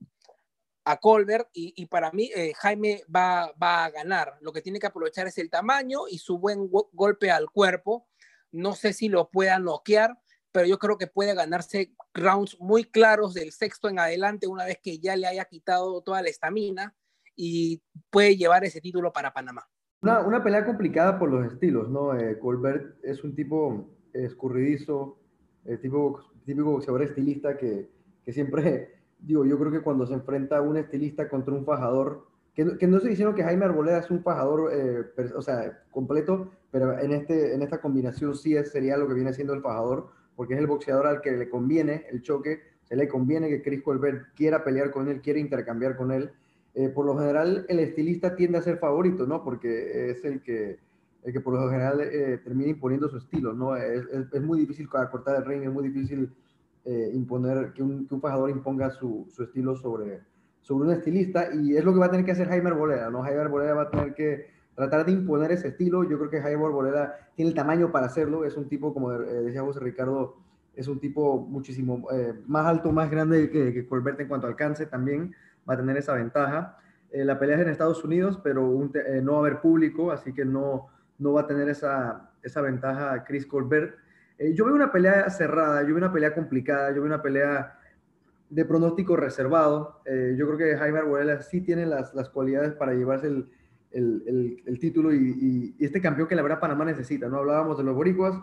a 0.85 0.97
Colbert 0.97 1.49
y, 1.53 1.87
para 1.87 2.11
mí 2.11 2.33
eh, 2.35 2.53
Jaime 2.57 3.05
va, 3.15 3.53
va, 3.63 3.85
a 3.85 3.91
ganar. 3.91 4.39
Lo 4.41 4.53
que 4.53 4.61
tiene 4.61 4.81
que 4.81 4.89
aprovechar 4.89 5.29
es 5.29 5.39
el 5.39 5.51
tamaño 5.51 6.09
y 6.11 6.19
su 6.19 6.37
buen 6.39 6.69
golpe 6.69 7.31
al 7.31 7.49
cuerpo. 7.49 8.09
No 8.51 8.75
sé 8.75 8.93
si 8.93 9.09
lo 9.09 9.31
pueda 9.31 9.61
noquear, 9.61 10.19
pero 10.57 10.69
yo 10.69 10.79
creo 10.79 10.97
que 10.97 11.07
puede 11.07 11.35
ganarse 11.35 11.93
rounds 12.15 12.57
muy 12.59 12.85
claros 12.85 13.35
del 13.35 13.53
sexto 13.53 13.91
en 13.91 13.99
adelante 13.99 14.47
una 14.47 14.65
vez 14.65 14.79
que 14.83 14.99
ya 14.99 15.15
le 15.15 15.27
haya 15.27 15.45
quitado 15.45 16.01
toda 16.01 16.23
la 16.23 16.31
estamina 16.31 16.95
y 17.37 17.83
puede 18.09 18.39
llevar 18.39 18.65
ese 18.65 18.81
título 18.81 19.13
para 19.13 19.35
Panamá. 19.35 19.69
Una, 20.01 20.21
una 20.21 20.43
pelea 20.43 20.65
complicada 20.65 21.19
por 21.19 21.31
los 21.31 21.53
estilos, 21.53 21.91
¿no? 21.91 22.19
Eh, 22.19 22.39
Colbert 22.39 23.05
es 23.05 23.23
un 23.23 23.35
tipo 23.35 23.87
escurridizo, 24.15 25.19
el 25.67 25.79
tipo, 25.79 26.23
típico 26.47 26.71
boxeador 26.71 27.03
estilista 27.03 27.59
que, 27.59 27.91
que, 28.25 28.33
siempre, 28.33 29.03
digo, 29.19 29.45
yo 29.45 29.59
creo 29.59 29.71
que 29.71 29.83
cuando 29.83 30.07
se 30.07 30.15
enfrenta 30.15 30.63
un 30.63 30.79
estilista 30.79 31.29
contra 31.29 31.53
un 31.53 31.67
fajador, 31.67 32.29
que, 32.55 32.79
que 32.79 32.87
no 32.87 32.97
estoy 32.97 33.11
diciendo 33.11 33.35
que 33.35 33.45
Jaime 33.45 33.67
Arboleda 33.67 33.99
es 33.99 34.11
un 34.11 34.23
fajador, 34.23 34.71
eh, 34.73 35.05
o 35.37 35.43
sea, 35.43 35.85
completo, 35.91 36.51
pero 36.71 36.99
en, 36.99 37.13
este, 37.13 37.55
en 37.55 37.61
esta 37.61 37.79
combinación 37.83 38.35
sí 38.35 38.57
es, 38.57 38.73
sería 38.73 38.97
lo 38.97 39.07
que 39.07 39.13
viene 39.13 39.35
siendo 39.35 39.53
el 39.53 39.61
fajador, 39.61 40.16
porque 40.37 40.55
es 40.55 40.61
el 40.61 40.67
boxeador 40.67 41.07
al 41.07 41.21
que 41.21 41.33
le 41.33 41.49
conviene 41.49 42.05
el 42.11 42.23
choque, 42.23 42.61
se 42.85 42.95
le 42.95 43.09
conviene 43.09 43.49
que 43.49 43.63
Chris 43.63 43.83
Colbert 43.83 44.29
quiera 44.35 44.63
pelear 44.63 44.91
con 44.91 45.09
él, 45.09 45.21
quiera 45.21 45.41
intercambiar 45.41 45.97
con 45.97 46.13
él. 46.13 46.31
Eh, 46.75 46.91
por 46.91 47.07
lo 47.07 47.19
general, 47.19 47.65
el 47.69 47.81
estilista 47.81 48.37
tiende 48.37 48.59
a 48.59 48.63
ser 48.63 48.79
favorito, 48.79 49.27
¿no? 49.27 49.43
Porque 49.43 50.11
es 50.11 50.25
el 50.25 50.43
que, 50.43 50.79
el 51.25 51.33
que 51.33 51.41
por 51.41 51.55
lo 51.55 51.69
general 51.71 52.01
eh, 52.03 52.39
termina 52.45 52.71
imponiendo 52.71 53.09
su 53.09 53.17
estilo, 53.17 53.55
¿no? 53.55 53.75
Es, 53.77 54.05
muy 54.43 54.61
difícil 54.61 54.89
cortar 54.89 55.37
el 55.37 55.45
ring, 55.47 55.63
es 55.63 55.73
muy 55.73 55.89
difícil 55.89 56.31
eh, 56.85 57.11
imponer, 57.15 57.73
que 57.73 57.83
un, 57.83 58.07
que 58.07 58.15
un, 58.15 58.21
fajador 58.21 58.51
imponga 58.51 58.91
su, 58.91 59.27
su, 59.31 59.43
estilo 59.43 59.75
sobre, 59.75 60.21
sobre 60.61 60.89
un 60.89 60.95
estilista, 60.95 61.49
y 61.55 61.77
es 61.77 61.85
lo 61.85 61.95
que 61.95 61.99
va 61.99 62.07
a 62.07 62.11
tener 62.11 62.27
que 62.27 62.33
hacer 62.33 62.47
Jaime 62.49 62.69
Arboleda, 62.69 63.11
¿no? 63.11 63.23
Jaime 63.23 63.41
Arboleda 63.41 63.75
va 63.75 63.83
a 63.83 63.91
tener 63.91 64.15
que 64.15 64.56
tratar 64.77 65.05
de 65.05 65.13
imponer 65.13 65.51
ese 65.51 65.69
estilo, 65.69 66.05
yo 66.05 66.19
creo 66.19 66.31
que 66.31 66.41
Jaime 66.41 66.65
Arboleda 66.65 67.31
tiene 67.35 67.51
el 67.51 67.57
tamaño 67.57 67.91
para 67.91 68.07
hacerlo, 68.07 68.45
es 68.45 68.57
un 68.57 68.69
tipo, 68.69 68.95
como 68.95 69.13
eh, 69.13 69.19
decía 69.19 69.63
José 69.63 69.81
Ricardo, 69.81 70.37
es 70.75 70.87
un 70.87 71.01
tipo 71.01 71.39
muchísimo 71.39 72.07
más 72.47 72.67
alto, 72.67 72.93
más 72.93 73.11
grande 73.11 73.51
que, 73.51 73.73
que 73.73 73.87
Colbert 73.87 74.21
en 74.21 74.29
cuanto 74.29 74.47
alcance 74.47 74.85
también, 74.85 75.35
va 75.69 75.73
a 75.73 75.77
tener 75.79 75.97
esa 75.97 76.13
ventaja. 76.13 76.77
la 77.11 77.39
pelea 77.39 77.57
es 77.57 77.63
en 77.63 77.69
Estados 77.71 78.05
Unidos, 78.05 78.39
pero 78.45 78.63
no 79.23 79.33
va 79.33 79.39
a 79.39 79.41
haber 79.41 79.61
público, 79.63 80.13
así 80.13 80.35
que 80.35 80.45
no, 80.45 80.89
no 81.19 81.33
va 81.33 81.43
a 81.43 81.47
tener 81.47 81.69
esa, 81.69 82.31
esa 82.43 82.61
ventaja 82.61 83.25
Chris 83.25 83.47
Colbert. 83.47 83.97
Eh, 84.39 84.55
yo 84.55 84.65
veo 84.65 84.75
una 84.75 84.93
pelea 84.93 85.29
cerrada, 85.31 85.81
yo 85.83 85.89
veo 85.89 85.97
una 85.97 86.13
pelea 86.13 86.35
complicada, 86.35 86.91
yo 86.91 86.97
veo 86.97 87.07
una 87.07 87.23
pelea 87.23 87.79
de 88.51 88.65
pronóstico 88.65 89.17
reservado. 89.17 90.01
Eh, 90.05 90.35
yo 90.39 90.47
creo 90.47 90.59
que 90.59 90.77
Jaime 90.77 90.99
Arboleda 90.99 91.41
sí 91.41 91.61
tiene 91.61 91.87
las, 91.87 92.15
las 92.15 92.29
cualidades 92.29 92.73
para 92.75 92.93
llevarse 92.93 93.29
el, 93.29 93.49
el, 93.93 94.63
el, 94.67 94.79
título 94.79 95.15
y, 95.15 95.75
este 95.79 96.01
campeón 96.01 96.29
que 96.29 96.35
la 96.35 96.43
verdad 96.43 96.61
Panamá 96.61 96.85
necesita. 96.85 97.29
¿no? 97.29 97.39
Hablábamos 97.39 97.79
de 97.79 97.85
los 97.85 97.95
boricuas, 97.95 98.35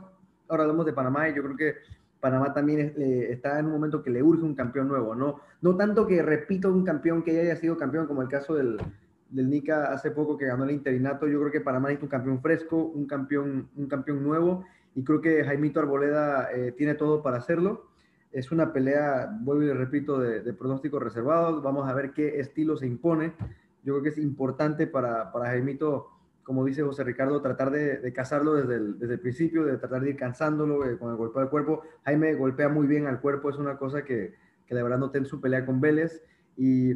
ahora 0.48 0.64
hablamos 0.64 0.86
de 0.86 0.94
Panamá 0.94 1.30
y 1.30 1.36
yo 1.36 1.44
creo 1.44 1.56
que 1.56 1.76
Panamá 2.20 2.54
también 2.54 2.94
eh, 2.98 3.28
está 3.32 3.60
en 3.60 3.66
un 3.66 3.74
momento 3.74 4.02
que 4.02 4.10
le 4.10 4.24
urge 4.24 4.44
un 4.44 4.56
campeón 4.56 4.88
nuevo. 4.88 5.14
No, 5.14 5.42
no 5.62 5.76
tanto 5.76 6.08
que 6.08 6.22
repita 6.22 6.70
un 6.70 6.84
campeón 6.84 7.24
que 7.24 7.34
ya 7.34 7.42
haya 7.42 7.56
sido 7.56 7.78
campeón 7.78 8.08
como 8.08 8.22
el 8.22 8.30
caso 8.30 8.56
del, 8.56 8.78
del 9.34 9.50
Nica 9.50 9.92
hace 9.92 10.12
poco 10.12 10.38
que 10.38 10.46
ganó 10.46 10.64
el 10.64 10.72
interinato. 10.72 11.28
Yo 11.28 11.40
creo 11.40 11.52
que 11.52 11.62
Panamá 11.62 11.90
necesita 11.90 12.06
un 12.06 12.10
campeón 12.10 12.42
fresco, 12.42 12.78
un 12.78 13.06
campeón, 13.08 13.70
un 13.76 13.88
campeón 13.88 14.24
nuevo, 14.24 14.64
y 14.96 15.04
creo 15.04 15.22
que 15.22 15.44
Jaimito 15.44 15.80
Arboleda 15.80 16.50
eh, 16.54 16.72
tiene 16.72 16.96
todo 16.96 17.22
para 17.24 17.38
hacerlo. 17.38 17.88
Es 18.32 18.52
una 18.52 18.72
pelea, 18.74 19.38
vuelvo 19.42 19.64
y 19.64 19.68
le 19.68 19.74
repito, 19.74 20.20
de, 20.20 20.54
pronóstico 20.54 21.00
reservado. 21.00 21.62
Vamos 21.62 21.90
a 21.90 21.94
ver 21.94 22.14
qué 22.14 22.40
estilo 22.40 22.78
se 22.78 22.88
impone. 22.88 23.34
Yo 23.84 23.94
creo 23.94 24.04
que 24.04 24.10
es 24.10 24.18
importante 24.18 24.88
para, 24.88 25.32
para 25.32 25.48
Jaimito, 25.48 26.10
como 26.44 26.66
dice 26.66 26.84
José 26.84 27.04
Ricardo, 27.04 27.42
tratar 27.42 27.72
de, 27.72 28.14
cazarlo 28.14 28.54
desde 28.54 28.76
el, 28.76 29.00
desde 29.00 29.16
el, 29.16 29.20
principio, 29.20 29.66
de 29.66 29.78
tratar 29.78 30.02
de 30.02 30.12
ir 30.12 30.18
cansándolo 30.18 30.86
eh, 30.86 30.98
con 30.98 31.12
el 31.12 31.18
golpe 31.18 31.40
del 31.40 31.50
cuerpo. 31.50 31.84
Jaime 32.06 32.36
golpea 32.36 32.70
muy 32.70 32.88
bien 32.88 33.08
al 33.08 33.22
cuerpo, 33.22 33.50
es 33.50 33.58
una 33.58 33.78
cosa 33.78 34.04
que, 34.04 34.36
que 34.66 34.76
de 34.76 34.84
verdad 34.84 34.98
noté 34.98 35.20
en 35.20 35.26
su 35.26 35.40
pelea 35.42 35.66
con 35.66 35.82
Vélez. 35.82 36.24
Y 36.58 36.94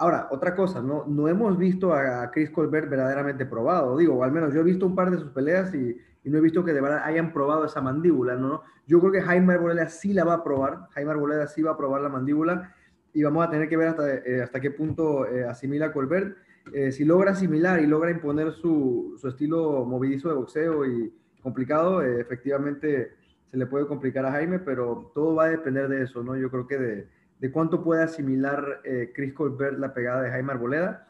Ahora, 0.00 0.28
otra 0.30 0.56
cosa, 0.56 0.80
no, 0.80 1.04
no 1.06 1.28
hemos 1.28 1.58
visto 1.58 1.92
a 1.92 2.30
Chris 2.30 2.48
Colbert 2.48 2.88
verdaderamente 2.88 3.44
probado, 3.44 3.98
digo, 3.98 4.14
o 4.14 4.24
al 4.24 4.32
menos 4.32 4.54
yo 4.54 4.60
he 4.60 4.64
visto 4.64 4.86
un 4.86 4.94
par 4.94 5.10
de 5.10 5.18
sus 5.18 5.28
peleas 5.28 5.74
y, 5.74 5.94
no 6.24 6.38
he 6.38 6.40
visto 6.40 6.64
que 6.64 6.72
de 6.72 6.80
verdad 6.80 7.02
hayan 7.04 7.34
probado 7.34 7.66
esa 7.66 7.82
mandíbula, 7.82 8.34
¿no? 8.34 8.62
Yo 8.86 8.98
creo 9.00 9.12
que 9.12 9.20
Jaime 9.20 9.52
Arboleda 9.52 9.90
sí 9.90 10.14
la 10.14 10.24
va 10.24 10.34
a 10.34 10.42
probar, 10.42 10.88
Jaime 10.92 11.10
Arboleda 11.10 11.46
sí 11.48 11.60
va 11.60 11.72
a 11.72 11.76
probar 11.76 12.00
la 12.00 12.08
mandíbula 12.08 12.74
y 13.12 13.22
vamos 13.22 13.46
a 13.46 13.50
tener 13.50 13.68
que 13.68 13.76
ver 13.76 13.88
hasta, 13.88 14.16
eh, 14.16 14.42
hasta 14.42 14.60
qué 14.60 14.70
punto 14.70 15.26
eh, 15.26 15.44
asimila 15.44 15.92
Colbert. 15.92 16.36
Eh, 16.72 16.92
si 16.92 17.04
logra 17.04 17.32
asimilar 17.32 17.80
y 17.80 17.86
logra 17.86 18.10
imponer 18.10 18.52
su, 18.52 19.16
su 19.18 19.28
estilo 19.28 19.84
movidizo 19.84 20.28
de 20.28 20.34
boxeo 20.34 20.86
y 20.86 21.12
complicado, 21.42 22.02
efectivamente 22.02 23.12
se 23.50 23.56
le 23.56 23.66
puede 23.66 23.86
complicar 23.86 24.24
a 24.26 24.32
Jaime, 24.32 24.58
pero 24.60 25.10
todo 25.14 25.34
va 25.34 25.44
a 25.44 25.48
depender 25.48 25.88
de 25.88 26.02
eso, 26.02 26.22
¿no? 26.22 26.36
Yo 26.36 26.50
creo 26.50 26.66
que 26.66 26.78
de, 26.78 27.08
de 27.40 27.50
cuánto 27.50 27.82
puede 27.82 28.02
asimilar 28.02 28.80
eh, 28.84 29.12
Chris 29.14 29.32
Colbert 29.32 29.78
la 29.78 29.94
pegada 29.94 30.22
de 30.22 30.30
Jaime 30.30 30.52
Arboleda. 30.52 31.08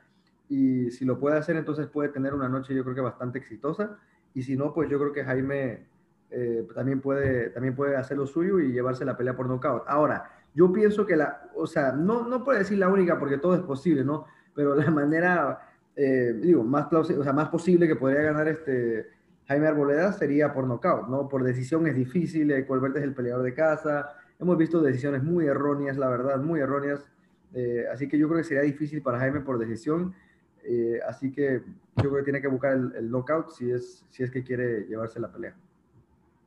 Y 0.48 0.90
si 0.90 1.04
lo 1.04 1.18
puede 1.18 1.36
hacer, 1.36 1.56
entonces 1.56 1.86
puede 1.88 2.08
tener 2.08 2.34
una 2.34 2.48
noche 2.48 2.74
yo 2.74 2.82
creo 2.82 2.94
que 2.94 3.00
bastante 3.00 3.38
exitosa. 3.38 3.98
Y 4.32 4.42
si 4.42 4.56
no, 4.56 4.72
pues 4.72 4.88
yo 4.88 4.98
creo 4.98 5.12
que 5.12 5.24
Jaime 5.24 5.86
eh, 6.30 6.66
también, 6.74 7.00
puede, 7.00 7.50
también 7.50 7.74
puede 7.74 7.96
hacer 7.96 8.16
lo 8.16 8.26
suyo 8.26 8.60
y 8.60 8.72
llevarse 8.72 9.04
la 9.04 9.16
pelea 9.16 9.36
por 9.36 9.48
nocaut. 9.48 9.82
Ahora, 9.86 10.39
yo 10.54 10.72
pienso 10.72 11.06
que 11.06 11.16
la, 11.16 11.48
o 11.54 11.66
sea, 11.66 11.92
no, 11.92 12.26
no 12.26 12.44
puede 12.44 12.60
decir 12.60 12.78
la 12.78 12.88
única 12.88 13.18
porque 13.18 13.38
todo 13.38 13.54
es 13.54 13.62
posible, 13.62 14.04
¿no? 14.04 14.26
Pero 14.54 14.74
la 14.74 14.90
manera, 14.90 15.60
eh, 15.96 16.34
digo, 16.40 16.64
más, 16.64 16.86
plausible, 16.86 17.20
o 17.20 17.24
sea, 17.24 17.32
más 17.32 17.48
posible 17.48 17.86
que 17.86 17.96
podría 17.96 18.22
ganar 18.22 18.48
este 18.48 19.06
Jaime 19.46 19.66
Arboleda 19.66 20.12
sería 20.12 20.52
por 20.52 20.66
nocaut, 20.66 21.08
¿no? 21.08 21.28
Por 21.28 21.42
decisión 21.42 21.86
es 21.86 21.96
difícil, 21.96 22.64
Colbert 22.66 22.96
es 22.96 23.02
el 23.02 23.14
peleador 23.14 23.42
de 23.42 23.52
casa, 23.52 24.08
hemos 24.38 24.56
visto 24.56 24.80
decisiones 24.80 25.22
muy 25.22 25.46
erróneas, 25.46 25.96
la 25.96 26.08
verdad, 26.08 26.38
muy 26.38 26.60
erróneas, 26.60 27.04
eh, 27.52 27.84
así 27.92 28.08
que 28.08 28.16
yo 28.16 28.28
creo 28.28 28.38
que 28.38 28.44
sería 28.44 28.62
difícil 28.62 29.02
para 29.02 29.18
Jaime 29.18 29.40
por 29.40 29.58
decisión, 29.58 30.14
eh, 30.62 31.00
así 31.08 31.32
que 31.32 31.62
yo 31.96 32.10
creo 32.10 32.16
que 32.16 32.22
tiene 32.22 32.40
que 32.40 32.48
buscar 32.48 32.74
el, 32.74 32.92
el, 32.94 33.10
knockout 33.10 33.50
si 33.50 33.70
es, 33.70 34.04
si 34.10 34.22
es 34.22 34.30
que 34.30 34.44
quiere 34.44 34.86
llevarse 34.86 35.18
la 35.18 35.32
pelea. 35.32 35.56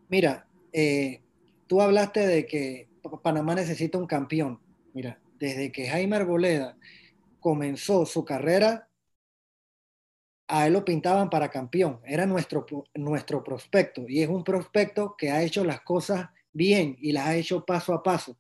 Mira, 0.08 0.45
eh, 0.72 1.22
tú 1.68 1.82
hablaste 1.82 2.26
de 2.26 2.45
que 2.45 2.88
Panamá 3.22 3.56
necesita 3.56 3.97
un 3.97 4.08
campeón. 4.08 4.60
Mira, 4.93 5.20
desde 5.39 5.72
que 5.72 5.88
Jaime 5.88 6.16
Arboleda 6.16 6.78
comenzó 7.39 8.06
su 8.06 8.24
carrera, 8.24 8.88
a 10.47 10.68
él 10.68 10.74
lo 10.74 10.86
pintaban 10.86 11.30
para 11.30 11.49
campeón. 11.49 11.99
Era 12.06 12.26
nuestro, 12.26 12.66
nuestro 12.93 13.43
prospecto 13.43 14.06
y 14.08 14.22
es 14.22 14.30
un 14.30 14.43
prospecto 14.43 15.16
que 15.18 15.32
ha 15.32 15.41
hecho 15.43 15.64
las 15.64 15.82
cosas 15.82 16.30
bien 16.51 16.97
y 17.01 17.12
las 17.12 17.28
ha 17.28 17.36
hecho 17.36 17.66
paso 17.66 17.93
a 17.93 18.04
paso. 18.04 18.38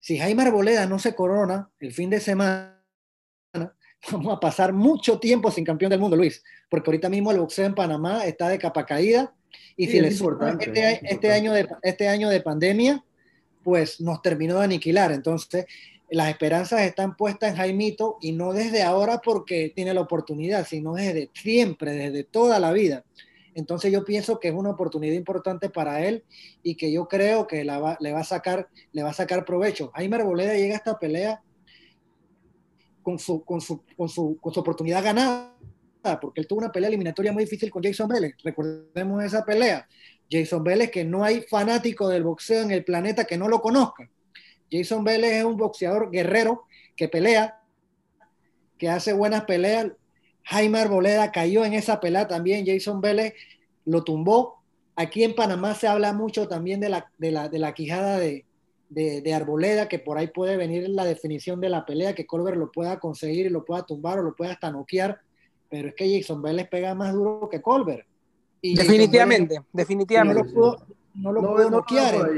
Si 0.00 0.18
Jaime 0.18 0.42
Arboleda 0.42 0.86
no 0.86 0.98
se 0.98 1.14
corona 1.14 1.70
el 1.80 1.92
fin 1.92 2.10
de 2.10 2.20
semana, 2.20 2.82
vamos 4.12 4.36
a 4.36 4.40
pasar 4.40 4.72
mucho 4.72 5.18
tiempo 5.18 5.50
sin 5.50 5.64
campeón 5.64 5.90
del 5.90 6.00
mundo, 6.00 6.16
Luis, 6.16 6.42
porque 6.68 6.90
ahorita 6.90 7.08
mismo 7.08 7.30
el 7.30 7.40
boxeo 7.40 7.66
en 7.66 7.74
Panamá 7.74 8.24
está 8.24 8.48
de 8.48 8.58
capa 8.58 8.86
caída 8.86 9.34
y 9.76 9.86
si 9.86 10.00
le 10.00 10.10
suman 10.10 10.58
este, 10.60 11.00
este, 11.02 11.32
año 11.32 11.52
de, 11.52 11.68
este 11.82 12.08
año 12.08 12.28
de 12.28 12.40
pandemia, 12.40 13.04
pues 13.62 14.00
nos 14.00 14.22
terminó 14.22 14.58
de 14.58 14.64
aniquilar. 14.64 15.12
Entonces, 15.12 15.66
las 16.10 16.28
esperanzas 16.30 16.82
están 16.82 17.16
puestas 17.16 17.50
en 17.50 17.56
Jaimito 17.56 18.16
y 18.20 18.32
no 18.32 18.52
desde 18.52 18.82
ahora 18.82 19.20
porque 19.22 19.72
tiene 19.74 19.94
la 19.94 20.00
oportunidad, 20.00 20.66
sino 20.66 20.94
desde 20.94 21.30
siempre, 21.34 21.92
desde 21.92 22.24
toda 22.24 22.58
la 22.58 22.72
vida. 22.72 23.04
Entonces 23.54 23.90
yo 23.90 24.04
pienso 24.04 24.38
que 24.38 24.48
es 24.48 24.54
una 24.54 24.70
oportunidad 24.70 25.14
importante 25.14 25.68
para 25.68 26.06
él 26.06 26.22
y 26.62 26.76
que 26.76 26.92
yo 26.92 27.08
creo 27.08 27.46
que 27.46 27.64
le 27.64 28.12
va 28.12 28.20
a 28.20 28.24
sacar, 28.24 28.68
le 28.92 29.02
va 29.02 29.10
a 29.10 29.14
sacar 29.14 29.44
provecho. 29.44 29.90
Jaime 29.94 30.16
Arboleda 30.16 30.54
llega 30.54 30.74
a 30.74 30.78
esta 30.78 30.98
pelea 30.98 31.42
con 33.02 33.18
su, 33.18 33.42
con 33.44 33.60
su, 33.60 33.82
con 33.96 34.08
su, 34.08 34.38
con 34.40 34.54
su 34.54 34.60
oportunidad 34.60 35.02
ganada, 35.02 35.50
porque 36.20 36.40
él 36.40 36.46
tuvo 36.46 36.60
una 36.60 36.70
pelea 36.70 36.88
eliminatoria 36.88 37.32
muy 37.32 37.44
difícil 37.44 37.70
con 37.70 37.82
Jason 37.82 38.08
Vélez. 38.08 38.34
Recordemos 38.44 39.24
esa 39.24 39.44
pelea. 39.44 39.88
Jason 40.30 40.62
Vélez, 40.62 40.90
que 40.90 41.04
no 41.04 41.24
hay 41.24 41.42
fanático 41.42 42.08
del 42.08 42.22
boxeo 42.22 42.62
en 42.62 42.70
el 42.70 42.84
planeta 42.84 43.24
que 43.24 43.38
no 43.38 43.48
lo 43.48 43.60
conozca. 43.60 44.08
Jason 44.70 45.04
Vélez 45.04 45.32
es 45.32 45.44
un 45.44 45.56
boxeador 45.56 46.10
guerrero 46.10 46.64
que 46.96 47.08
pelea, 47.08 47.60
que 48.76 48.88
hace 48.88 49.12
buenas 49.12 49.44
peleas. 49.44 49.88
Jaime 50.44 50.78
Arboleda 50.78 51.32
cayó 51.32 51.64
en 51.64 51.74
esa 51.74 52.00
pelea 52.00 52.28
también. 52.28 52.66
Jason 52.66 53.00
Vélez 53.00 53.34
lo 53.84 54.04
tumbó. 54.04 54.62
Aquí 54.96 55.24
en 55.24 55.34
Panamá 55.34 55.74
se 55.74 55.86
habla 55.86 56.12
mucho 56.12 56.48
también 56.48 56.80
de 56.80 56.88
la, 56.88 57.10
de 57.18 57.30
la, 57.30 57.48
de 57.48 57.58
la 57.58 57.72
quijada 57.72 58.18
de, 58.18 58.44
de, 58.88 59.20
de, 59.22 59.34
Arboleda, 59.34 59.88
que 59.88 59.98
por 59.98 60.18
ahí 60.18 60.28
puede 60.28 60.56
venir 60.56 60.88
la 60.88 61.04
definición 61.04 61.60
de 61.60 61.68
la 61.68 61.86
pelea, 61.86 62.14
que 62.14 62.26
Colbert 62.26 62.56
lo 62.56 62.72
pueda 62.72 62.98
conseguir 62.98 63.46
y 63.46 63.50
lo 63.50 63.64
pueda 63.64 63.84
tumbar 63.84 64.18
o 64.18 64.22
lo 64.22 64.34
pueda 64.34 64.52
hasta 64.52 64.70
noquear. 64.70 65.20
Pero 65.70 65.88
es 65.88 65.94
que 65.94 66.18
Jason 66.18 66.42
Vélez 66.42 66.68
pega 66.68 66.94
más 66.94 67.12
duro 67.12 67.48
que 67.48 67.62
Colbert. 67.62 68.06
Y 68.60 68.74
definitivamente, 68.74 69.60
definitivamente. 69.72 70.42
No 70.42 70.48
lo 70.48 70.54
pudo, 70.54 70.86
no 71.14 71.32
lo 71.32 71.42
no, 71.42 71.48
pudo 71.54 71.70
noquear. 71.70 72.30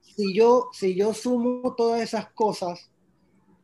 si 0.00 0.34
yo, 0.34 0.68
si 0.72 0.94
yo 0.94 1.14
sumo 1.14 1.74
todas 1.74 2.00
esas 2.02 2.30
cosas, 2.32 2.90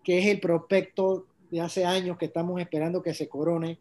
que 0.04 0.18
es 0.18 0.26
el 0.26 0.40
prospecto 0.40 1.26
de 1.50 1.60
hace 1.60 1.84
años 1.84 2.16
que 2.18 2.26
estamos 2.26 2.60
esperando 2.60 3.02
que 3.02 3.14
se 3.14 3.28
corone, 3.28 3.78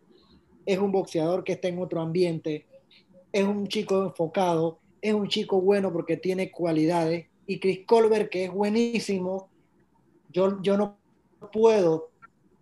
es 0.65 0.79
un 0.79 0.91
boxeador 0.91 1.43
que 1.43 1.53
está 1.53 1.67
en 1.67 1.79
otro 1.79 2.01
ambiente, 2.01 2.65
es 3.31 3.45
un 3.45 3.67
chico 3.67 4.03
enfocado, 4.03 4.79
es 5.01 5.13
un 5.13 5.27
chico 5.27 5.61
bueno 5.61 5.91
porque 5.93 6.17
tiene 6.17 6.51
cualidades, 6.51 7.27
y 7.45 7.59
Chris 7.59 7.85
Colbert, 7.85 8.29
que 8.29 8.45
es 8.45 8.51
buenísimo, 8.51 9.49
yo, 10.29 10.61
yo 10.61 10.77
no 10.77 10.97
puedo 11.53 12.09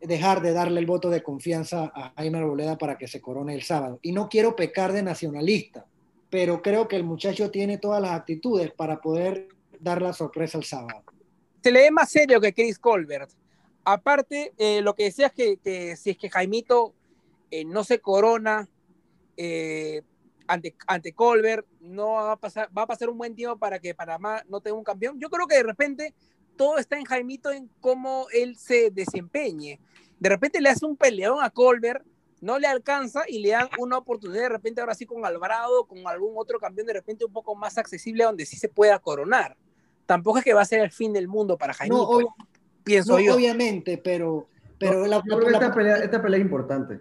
dejar 0.08 0.42
de 0.42 0.54
darle 0.54 0.80
el 0.80 0.86
voto 0.86 1.10
de 1.10 1.24
confianza 1.24 1.92
a 1.94 2.14
Jaime 2.16 2.40
Arboleda 2.40 2.78
para 2.78 2.98
que 2.98 3.08
se 3.08 3.22
corone 3.22 3.54
el 3.54 3.64
sábado. 3.64 4.00
Y 4.02 4.12
no 4.12 4.30
quiero 4.30 4.56
pecar 4.56 4.94
de 4.94 5.04
nacionalista, 5.04 5.86
pero 6.30 6.62
creo 6.62 6.88
que 6.88 6.96
el 6.96 7.04
muchacho 7.04 7.52
tiene 7.52 7.78
todas 7.78 8.02
las 8.02 8.12
actitudes 8.12 8.72
para 8.72 9.02
poder 9.02 9.48
dar 9.80 10.02
la 10.02 10.14
sorpresa 10.14 10.58
el 10.58 10.64
sábado. 10.64 11.04
Se 11.64 11.72
le 11.72 11.82
ve 11.82 11.92
más 11.92 12.10
serio 12.10 12.40
que 12.40 12.54
Chris 12.54 12.78
Colbert. 12.80 13.32
Aparte, 13.84 14.54
eh, 14.58 14.82
lo 14.82 14.96
que 14.96 15.04
decías 15.04 15.32
que, 15.32 15.58
que 15.58 15.96
si 15.96 16.12
es 16.12 16.18
que 16.18 16.30
Jaimito 16.30 16.94
eh, 17.52 17.66
no 17.66 17.84
se 17.84 18.00
corona 18.00 18.68
eh, 19.38 20.02
ante, 20.48 20.76
ante 20.88 21.14
Colbert, 21.14 21.66
no 21.80 22.14
va 22.14 22.34
a, 22.34 22.36
pasar, 22.38 22.70
va 22.76 22.84
a 22.84 22.88
pasar 22.88 23.10
un 23.10 23.18
buen 23.18 23.36
tiempo 23.36 23.58
para 23.58 23.80
que 23.80 23.96
Panamá 23.96 24.44
no 24.48 24.62
tenga 24.62 24.78
un 24.78 24.84
campeón. 24.84 25.20
Yo 25.20 25.30
creo 25.30 25.48
que 25.48 25.56
de 25.56 25.64
repente 25.64 26.14
todo 26.56 26.78
está 26.78 26.98
en 26.98 27.06
Jaimito 27.06 27.52
en 27.52 27.70
cómo 27.80 28.28
él 28.34 28.58
se 28.58 28.92
desempeñe. 28.92 29.80
De 30.20 30.30
repente 30.30 30.62
le 30.62 30.70
hace 30.70 30.86
un 30.86 30.96
peleón 30.96 31.44
a 31.44 31.50
Colbert, 31.50 32.06
no 32.42 32.60
le 32.60 32.68
alcanza 32.68 33.24
y 33.28 33.40
le 33.40 33.50
dan 33.50 33.68
una 33.80 33.98
oportunidad 33.98 34.44
de 34.44 34.50
repente 34.50 34.82
ahora 34.82 34.94
sí 34.94 35.06
con 35.06 35.26
Alvarado, 35.26 35.86
con 35.86 36.08
algún 36.08 36.34
otro 36.36 36.60
campeón 36.60 36.88
de 36.88 36.94
repente 36.94 37.26
un 37.26 37.34
poco 37.34 37.56
más 37.56 37.78
accesible 37.78 38.24
donde 38.24 38.46
sí 38.46 38.58
se 38.58 38.70
pueda 38.70 39.00
coronar. 39.00 39.58
Tampoco 40.06 40.38
es 40.38 40.44
que 40.44 40.54
va 40.54 40.62
a 40.62 40.66
ser 40.66 40.82
el 40.82 40.92
fin 40.92 41.14
del 41.14 41.28
mundo 41.28 41.58
para 41.58 41.74
Jaimito, 41.74 42.22
no, 42.22 42.36
pienso 42.84 43.14
no, 43.14 43.20
yo. 43.20 43.36
Obviamente, 43.36 43.98
pero... 43.98 44.48
pero 44.78 45.00
no, 45.00 45.08
la, 45.08 45.24
la, 45.26 45.50
esta, 45.52 45.74
pelea, 45.74 45.98
esta 45.98 46.22
pelea 46.22 46.40
es 46.40 46.46
importante. 46.46 47.00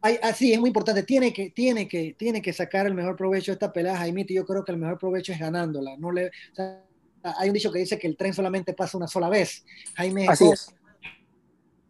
Hay, 0.00 0.18
así 0.22 0.52
es 0.52 0.58
muy 0.58 0.68
importante. 0.68 1.02
Tiene 1.04 1.32
que, 1.32 1.50
tiene, 1.50 1.86
que, 1.86 2.14
tiene 2.18 2.42
que 2.42 2.52
sacar 2.52 2.86
el 2.86 2.94
mejor 2.94 3.14
provecho 3.14 3.52
de 3.52 3.54
esta 3.54 3.72
pelea, 3.72 3.96
Jaimito. 3.96 4.32
Yo 4.32 4.44
creo 4.44 4.64
que 4.64 4.72
el 4.72 4.78
mejor 4.78 4.98
provecho 4.98 5.32
es 5.32 5.38
ganándola. 5.38 5.96
No 5.96 6.10
le, 6.10 6.28
o 6.28 6.54
sea, 6.54 6.82
hay 7.22 7.48
un 7.48 7.54
dicho 7.54 7.72
que 7.72 7.78
dice 7.78 7.98
que 7.98 8.06
el 8.06 8.16
tren 8.16 8.34
solamente 8.34 8.74
pasa 8.74 8.96
una 8.96 9.06
sola 9.06 9.28
vez. 9.28 9.64
Jaime, 9.96 10.26
Así 10.28 10.48
es. 10.48 10.74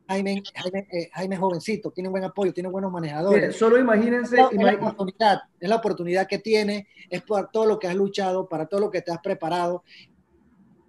Jaime, 0.08 0.42
Jaime, 0.54 0.88
eh, 0.92 1.08
Jaime 1.12 1.34
es 1.36 1.40
jovencito, 1.40 1.90
tiene 1.90 2.08
un 2.08 2.12
buen 2.12 2.24
apoyo, 2.24 2.52
tiene 2.52 2.68
buenos 2.68 2.92
manejadores. 2.92 3.40
Mire, 3.40 3.52
solo 3.52 3.78
imagínense. 3.78 4.36
Es 4.36 4.42
la, 4.42 4.70
es, 4.70 4.80
la 4.80 4.88
oportunidad, 4.88 5.38
es 5.58 5.68
la 5.68 5.76
oportunidad 5.76 6.26
que 6.26 6.38
tiene, 6.38 6.88
es 7.08 7.22
por 7.22 7.50
todo 7.50 7.66
lo 7.66 7.78
que 7.78 7.86
has 7.88 7.94
luchado, 7.94 8.48
para 8.48 8.66
todo 8.66 8.80
lo 8.80 8.90
que 8.90 9.00
te 9.00 9.10
has 9.10 9.20
preparado. 9.20 9.84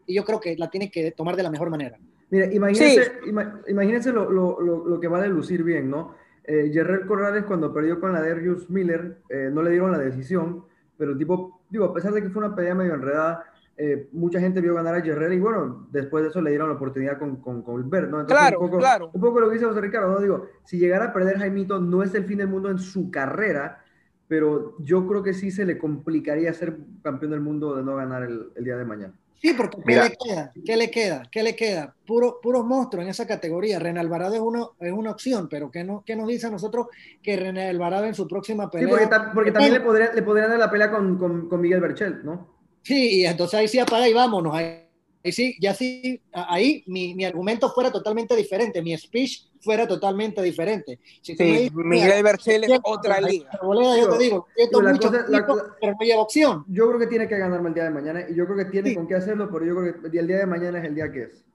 Y 0.05 0.15
yo 0.15 0.25
creo 0.25 0.39
que 0.39 0.57
la 0.57 0.69
tiene 0.69 0.91
que 0.91 1.11
tomar 1.11 1.35
de 1.35 1.43
la 1.43 1.49
mejor 1.49 1.69
manera. 1.69 1.97
Mire, 2.29 2.53
imagínense, 2.53 3.03
sí. 3.03 3.29
ima, 3.29 3.61
imagínense 3.67 4.11
lo, 4.11 4.29
lo, 4.29 4.59
lo, 4.59 4.85
lo, 4.87 4.99
que 4.99 5.07
vale 5.07 5.27
lucir 5.27 5.63
bien, 5.63 5.89
¿no? 5.89 6.15
Eh, 6.43 6.73
Corrales, 7.07 7.45
cuando 7.45 7.73
perdió 7.73 7.99
con 7.99 8.11
la 8.11 8.21
Darius 8.21 8.69
Miller, 8.69 9.19
eh, 9.29 9.49
no 9.53 9.61
le 9.61 9.71
dieron 9.71 9.91
la 9.91 9.99
decisión, 9.99 10.65
pero 10.97 11.15
tipo, 11.17 11.61
digo, 11.69 11.85
a 11.85 11.93
pesar 11.93 12.11
de 12.11 12.21
que 12.21 12.29
fue 12.29 12.43
una 12.43 12.55
pelea 12.55 12.75
medio 12.75 12.95
enredada, 12.95 13.45
eh, 13.77 14.09
mucha 14.11 14.39
gente 14.39 14.61
vio 14.61 14.75
ganar 14.75 14.95
a 14.95 15.01
Guerrero 15.01 15.33
y 15.33 15.39
bueno, 15.39 15.87
después 15.91 16.23
de 16.23 16.29
eso 16.29 16.41
le 16.41 16.51
dieron 16.51 16.69
la 16.69 16.75
oportunidad 16.75 17.17
con, 17.17 17.37
con, 17.37 17.61
con 17.63 17.89
Bert, 17.89 18.09
¿no? 18.09 18.21
Entonces, 18.21 18.37
claro, 18.37 18.59
un 18.59 18.67
poco, 18.67 18.77
claro. 18.79 19.11
Un 19.13 19.21
poco 19.21 19.39
lo 19.39 19.47
que 19.47 19.55
dice 19.55 19.65
José 19.65 19.81
Ricardo, 19.81 20.11
¿no? 20.11 20.19
Digo, 20.19 20.47
si 20.63 20.77
llegara 20.77 21.05
a 21.05 21.13
perder 21.13 21.39
Jaimito, 21.39 21.79
no 21.79 22.03
es 22.03 22.13
el 22.13 22.25
fin 22.25 22.37
del 22.37 22.47
mundo 22.47 22.69
en 22.69 22.79
su 22.79 23.09
carrera, 23.09 23.83
pero 24.27 24.75
yo 24.79 25.07
creo 25.07 25.23
que 25.23 25.33
sí 25.33 25.51
se 25.51 25.65
le 25.65 25.77
complicaría 25.77 26.53
ser 26.53 26.77
campeón 27.01 27.31
del 27.31 27.41
mundo 27.41 27.75
de 27.75 27.83
no 27.83 27.95
ganar 27.95 28.23
el, 28.23 28.51
el 28.55 28.63
día 28.63 28.77
de 28.77 28.85
mañana. 28.85 29.13
Sí, 29.43 29.53
porque 29.57 29.77
¿qué 29.85 29.95
le 29.95 30.15
queda? 30.15 30.51
¿Qué 30.65 30.77
le 30.77 30.89
queda? 30.89 31.23
¿Qué 31.29 31.43
le 31.43 31.53
queda? 31.53 31.93
Puro, 32.07 32.39
puros 32.41 32.63
monstruos 32.63 33.03
en 33.03 33.09
esa 33.09 33.27
categoría. 33.27 33.77
René 33.77 33.99
Alvarado 33.99 34.35
es, 34.35 34.39
uno, 34.39 34.71
es 34.79 34.93
una 34.93 35.11
opción, 35.11 35.49
pero 35.49 35.69
¿qué, 35.69 35.83
no, 35.83 36.01
¿qué 36.05 36.15
nos 36.15 36.29
dice 36.29 36.47
a 36.47 36.49
nosotros 36.49 36.87
que 37.21 37.35
René 37.35 37.67
Alvarado 37.67 38.05
en 38.05 38.15
su 38.15 38.25
próxima 38.25 38.71
pelea? 38.71 38.87
Sí, 38.87 38.91
porque, 38.91 39.07
ta 39.07 39.31
porque 39.33 39.51
también 39.51 39.73
le 39.73 39.81
podrían 39.81 40.15
le 40.15 40.21
podría 40.21 40.47
dar 40.47 40.59
la 40.59 40.71
pelea 40.71 40.89
con, 40.89 41.17
con, 41.17 41.49
con 41.49 41.59
Miguel 41.59 41.81
Berchel, 41.81 42.23
¿no? 42.23 42.52
Sí, 42.83 43.21
y 43.21 43.25
entonces 43.25 43.59
ahí 43.59 43.67
sí 43.67 43.79
apaga 43.79 44.07
y 44.07 44.13
vámonos. 44.13 44.53
Ahí, 44.53 44.85
ahí 45.23 45.31
sí, 45.31 45.55
ya 45.59 45.73
sí, 45.73 46.21
ahí 46.33 46.83
mi, 46.85 47.15
mi, 47.15 47.25
argumento 47.25 47.69
fuera 47.71 47.91
totalmente 47.91 48.35
diferente, 48.35 48.81
mi 48.81 48.95
speech 48.97 49.47
fuera 49.61 49.87
totalmente 49.87 50.41
diferente. 50.41 50.99
Si 51.21 51.35
sí, 51.35 51.43
dices, 51.43 51.73
Miguel 51.73 52.23
Berchel 52.23 52.65
es 52.65 52.79
otra 52.83 53.21
liga. 53.21 53.49
Boleda, 53.63 53.97
yo 53.97 54.09
te 54.09 54.23
digo, 54.23 54.47
siento 54.55 54.81
la 54.81 54.91
mucho 54.91 55.09
cosa, 55.09 55.25
la, 55.29 55.45
pero 55.79 55.93
no 55.93 56.05
lleva 56.05 56.21
opción. 56.21 56.65
Yo 56.67 56.87
creo 56.87 56.99
que 56.99 57.07
tiene 57.07 57.27
que 57.27 57.37
ganarme 57.37 57.69
el 57.69 57.73
día 57.73 57.85
de 57.85 57.89
mañana 57.89 58.25
y 58.29 58.35
yo 58.35 58.45
creo 58.45 58.57
que 58.57 58.65
tiene 58.65 58.89
sí. 58.89 58.95
con 58.95 59.07
qué 59.07 59.15
hacerlo, 59.15 59.49
pero 59.51 59.65
yo 59.65 59.75
creo 59.75 60.11
que 60.11 60.17
el 60.17 60.27
día 60.27 60.37
de 60.39 60.45
mañana 60.45 60.79
es 60.79 60.85
el 60.85 60.95
día 60.95 61.11
que 61.11 61.23
es. 61.23 61.45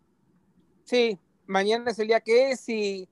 Sí, 0.84 1.18
mañana 1.46 1.90
es 1.90 1.98
el 1.98 2.08
día 2.08 2.20
que 2.20 2.52
es 2.52 2.66
y 2.70 3.06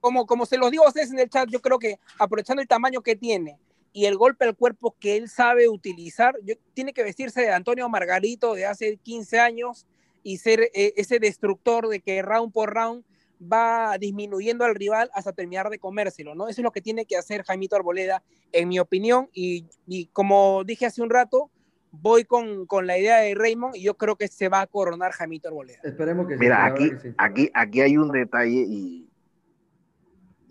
como, 0.00 0.26
como 0.26 0.46
se 0.46 0.56
los 0.56 0.70
digo 0.70 0.84
a 0.84 0.88
ustedes 0.88 1.10
en 1.10 1.18
el 1.18 1.28
chat, 1.28 1.48
yo 1.50 1.60
creo 1.60 1.78
que 1.78 1.98
aprovechando 2.18 2.62
el 2.62 2.68
tamaño 2.68 3.02
que 3.02 3.16
tiene, 3.16 3.58
y 3.96 4.04
el 4.04 4.18
golpe 4.18 4.44
al 4.44 4.54
cuerpo 4.54 4.94
que 5.00 5.16
él 5.16 5.30
sabe 5.30 5.70
utilizar, 5.70 6.36
yo, 6.44 6.54
tiene 6.74 6.92
que 6.92 7.02
vestirse 7.02 7.40
de 7.40 7.50
Antonio 7.50 7.88
Margarito 7.88 8.52
de 8.52 8.66
hace 8.66 8.98
15 8.98 9.40
años 9.40 9.86
y 10.22 10.36
ser 10.36 10.68
eh, 10.74 10.92
ese 10.98 11.18
destructor 11.18 11.88
de 11.88 12.00
que 12.00 12.20
round 12.20 12.52
por 12.52 12.74
round 12.74 13.04
va 13.40 13.96
disminuyendo 13.96 14.66
al 14.66 14.74
rival 14.74 15.08
hasta 15.14 15.32
terminar 15.32 15.70
de 15.70 15.78
comérselo, 15.78 16.34
¿no? 16.34 16.46
Eso 16.46 16.60
es 16.60 16.62
lo 16.62 16.72
que 16.72 16.82
tiene 16.82 17.06
que 17.06 17.16
hacer 17.16 17.42
Jaimito 17.44 17.74
Arboleda, 17.74 18.22
en 18.52 18.68
mi 18.68 18.78
opinión, 18.78 19.30
y, 19.32 19.64
y 19.86 20.08
como 20.08 20.62
dije 20.64 20.84
hace 20.84 21.00
un 21.00 21.08
rato, 21.08 21.50
voy 21.90 22.24
con, 22.24 22.66
con, 22.66 22.86
la 22.86 22.98
idea 22.98 23.20
de 23.20 23.34
Raymond 23.34 23.76
y 23.76 23.84
yo 23.84 23.96
creo 23.96 24.16
que 24.16 24.28
se 24.28 24.50
va 24.50 24.60
a 24.60 24.66
coronar 24.66 25.12
Jaimito 25.12 25.48
Arboleda. 25.48 25.78
Esperemos 25.82 26.26
que 26.26 26.36
Mira, 26.36 26.66
aquí, 26.66 26.90
sí. 27.00 27.14
aquí, 27.16 27.50
aquí 27.54 27.80
hay 27.80 27.96
un 27.96 28.12
detalle 28.12 28.62
y, 28.68 29.08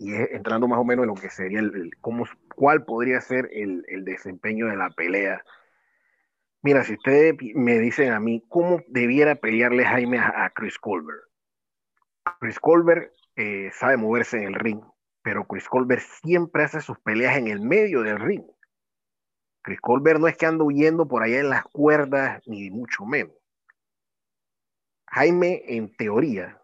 y 0.00 0.14
entrando 0.32 0.66
más 0.66 0.80
o 0.80 0.84
menos 0.84 1.04
en 1.04 1.10
lo 1.10 1.14
que 1.14 1.30
sería 1.30 1.60
el, 1.60 1.72
el 1.76 1.90
cómo, 2.00 2.24
cuál 2.56 2.84
podría 2.84 3.20
ser 3.20 3.48
el, 3.52 3.84
desempeño 4.04 4.66
de 4.66 4.76
la 4.76 4.90
pelea. 4.90 5.44
Mira, 6.62 6.82
si 6.82 6.94
ustedes 6.94 7.36
me 7.54 7.78
dicen 7.78 8.12
a 8.12 8.18
mí 8.18 8.42
cómo 8.48 8.80
debiera 8.88 9.36
pelearle 9.36 9.84
Jaime 9.84 10.18
a, 10.18 10.46
a 10.46 10.50
Chris 10.50 10.78
Colbert. 10.78 11.22
Chris 12.40 12.58
Colbert 12.58 13.12
eh, 13.36 13.70
sabe 13.72 13.96
moverse 13.96 14.38
en 14.38 14.44
el 14.44 14.54
ring, 14.54 14.80
pero 15.22 15.46
Chris 15.46 15.68
Colbert 15.68 16.02
siempre 16.22 16.64
hace 16.64 16.80
sus 16.80 16.98
peleas 16.98 17.36
en 17.36 17.46
el 17.46 17.60
medio 17.60 18.02
del 18.02 18.18
ring. 18.18 18.44
Chris 19.62 19.80
Colbert 19.80 20.18
no 20.18 20.26
es 20.26 20.36
que 20.36 20.46
anda 20.46 20.64
huyendo 20.64 21.06
por 21.06 21.22
allá 21.22 21.38
en 21.38 21.50
las 21.50 21.64
cuerdas, 21.64 22.42
ni 22.46 22.70
mucho 22.70 23.04
menos. 23.04 23.34
Jaime, 25.08 25.62
en 25.66 25.94
teoría, 25.96 26.60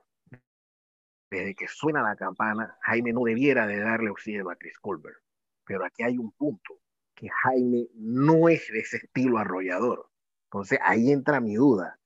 desde 1.30 1.55
que 1.55 1.68
suena 1.68 2.03
la 2.03 2.16
campana, 2.16 2.76
Jaime 2.82 3.12
no 3.12 3.22
debiera 3.24 3.66
de 3.66 3.80
darle 3.80 4.11
oxígeno 4.11 4.51
a 4.51 4.57
Chris 4.57 4.78
Colbert. 4.78 5.18
Pero 5.65 5.85
aquí 5.85 6.03
hay 6.03 6.19
un 6.19 6.33
punto, 6.33 6.81
que 7.15 7.29
Jaime 7.29 7.89
no 7.95 8.49
es 8.49 8.69
de 8.73 8.81
ese 8.81 8.97
estilo 8.99 9.39
arrollador. 9.39 10.09
Entonces 10.45 10.79
ahí 10.83 11.11
entra 11.11 11.41
mi 11.41 11.55
duda. 11.55 11.99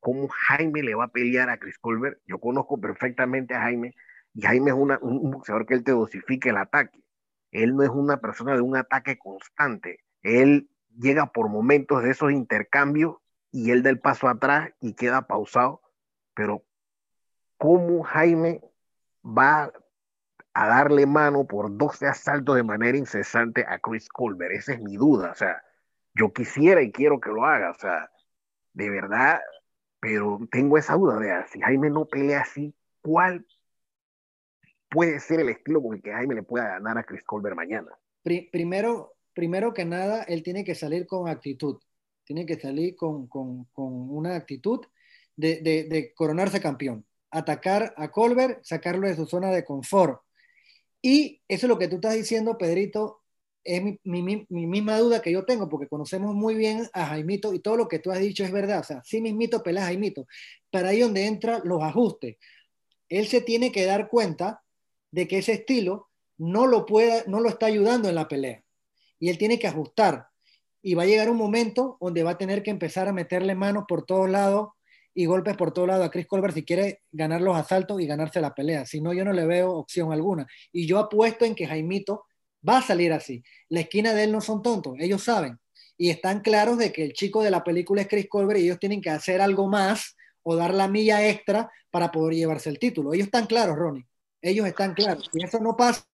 ¿Cómo 0.00 0.28
Jaime 0.28 0.82
le 0.82 0.94
va 0.94 1.04
a 1.04 1.08
pelear 1.08 1.50
a 1.50 1.58
Chris 1.58 1.78
Colbert? 1.78 2.20
Yo 2.26 2.38
conozco 2.38 2.80
perfectamente 2.80 3.54
a 3.54 3.62
Jaime 3.62 3.94
y 4.34 4.42
Jaime 4.42 4.70
es 4.70 4.76
una, 4.76 4.98
un 5.02 5.30
boxeador 5.30 5.66
que 5.66 5.74
él 5.74 5.84
te 5.84 5.92
dosifica 5.92 6.50
el 6.50 6.58
ataque. 6.58 7.02
Él 7.50 7.74
no 7.74 7.82
es 7.82 7.90
una 7.90 8.20
persona 8.20 8.54
de 8.54 8.60
un 8.60 8.76
ataque 8.76 9.18
constante. 9.18 10.04
Él 10.22 10.68
llega 10.96 11.32
por 11.32 11.48
momentos 11.48 12.02
de 12.02 12.10
esos 12.10 12.30
intercambios 12.30 13.16
y 13.50 13.70
él 13.70 13.82
da 13.82 13.90
el 13.90 14.00
paso 14.00 14.28
atrás 14.28 14.70
y 14.80 14.94
queda 14.94 15.26
pausado. 15.26 15.80
Pero 16.34 16.64
¿cómo 17.56 18.02
Jaime 18.02 18.62
va 19.24 19.72
a 20.58 20.66
darle 20.66 21.06
mano 21.06 21.46
por 21.46 21.76
12 21.76 22.08
asaltos 22.08 22.56
de 22.56 22.64
manera 22.64 22.98
incesante 22.98 23.64
a 23.68 23.78
Chris 23.78 24.08
Colbert? 24.08 24.50
Esa 24.50 24.72
es 24.72 24.80
mi 24.80 24.96
duda. 24.96 25.30
O 25.30 25.34
sea, 25.36 25.62
yo 26.16 26.32
quisiera 26.32 26.82
y 26.82 26.90
quiero 26.90 27.20
que 27.20 27.30
lo 27.30 27.44
haga. 27.44 27.70
O 27.70 27.78
sea, 27.78 28.10
de 28.72 28.90
verdad, 28.90 29.38
pero 30.00 30.40
tengo 30.50 30.76
esa 30.76 30.94
duda 30.94 31.20
de 31.20 31.46
si 31.46 31.60
Jaime 31.60 31.90
no 31.90 32.06
pelea 32.06 32.40
así, 32.40 32.74
¿cuál 33.00 33.46
puede 34.90 35.20
ser 35.20 35.38
el 35.38 35.48
estilo 35.50 35.80
con 35.80 35.94
el 35.94 36.02
que 36.02 36.12
Jaime 36.12 36.34
le 36.34 36.42
pueda 36.42 36.70
ganar 36.70 36.98
a 36.98 37.04
Chris 37.04 37.22
Colbert 37.22 37.54
mañana? 37.54 37.96
Primero, 38.24 39.14
primero 39.34 39.72
que 39.72 39.84
nada, 39.84 40.24
él 40.24 40.42
tiene 40.42 40.64
que 40.64 40.74
salir 40.74 41.06
con 41.06 41.28
actitud. 41.28 41.78
Tiene 42.24 42.44
que 42.46 42.58
salir 42.58 42.96
con, 42.96 43.28
con, 43.28 43.66
con 43.66 44.10
una 44.10 44.34
actitud 44.34 44.84
de, 45.36 45.60
de, 45.60 45.84
de, 45.84 46.12
coronarse 46.14 46.60
campeón. 46.60 47.06
Atacar 47.30 47.94
a 47.96 48.10
Colbert, 48.10 48.64
sacarlo 48.64 49.06
de 49.06 49.14
su 49.14 49.24
zona 49.24 49.50
de 49.52 49.64
confort. 49.64 50.20
Y 51.02 51.42
eso 51.48 51.66
es 51.66 51.68
lo 51.68 51.78
que 51.78 51.88
tú 51.88 51.96
estás 51.96 52.14
diciendo, 52.14 52.58
Pedrito, 52.58 53.22
es 53.64 53.82
mi, 53.82 53.98
mi, 54.04 54.46
mi, 54.48 54.66
misma 54.66 54.98
duda 54.98 55.20
que 55.20 55.30
yo 55.30 55.44
tengo, 55.44 55.68
porque 55.68 55.88
conocemos 55.88 56.34
muy 56.34 56.54
bien 56.54 56.88
a 56.92 57.06
Jaimito 57.06 57.52
y 57.52 57.60
todo 57.60 57.76
lo 57.76 57.88
que 57.88 57.98
tú 57.98 58.10
has 58.10 58.20
dicho 58.20 58.44
es 58.44 58.50
verdad. 58.50 58.80
O 58.80 58.84
sea, 58.84 59.02
sí 59.04 59.20
mismito 59.20 59.62
pelea 59.62 59.84
Jaimito. 59.84 60.26
Para 60.70 60.88
ahí 60.88 61.00
donde 61.00 61.26
entran 61.26 61.60
los 61.64 61.82
ajustes. 61.82 62.36
Él 63.08 63.26
se 63.26 63.40
tiene 63.40 63.70
que 63.72 63.84
dar 63.84 64.08
cuenta 64.08 64.62
de 65.10 65.28
que 65.28 65.38
ese 65.38 65.52
estilo 65.52 66.08
no 66.38 66.66
lo, 66.66 66.86
pueda, 66.86 67.24
no 67.26 67.40
lo 67.40 67.48
está 67.48 67.66
ayudando 67.66 68.08
en 68.08 68.14
la 68.14 68.28
pelea. 68.28 68.62
Y 69.18 69.28
él 69.28 69.38
tiene 69.38 69.58
que 69.58 69.66
ajustar. 69.66 70.28
Y 70.82 70.94
va 70.94 71.02
a 71.02 71.06
llegar 71.06 71.28
un 71.30 71.36
momento 71.36 71.98
donde 72.00 72.22
va 72.22 72.32
a 72.32 72.38
tener 72.38 72.62
que 72.62 72.70
empezar 72.70 73.08
a 73.08 73.12
meterle 73.12 73.54
manos 73.54 73.84
por 73.88 74.04
todos 74.04 74.30
lados 74.30 74.70
y 75.18 75.26
golpes 75.26 75.56
por 75.56 75.72
todos 75.72 75.88
lados 75.88 76.06
a 76.06 76.10
Chris 76.12 76.28
Colbert 76.28 76.54
si 76.54 76.64
quiere 76.64 77.02
ganar 77.10 77.40
los 77.40 77.56
asaltos 77.56 78.00
y 78.00 78.06
ganarse 78.06 78.40
la 78.40 78.54
pelea. 78.54 78.86
Si 78.86 79.00
no, 79.00 79.12
yo 79.12 79.24
no 79.24 79.32
le 79.32 79.46
veo 79.46 79.72
opción 79.72 80.12
alguna. 80.12 80.46
Y 80.70 80.86
yo 80.86 81.00
apuesto 81.00 81.44
en 81.44 81.56
que 81.56 81.66
Jaimito 81.66 82.26
va 82.66 82.78
a 82.78 82.82
salir 82.82 83.12
así. 83.12 83.42
La 83.68 83.80
esquina 83.80 84.14
de 84.14 84.22
él 84.22 84.30
no 84.30 84.40
son 84.40 84.62
tontos, 84.62 84.94
ellos 85.00 85.24
saben. 85.24 85.58
Y 85.96 86.10
están 86.10 86.38
claros 86.38 86.78
de 86.78 86.92
que 86.92 87.02
el 87.02 87.14
chico 87.14 87.42
de 87.42 87.50
la 87.50 87.64
película 87.64 88.02
es 88.02 88.06
Chris 88.06 88.28
Colbert 88.28 88.60
y 88.60 88.66
ellos 88.66 88.78
tienen 88.78 89.00
que 89.00 89.10
hacer 89.10 89.40
algo 89.40 89.66
más 89.66 90.16
o 90.44 90.54
dar 90.54 90.72
la 90.72 90.86
milla 90.86 91.28
extra 91.28 91.68
para 91.90 92.12
poder 92.12 92.36
llevarse 92.36 92.70
el 92.70 92.78
título. 92.78 93.12
Ellos 93.12 93.26
están 93.26 93.46
claros, 93.46 93.74
Ronnie. 93.74 94.06
Ellos 94.40 94.68
están 94.68 94.94
claros. 94.94 95.28
Si 95.32 95.42
eso 95.42 95.58
no 95.58 95.76
pasa, 95.76 96.06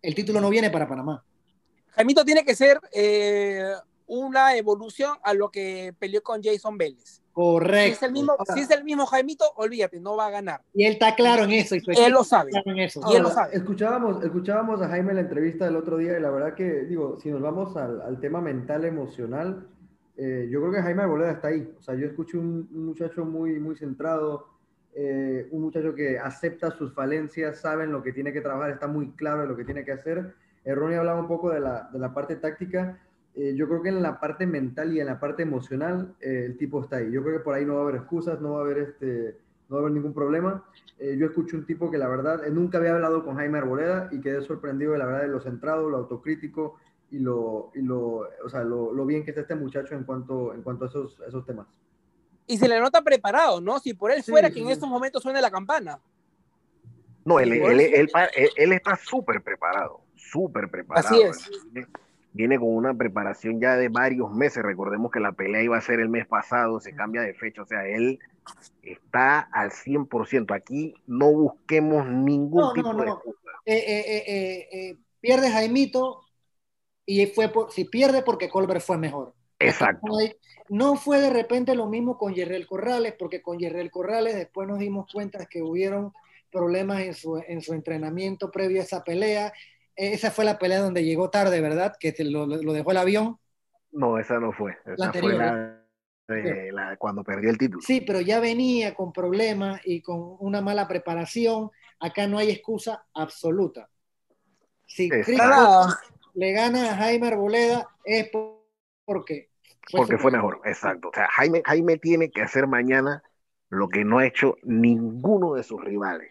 el 0.00 0.14
título 0.14 0.40
no 0.40 0.50
viene 0.50 0.70
para 0.70 0.88
Panamá. 0.88 1.24
Jaimito 1.88 2.24
tiene 2.24 2.44
que 2.44 2.54
ser 2.54 2.78
eh, 2.92 3.72
una 4.06 4.56
evolución 4.56 5.18
a 5.24 5.34
lo 5.34 5.50
que 5.50 5.92
peleó 5.98 6.22
con 6.22 6.40
Jason 6.40 6.78
Vélez. 6.78 7.23
Correcto. 7.34 7.88
Si 7.88 7.92
es, 7.92 8.02
el 8.04 8.12
mismo, 8.12 8.36
si 8.54 8.60
es 8.60 8.70
el 8.70 8.84
mismo 8.84 9.06
Jaimito, 9.06 9.44
olvídate, 9.56 9.98
no 9.98 10.16
va 10.16 10.28
a 10.28 10.30
ganar. 10.30 10.62
Y 10.72 10.84
él 10.84 10.92
está 10.92 11.16
claro 11.16 11.42
en 11.42 11.50
eso. 11.50 11.74
Y 11.74 11.82
él 11.88 12.12
lo 12.12 12.22
sabe. 12.22 12.52
En 12.64 12.78
eso. 12.78 13.00
Y 13.10 13.16
él 13.16 13.24
lo 13.24 13.30
sabe. 13.30 13.56
Escuchábamos, 13.56 14.22
escuchábamos 14.22 14.80
a 14.80 14.88
Jaime 14.88 15.10
en 15.10 15.16
la 15.16 15.22
entrevista 15.22 15.64
del 15.64 15.74
otro 15.74 15.96
día 15.96 16.16
y 16.16 16.22
la 16.22 16.30
verdad 16.30 16.54
que, 16.54 16.84
digo, 16.84 17.18
si 17.20 17.30
nos 17.30 17.42
vamos 17.42 17.76
al, 17.76 18.00
al 18.02 18.20
tema 18.20 18.40
mental, 18.40 18.84
emocional, 18.84 19.66
eh, 20.16 20.46
yo 20.48 20.60
creo 20.60 20.72
que 20.74 20.82
Jaime 20.82 21.02
Arboleda 21.02 21.32
está 21.32 21.48
ahí. 21.48 21.68
O 21.76 21.82
sea, 21.82 21.96
yo 21.96 22.06
escucho 22.06 22.38
un, 22.38 22.68
un 22.72 22.86
muchacho 22.86 23.24
muy, 23.24 23.58
muy 23.58 23.74
centrado, 23.74 24.46
eh, 24.94 25.48
un 25.50 25.62
muchacho 25.62 25.92
que 25.92 26.20
acepta 26.20 26.70
sus 26.70 26.94
falencias, 26.94 27.60
sabe 27.60 27.82
en 27.82 27.90
lo 27.90 28.00
que 28.00 28.12
tiene 28.12 28.32
que 28.32 28.42
trabajar, 28.42 28.70
está 28.70 28.86
muy 28.86 29.10
claro 29.10 29.42
en 29.42 29.48
lo 29.48 29.56
que 29.56 29.64
tiene 29.64 29.84
que 29.84 29.90
hacer. 29.90 30.34
Eh, 30.64 30.72
Ronnie 30.72 30.98
hablaba 30.98 31.18
un 31.18 31.26
poco 31.26 31.50
de 31.50 31.58
la, 31.58 31.90
de 31.92 31.98
la 31.98 32.14
parte 32.14 32.36
táctica. 32.36 32.96
Eh, 33.36 33.54
yo 33.56 33.66
creo 33.66 33.82
que 33.82 33.88
en 33.88 34.00
la 34.00 34.20
parte 34.20 34.46
mental 34.46 34.94
y 34.94 35.00
en 35.00 35.06
la 35.06 35.18
parte 35.18 35.42
emocional 35.42 36.14
eh, 36.20 36.44
el 36.46 36.56
tipo 36.56 36.82
está 36.82 36.96
ahí. 36.96 37.10
Yo 37.10 37.22
creo 37.22 37.38
que 37.38 37.44
por 37.44 37.54
ahí 37.54 37.64
no 37.64 37.74
va 37.74 37.80
a 37.80 37.82
haber 37.82 37.96
excusas, 37.96 38.40
no 38.40 38.52
va 38.52 38.58
a 38.58 38.62
haber, 38.62 38.78
este, 38.78 39.36
no 39.68 39.76
va 39.76 39.78
a 39.78 39.80
haber 39.80 39.92
ningún 39.92 40.14
problema. 40.14 40.64
Eh, 40.98 41.16
yo 41.18 41.26
escucho 41.26 41.56
un 41.56 41.66
tipo 41.66 41.90
que 41.90 41.98
la 41.98 42.08
verdad, 42.08 42.46
nunca 42.52 42.78
había 42.78 42.94
hablado 42.94 43.24
con 43.24 43.36
Jaime 43.36 43.58
Arboleda 43.58 44.08
y 44.12 44.20
quedé 44.20 44.40
sorprendido 44.42 44.92
de 44.92 44.98
la 44.98 45.06
verdad 45.06 45.22
de 45.22 45.28
lo 45.28 45.40
centrado, 45.40 45.90
lo 45.90 45.96
autocrítico 45.96 46.76
y 47.10 47.18
lo, 47.18 47.72
y 47.74 47.82
lo, 47.82 48.28
o 48.44 48.48
sea, 48.48 48.62
lo, 48.62 48.92
lo 48.92 49.04
bien 49.04 49.24
que 49.24 49.30
está 49.30 49.40
este 49.40 49.56
muchacho 49.56 49.94
en 49.94 50.04
cuanto, 50.04 50.54
en 50.54 50.62
cuanto 50.62 50.84
a 50.84 50.88
esos, 50.88 51.20
esos 51.26 51.44
temas. 51.44 51.66
Y 52.46 52.56
se 52.56 52.68
le 52.68 52.78
nota 52.78 53.02
preparado, 53.02 53.60
¿no? 53.60 53.80
Si 53.80 53.94
por 53.94 54.12
él 54.12 54.22
sí, 54.22 54.30
fuera 54.30 54.48
sí, 54.48 54.54
que 54.54 54.60
en 54.60 54.68
estos 54.68 54.88
momentos 54.88 55.22
suene 55.22 55.40
la 55.40 55.50
campana. 55.50 55.98
No, 57.24 57.40
él, 57.40 57.52
él, 57.52 57.80
él, 57.80 58.10
él, 58.56 58.72
está 58.72 58.96
súper 58.96 59.42
preparado, 59.42 60.02
súper 60.14 60.70
preparado. 60.70 61.08
Así 61.08 61.22
es 61.22 61.50
viene 62.34 62.58
con 62.58 62.68
una 62.68 62.92
preparación 62.92 63.60
ya 63.60 63.76
de 63.76 63.88
varios 63.88 64.30
meses. 64.34 64.62
Recordemos 64.62 65.10
que 65.10 65.20
la 65.20 65.32
pelea 65.32 65.62
iba 65.62 65.78
a 65.78 65.80
ser 65.80 66.00
el 66.00 66.10
mes 66.10 66.26
pasado, 66.26 66.80
se 66.80 66.94
cambia 66.94 67.22
de 67.22 67.32
fecha, 67.32 67.62
o 67.62 67.66
sea, 67.66 67.86
él 67.86 68.18
está 68.82 69.38
al 69.38 69.70
100%. 69.70 70.54
Aquí 70.54 70.94
no 71.06 71.32
busquemos 71.32 72.06
ningún 72.06 72.60
no, 72.60 72.72
tipo 72.72 72.92
no, 72.92 73.04
no. 73.04 73.22
de 73.64 73.72
eh, 73.76 73.84
eh, 73.86 74.68
eh, 74.72 74.96
pierde 75.20 75.50
Jaimito 75.50 76.20
y 77.06 77.24
fue 77.26 77.48
por, 77.48 77.72
si 77.72 77.84
pierde 77.84 78.22
porque 78.22 78.50
Colbert 78.50 78.82
fue 78.82 78.98
mejor. 78.98 79.32
Exacto. 79.60 80.08
No 80.68 80.96
fue 80.96 81.20
de 81.20 81.30
repente 81.30 81.74
lo 81.74 81.86
mismo 81.86 82.18
con 82.18 82.34
Yerrel 82.34 82.66
Corrales, 82.66 83.14
porque 83.18 83.42
con 83.42 83.58
Yerrel 83.58 83.90
Corrales 83.90 84.34
después 84.34 84.66
nos 84.66 84.78
dimos 84.78 85.06
cuenta 85.12 85.46
que 85.46 85.62
hubieron 85.62 86.12
problemas 86.50 87.00
en 87.00 87.14
su, 87.14 87.36
en 87.46 87.60
su 87.60 87.74
entrenamiento 87.74 88.50
previo 88.50 88.80
a 88.80 88.84
esa 88.84 89.04
pelea 89.04 89.52
esa 89.96 90.30
fue 90.30 90.44
la 90.44 90.58
pelea 90.58 90.80
donde 90.80 91.04
llegó 91.04 91.30
tarde, 91.30 91.60
¿verdad? 91.60 91.94
Que 91.98 92.12
te 92.12 92.24
lo, 92.24 92.46
lo, 92.46 92.72
dejó 92.72 92.90
el 92.90 92.96
avión. 92.96 93.38
No, 93.92 94.18
esa 94.18 94.38
no 94.38 94.52
fue. 94.52 94.72
Esa 94.84 94.94
la 94.96 95.06
anterior, 95.06 95.32
fue 96.26 96.36
la, 96.36 96.38
eh, 96.38 96.72
la, 96.72 96.96
cuando 96.96 97.22
perdió 97.22 97.50
el 97.50 97.58
título. 97.58 97.80
Sí, 97.82 98.00
pero 98.00 98.20
ya 98.20 98.40
venía 98.40 98.94
con 98.94 99.12
problemas 99.12 99.80
y 99.84 100.00
con 100.00 100.36
una 100.40 100.60
mala 100.60 100.88
preparación. 100.88 101.70
Acá 102.00 102.26
no 102.26 102.38
hay 102.38 102.50
excusa 102.50 103.04
absoluta. 103.14 103.88
Si 104.86 105.08
Cristo 105.08 105.88
le 106.34 106.52
gana 106.52 106.92
a 106.92 106.96
Jaime 106.96 107.28
Arboleda 107.28 107.88
es 108.04 108.30
porque 109.04 109.50
fue 109.90 110.00
porque 110.00 110.18
fue 110.18 110.30
mejor, 110.30 110.60
exacto. 110.64 111.08
O 111.08 111.12
sea, 111.14 111.28
Jaime, 111.30 111.62
Jaime 111.64 111.98
tiene 111.98 112.30
que 112.30 112.42
hacer 112.42 112.66
mañana 112.66 113.22
lo 113.68 113.88
que 113.88 114.04
no 114.04 114.18
ha 114.18 114.26
hecho 114.26 114.56
ninguno 114.62 115.54
de 115.54 115.62
sus 115.62 115.82
rivales. 115.82 116.30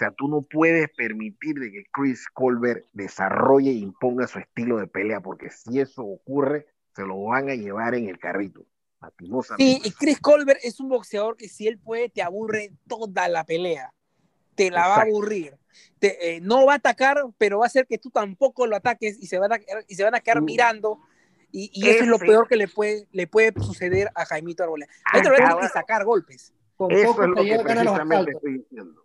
O 0.00 0.02
sea, 0.02 0.12
tú 0.12 0.28
no 0.28 0.40
puedes 0.40 0.88
permitir 0.96 1.56
de 1.56 1.70
que 1.70 1.84
Chris 1.92 2.26
Colbert 2.32 2.86
desarrolle 2.94 3.68
e 3.68 3.74
imponga 3.74 4.26
su 4.26 4.38
estilo 4.38 4.78
de 4.78 4.86
pelea, 4.86 5.20
porque 5.20 5.50
si 5.50 5.78
eso 5.78 6.02
ocurre, 6.02 6.64
se 6.96 7.02
lo 7.02 7.22
van 7.24 7.50
a 7.50 7.54
llevar 7.54 7.94
en 7.94 8.08
el 8.08 8.18
carrito. 8.18 8.64
Sí, 9.58 9.78
y 9.84 9.90
Chris 9.90 10.18
Colbert 10.18 10.58
es 10.62 10.80
un 10.80 10.88
boxeador 10.88 11.36
que 11.36 11.50
si 11.50 11.68
él 11.68 11.78
puede, 11.78 12.08
te 12.08 12.22
aburre 12.22 12.72
toda 12.88 13.28
la 13.28 13.44
pelea. 13.44 13.92
Te 14.54 14.70
la 14.70 14.78
Exacto. 14.78 14.90
va 14.90 14.96
a 14.96 15.06
aburrir. 15.06 15.58
Te, 15.98 16.36
eh, 16.36 16.40
no 16.40 16.64
va 16.64 16.72
a 16.72 16.76
atacar, 16.76 17.18
pero 17.36 17.58
va 17.58 17.66
a 17.66 17.68
hacer 17.68 17.86
que 17.86 17.98
tú 17.98 18.08
tampoco 18.08 18.66
lo 18.66 18.76
ataques 18.76 19.18
y 19.20 19.26
se 19.26 19.38
van 19.38 19.52
a, 19.52 19.60
y 19.86 19.96
se 19.96 20.02
van 20.02 20.14
a 20.14 20.20
quedar 20.20 20.40
mirando. 20.40 20.98
Y, 21.52 21.70
y 21.74 21.90
eso 21.90 22.04
es 22.04 22.08
lo 22.08 22.18
peor 22.18 22.48
que 22.48 22.56
le 22.56 22.68
puede, 22.68 23.06
le 23.12 23.26
puede 23.26 23.52
suceder 23.60 24.08
a 24.14 24.24
Jaimito 24.24 24.62
Arboleda. 24.62 24.90
Tiene 25.12 25.30
que 25.60 25.68
sacar 25.68 26.06
golpes 26.06 26.54
con 26.78 26.90
Eso 26.90 27.08
poco 27.08 27.24
es 27.24 27.28
lo 27.28 27.34
que 27.36 27.58
precisamente 27.62 28.30
estoy 28.30 28.52
diciendo. 28.60 29.04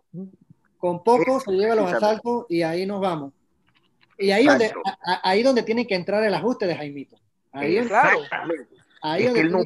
Con 0.78 1.02
poco 1.02 1.40
se 1.40 1.52
llevan 1.52 1.76
los 1.78 1.92
asaltos 1.92 2.46
y 2.48 2.62
ahí 2.62 2.86
nos 2.86 3.00
vamos. 3.00 3.32
Y 4.18 4.30
ahí 4.30 4.46
donde, 4.46 4.66
Exacto. 4.66 4.88
a- 5.04 5.12
a- 5.12 5.30
ahí 5.30 5.42
donde 5.42 5.62
tiene 5.62 5.86
que 5.86 5.94
entrar 5.94 6.22
el 6.22 6.34
ajuste 6.34 6.66
de 6.66 6.74
Jaimito. 6.74 7.16
Ahí, 7.52 7.76
es 7.76 7.88
donde 7.88 9.32
que 9.32 9.40
él 9.40 9.50
no 9.52 9.60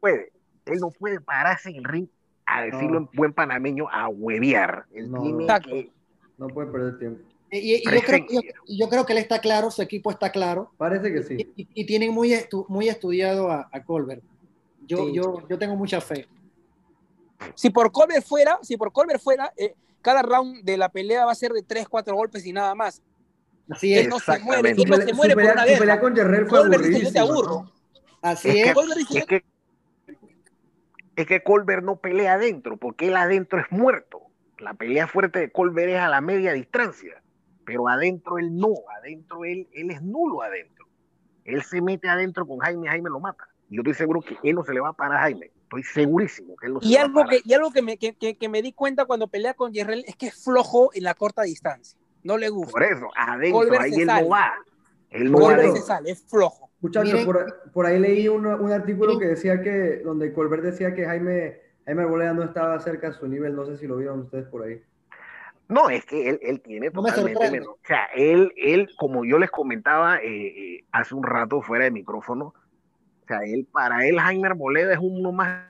puede, 0.00 0.32
él 0.66 0.78
no 0.80 0.90
puede 0.90 1.20
pararse 1.20 1.70
en 1.70 1.76
el 1.76 1.84
ring 1.84 2.06
a 2.46 2.62
decirlo 2.62 2.90
No. 2.90 2.98
en 2.98 3.08
buen 3.14 3.32
panameño, 3.32 3.86
a 3.90 4.08
huevear. 4.08 4.84
Él 4.92 5.10
No, 5.10 5.22
tiene 5.22 5.42
Exacto. 5.44 5.70
que 5.70 5.90
No 6.38 6.48
puede 6.48 6.70
perder 6.70 6.98
tiempo. 6.98 7.22
y, 7.50 7.82
yo, 7.84 7.90
creo, 7.90 8.00
yo, 8.00 8.06
presencia. 8.06 8.54
yo 8.68 8.88
creo 8.88 9.06
que 9.06 9.12
él 9.12 9.18
está 9.18 9.38
claro, 9.40 9.70
su 9.70 9.80
equipo 9.82 10.10
está 10.10 10.30
claro. 10.30 10.70
Parece 10.76 11.12
que 11.12 11.22
sí. 11.22 11.52
Y, 11.56 11.68
y 11.74 11.86
tienen 11.86 12.12
muy, 12.12 12.32
estu- 12.32 12.66
muy 12.68 12.88
estudiado 12.88 13.50
a, 13.50 13.68
a 13.72 13.84
Colbert. 13.84 14.22
Yo, 14.86 15.06
Sí. 15.06 15.12
yo, 15.14 15.46
yo 15.48 15.58
tengo 15.58 15.76
mucha 15.76 16.00
fe. 16.00 16.26
Si 17.54 17.70
por 17.70 17.90
Colbert 17.92 18.24
fuera, 18.26 18.58
si 18.62 18.76
por 18.76 18.92
Colbert 18.92 19.20
fuera, 19.20 19.52
eh, 19.56 19.74
cada 20.04 20.22
round 20.22 20.62
de 20.62 20.76
la 20.76 20.88
pelea 20.90 21.24
va 21.24 21.32
a 21.32 21.34
ser 21.34 21.50
de 21.52 21.62
3, 21.62 21.88
4 21.88 22.14
golpes 22.14 22.46
y 22.46 22.52
nada 22.52 22.74
más. 22.76 23.02
Así 23.70 23.94
Él 23.94 24.02
es. 24.04 24.08
no 24.08 24.18
se 24.20 24.38
muere, 24.40 24.70
Exactamente. 24.70 24.82
él 24.82 24.88
no 24.88 24.96
se 24.96 25.02
pelea- 25.02 25.14
muere 25.16 25.32
su 25.32 25.36
por 25.36 25.42
pelea- 25.42 25.52
una 25.54 25.64
guerra. 25.64 26.00
con 26.00 26.14
fue 26.48 26.58
Colbert 26.60 26.82
dice, 26.84 27.00
yo 27.04 27.12
te 27.12 27.18
aburro. 27.18 27.62
¿no? 27.64 27.72
Así 28.22 28.48
Es 28.50 28.54
es. 28.56 28.64
que, 28.66 28.74
Colbert 28.74 28.98
dice, 28.98 29.18
es 29.18 29.26
que 29.26 29.44
es 31.16 31.26
que 31.26 31.42
Colbert 31.42 31.82
no 31.84 31.96
pelea 31.96 32.34
adentro, 32.34 32.76
porque 32.76 33.06
él 33.08 33.16
adentro 33.16 33.60
es 33.60 33.66
muerto. 33.70 34.20
La 34.58 34.74
pelea 34.74 35.06
fuerte 35.06 35.38
de 35.38 35.50
Colbert 35.52 35.90
es 35.90 35.98
a 36.00 36.08
la 36.08 36.20
media 36.20 36.52
distancia, 36.52 37.22
pero 37.64 37.88
adentro 37.88 38.38
él 38.38 38.54
no, 38.56 38.68
adentro 38.98 39.44
él, 39.44 39.68
él 39.72 39.90
es 39.90 40.02
nulo 40.02 40.42
adentro. 40.42 40.86
Él 41.44 41.62
se 41.62 41.80
mete 41.80 42.08
adentro 42.08 42.46
con 42.46 42.58
Jaime, 42.58 42.88
Jaime 42.88 43.10
lo 43.10 43.20
mata. 43.20 43.46
Y 43.70 43.76
yo 43.76 43.82
estoy 43.82 43.94
seguro 43.94 44.20
que 44.20 44.36
él 44.42 44.54
no 44.56 44.64
se 44.64 44.72
le 44.74 44.80
va 44.80 44.88
a 44.90 44.92
parar 44.92 45.18
a 45.18 45.20
Jaime. 45.22 45.50
Estoy 45.76 46.04
segurísimo 46.04 46.56
que 46.56 46.66
él 46.66 46.74
no 46.74 46.80
se 46.80 46.88
Y 46.88 46.94
va 46.94 47.00
a 47.00 47.04
algo, 47.04 47.14
parar. 47.20 47.30
que, 47.30 47.42
y 47.44 47.52
algo 47.54 47.70
que, 47.72 47.82
me, 47.82 47.96
que, 47.98 48.14
que- 48.14 48.36
que 48.36 48.48
me 48.48 48.62
di 48.62 48.72
cuenta 48.72 49.04
cuando 49.04 49.28
pelea 49.28 49.54
con 49.54 49.72
Yerrel 49.72 50.04
es 50.06 50.16
que 50.16 50.26
es 50.28 50.42
flojo 50.44 50.90
en 50.94 51.04
la 51.04 51.14
corta 51.14 51.42
distancia. 51.42 51.98
No 52.22 52.38
le 52.38 52.48
gusta. 52.48 52.72
Por 52.72 52.82
eso, 52.82 53.08
adentro, 53.16 53.58
Colbert 53.60 53.82
ahí 53.82 53.92
se 53.92 54.00
él 54.02 54.06
sale. 54.08 54.22
no 54.22 54.28
va. 54.28 54.52
Él 55.10 55.30
no 55.32 55.38
va 55.38 55.42
Colbert 55.44 55.60
se 55.60 55.66
adentro. 55.68 55.86
sale, 55.86 56.10
es 56.10 56.22
flojo. 56.26 56.70
Muchachos, 56.80 57.24
por, 57.24 57.70
por 57.72 57.86
ahí 57.86 57.98
leí 57.98 58.28
un, 58.28 58.46
un 58.46 58.72
artículo 58.72 59.12
Miren- 59.14 59.18
que 59.20 59.26
decía 59.26 59.60
que, 59.62 59.98
donde 60.04 60.32
Colbert 60.32 60.62
decía 60.62 60.94
que 60.94 61.04
Jaime, 61.06 61.60
Jaime 61.86 62.02
Arboleda 62.02 62.32
no 62.34 62.42
estaba 62.44 62.78
cerca 62.80 63.08
de 63.08 63.14
su 63.14 63.26
nivel. 63.26 63.54
No 63.56 63.64
sé 63.66 63.76
si 63.76 63.86
lo 63.86 63.96
vieron 63.96 64.20
ustedes 64.20 64.46
por 64.46 64.62
ahí. 64.62 64.82
No, 65.68 65.88
es 65.88 66.04
que 66.04 66.28
él, 66.28 66.38
él 66.42 66.60
tiene 66.60 66.90
totalmente 66.90 67.50
menos. 67.50 67.68
O 67.68 67.78
sea, 67.86 68.04
él, 68.14 68.52
él, 68.56 68.88
como 68.98 69.24
yo 69.24 69.38
les 69.38 69.50
comentaba 69.50 70.18
eh, 70.18 70.26
eh, 70.76 70.84
hace 70.92 71.14
un 71.14 71.22
rato 71.22 71.62
fuera 71.62 71.84
de 71.84 71.90
micrófono, 71.90 72.54
o 73.24 73.26
sea, 73.26 73.38
él, 73.44 73.66
para 73.72 74.06
él, 74.06 74.18
Jaime 74.18 74.48
Arboleda 74.48 74.92
es 74.92 74.98
uno 75.00 75.32
más 75.32 75.66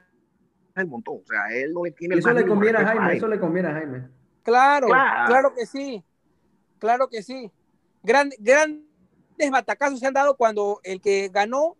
del 0.75 0.89
montón. 0.89 1.21
O 1.23 1.27
sea, 1.27 1.47
él 1.55 1.73
no 1.73 1.85
le 1.85 1.93
tiene 1.93 2.17
eso 2.17 2.29
más 2.29 2.37
le 2.37 2.47
conviene 2.47 2.79
a 2.79 2.87
Jaime, 2.87 3.17
eso 3.17 3.29
le 3.29 3.39
conviene 3.39 3.69
a 3.69 3.73
Jaime. 3.73 4.09
Claro, 4.43 4.89
Claro. 4.89 5.27
claro, 5.29 5.55
que 5.55 5.67
sí. 5.67 6.05
Claro 6.79 7.09
que 7.09 7.23
sí. 7.23 7.51
Gran, 8.03 8.31
grandes 8.39 9.51
batacazos 9.51 10.01
se 10.01 10.07
han 10.07 10.15
dado 10.15 10.37
cuando 10.37 10.81
el 10.83 11.01
que 11.01 11.31
ganó 11.33 11.77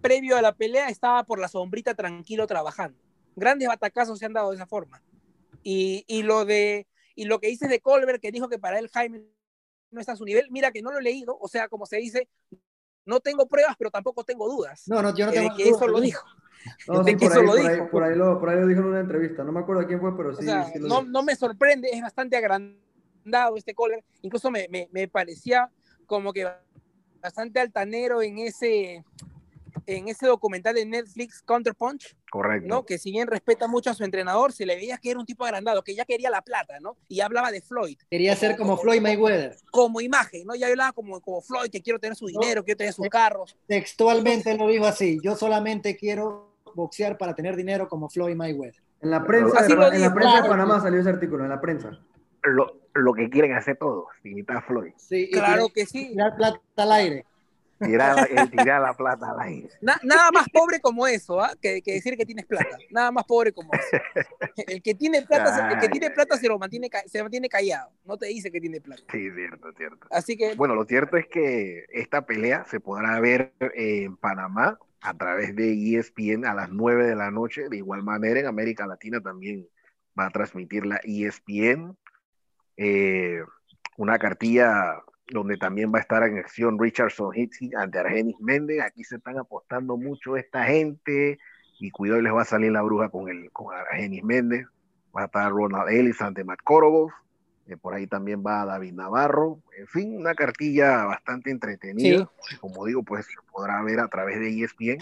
previo 0.00 0.36
a 0.36 0.42
la 0.42 0.54
pelea 0.54 0.88
estaba 0.88 1.24
por 1.24 1.40
la 1.40 1.48
sombrita 1.48 1.94
tranquilo 1.94 2.46
trabajando. 2.46 2.98
Grandes 3.34 3.68
batacazos 3.68 4.18
se 4.18 4.26
han 4.26 4.32
dado 4.32 4.50
de 4.50 4.56
esa 4.56 4.66
forma. 4.66 5.02
Y, 5.62 6.04
y 6.06 6.22
lo 6.22 6.44
de 6.44 6.86
y 7.16 7.24
lo 7.24 7.40
que 7.40 7.48
dices 7.48 7.68
de 7.68 7.80
Colbert, 7.80 8.22
que 8.22 8.30
dijo 8.30 8.48
que 8.48 8.60
para 8.60 8.78
él 8.78 8.88
Jaime 8.94 9.24
no 9.90 10.00
está 10.00 10.12
a 10.12 10.16
su 10.16 10.24
nivel, 10.24 10.46
mira 10.50 10.70
que 10.70 10.82
no 10.82 10.92
lo 10.92 10.98
he 10.98 11.02
leído, 11.02 11.36
o 11.40 11.48
sea, 11.48 11.68
como 11.68 11.84
se 11.84 11.96
dice, 11.96 12.28
no 13.08 13.20
tengo 13.20 13.46
pruebas, 13.48 13.74
pero 13.78 13.90
tampoco 13.90 14.22
tengo 14.22 14.48
dudas 14.48 14.84
No, 14.86 15.02
no, 15.02 15.14
yo 15.14 15.26
no 15.26 15.32
de 15.32 15.38
tengo 15.38 15.56
que 15.56 15.64
duda, 15.64 15.76
eso 15.76 15.88
lo 15.88 16.00
dijo. 16.00 16.24
No, 16.86 17.02
De 17.02 17.12
sí, 17.12 17.16
que 17.16 17.26
por, 17.26 17.32
eso 17.32 17.40
ahí, 17.40 17.46
lo 17.46 17.52
por, 17.52 17.60
ahí, 17.60 17.74
dijo. 17.74 17.90
por, 17.90 18.02
ahí 18.04 18.16
lo, 18.16 18.40
por 18.40 18.48
ahí 18.50 18.60
lo 18.60 18.66
dijo 18.66 18.80
en 18.80 18.86
una 18.86 19.00
entrevista. 19.00 19.44
No 19.44 19.52
me 19.52 19.60
acuerdo 19.60 19.86
quién 19.86 20.00
fue, 20.00 20.16
pero 20.16 20.34
sí. 20.34 20.42
O 20.42 20.44
sea, 20.44 20.64
sí 20.64 20.78
lo 20.78 20.88
no, 20.88 21.00
dijo. 21.00 21.10
no 21.10 21.22
me 21.22 21.34
sorprende, 21.36 21.88
es 21.90 22.02
bastante 22.02 22.36
agrandado 22.36 23.56
este 23.56 23.74
Colbert. 23.74 24.04
Incluso 24.22 24.50
me, 24.50 24.66
me, 24.68 24.88
me 24.92 25.08
parecía 25.08 25.70
como 26.06 26.32
que 26.32 26.48
bastante 27.22 27.60
altanero 27.60 28.22
en 28.22 28.38
ese, 28.38 29.04
en 29.96 30.08
ese 30.08 30.26
documental 30.26 30.74
de 30.74 30.84
Netflix, 30.84 31.40
Counterpunch, 31.42 32.14
Correcto. 32.30 32.68
¿no? 32.68 32.84
Que 32.84 32.98
si 32.98 33.10
bien 33.10 33.26
respeta 33.26 33.66
mucho 33.66 33.88
a 33.90 33.94
su 33.94 34.04
entrenador, 34.04 34.52
se 34.52 34.66
le 34.66 34.76
veía 34.76 34.98
que 34.98 35.10
era 35.10 35.18
un 35.18 35.24
tipo 35.24 35.44
agrandado, 35.46 35.82
que 35.82 35.94
ya 35.94 36.04
quería 36.04 36.28
la 36.28 36.42
plata, 36.42 36.78
¿no? 36.80 36.98
Y 37.08 37.20
hablaba 37.20 37.50
de 37.50 37.62
Floyd 37.62 37.96
Quería 38.10 38.36
ser 38.36 38.56
como 38.58 38.76
Floyd 38.76 39.00
Mayweather. 39.00 39.56
como 39.70 40.00
imagen, 40.02 40.46
¿no? 40.46 40.54
Ya 40.54 40.66
hablaba 40.66 40.92
como, 40.92 41.20
como 41.22 41.40
Floyd, 41.40 41.70
que 41.70 41.80
quiero 41.80 41.98
tener 41.98 42.16
su 42.16 42.26
dinero, 42.26 42.62
quiero 42.62 42.76
tener 42.76 42.92
sus 42.92 43.08
carros. 43.08 43.56
Textualmente 43.66 44.54
lo 44.56 44.68
dijo 44.68 44.84
así. 44.86 45.18
Yo 45.22 45.34
solamente 45.36 45.96
quiero 45.96 46.54
boxear 46.74 47.16
para 47.16 47.34
tener 47.34 47.56
dinero 47.56 47.88
como 47.88 48.10
Floyd 48.10 48.36
Mayweather. 48.36 48.82
En 49.00 49.10
la 49.10 49.24
prensa, 49.24 49.60
Así 49.60 49.68
de, 49.70 49.76
lo 49.76 49.90
en 49.92 50.00
la 50.02 50.12
prensa 50.12 50.34
de 50.34 50.38
claro. 50.40 50.48
Panamá 50.50 50.80
salió 50.80 51.00
ese 51.00 51.08
artículo, 51.08 51.44
en 51.44 51.50
la 51.50 51.60
prensa. 51.60 51.98
Lo, 52.42 52.80
lo 52.94 53.14
que 53.14 53.30
quieren 53.30 53.54
hacer 53.54 53.76
todos, 53.78 54.06
imitar 54.24 54.58
a 54.58 54.62
Floyd. 54.62 54.92
Sí, 54.96 55.30
Claro 55.32 55.68
que 55.74 55.86
sí. 55.86 56.08
Tirar 56.10 56.36
plata 56.36 56.60
al 56.76 56.92
aire. 56.92 57.24
Tirar, 57.78 58.28
el 58.30 58.50
tirar 58.50 58.82
la 58.82 58.92
plata 58.94 59.30
al 59.30 59.40
aire. 59.40 59.68
Na- 59.80 60.00
nada 60.02 60.30
más 60.32 60.48
pobre 60.52 60.80
como 60.80 61.06
eso, 61.06 61.40
¿ah? 61.40 61.52
que, 61.60 61.80
que 61.80 61.92
decir 61.92 62.16
que 62.16 62.26
tienes 62.26 62.44
plata. 62.46 62.76
Nada 62.90 63.10
más 63.12 63.24
pobre 63.24 63.52
como 63.52 63.70
eso. 63.72 64.02
El 64.66 64.82
que 64.82 64.94
tiene 64.94 65.22
plata, 65.22 65.70
el 65.72 65.78
que 65.78 65.88
tiene 65.88 66.10
plata 66.10 66.36
se 66.36 66.48
lo 66.48 66.58
mantiene, 66.58 66.90
se 67.06 67.22
mantiene 67.22 67.48
callado. 67.48 67.90
No 68.04 68.16
te 68.16 68.26
dice 68.26 68.50
que 68.50 68.60
tiene 68.60 68.80
plata. 68.80 69.02
Sí, 69.12 69.30
cierto, 69.30 69.72
cierto. 69.76 70.06
Así 70.10 70.36
que 70.36 70.54
Bueno, 70.56 70.74
lo 70.74 70.84
cierto 70.84 71.16
es 71.16 71.26
que 71.28 71.84
esta 71.92 72.26
pelea 72.26 72.64
se 72.64 72.80
podrá 72.80 73.20
ver 73.20 73.52
en 73.60 74.16
Panamá 74.16 74.78
a 75.00 75.14
través 75.14 75.54
de 75.54 75.96
ESPN 75.96 76.44
a 76.46 76.54
las 76.54 76.70
9 76.70 77.06
de 77.06 77.14
la 77.14 77.30
noche. 77.30 77.68
De 77.68 77.76
igual 77.76 78.02
manera, 78.02 78.40
en 78.40 78.46
América 78.46 78.86
Latina 78.86 79.20
también 79.20 79.68
va 80.18 80.26
a 80.26 80.30
transmitir 80.30 80.84
la 80.84 81.00
ESPN. 81.04 81.96
Eh, 82.76 83.40
una 83.96 84.18
cartilla 84.18 85.02
donde 85.30 85.56
también 85.56 85.92
va 85.92 85.98
a 85.98 86.02
estar 86.02 86.22
en 86.22 86.38
acción 86.38 86.78
Richardson 86.78 87.34
Hitzi 87.34 87.70
ante 87.76 87.98
Argenis 87.98 88.38
Méndez. 88.40 88.80
Aquí 88.82 89.04
se 89.04 89.16
están 89.16 89.38
apostando 89.38 89.96
mucho 89.96 90.36
esta 90.36 90.64
gente 90.64 91.38
y 91.78 91.90
cuidado 91.90 92.20
les 92.20 92.32
va 92.32 92.42
a 92.42 92.46
salir 92.46 92.72
la 92.72 92.82
bruja 92.82 93.08
con, 93.08 93.28
el, 93.28 93.50
con 93.52 93.74
Argenis 93.74 94.24
Méndez. 94.24 94.66
Va 95.16 95.22
a 95.22 95.24
estar 95.26 95.50
Ronald 95.50 95.90
Ellis 95.90 96.20
ante 96.20 96.44
Matt 96.44 96.60
Korobov. 96.64 97.10
Eh, 97.66 97.76
por 97.76 97.94
ahí 97.94 98.06
también 98.06 98.42
va 98.44 98.64
David 98.64 98.94
Navarro. 98.94 99.60
En 99.76 99.86
fin, 99.86 100.16
una 100.16 100.34
cartilla 100.34 101.04
bastante 101.04 101.50
entretenida. 101.50 102.28
Como 102.60 102.86
digo, 102.86 103.02
pues 103.02 103.26
se 103.26 103.34
podrá 103.52 103.82
ver 103.82 104.00
a 104.00 104.08
través 104.08 104.40
de 104.40 104.62
ESPN 104.62 104.98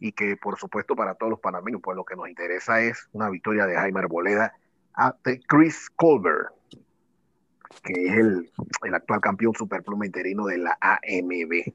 y 0.00 0.12
que 0.12 0.36
por 0.36 0.58
supuesto 0.58 0.94
para 0.94 1.14
todos 1.14 1.30
los 1.30 1.40
panameños, 1.40 1.80
pues 1.82 1.96
lo 1.96 2.04
que 2.04 2.16
nos 2.16 2.28
interesa 2.28 2.80
es 2.80 3.08
una 3.12 3.30
victoria 3.30 3.66
de 3.66 3.76
Jaime 3.76 4.00
Arboleda 4.00 4.52
ante 4.92 5.40
Chris 5.46 5.90
Colbert, 5.96 6.48
que 7.82 8.06
es 8.06 8.16
el, 8.16 8.50
el 8.82 8.94
actual 8.94 9.20
campeón 9.20 9.54
superpluma 9.54 10.06
interino 10.06 10.46
de 10.46 10.58
la 10.58 10.78
AMB. 10.80 11.74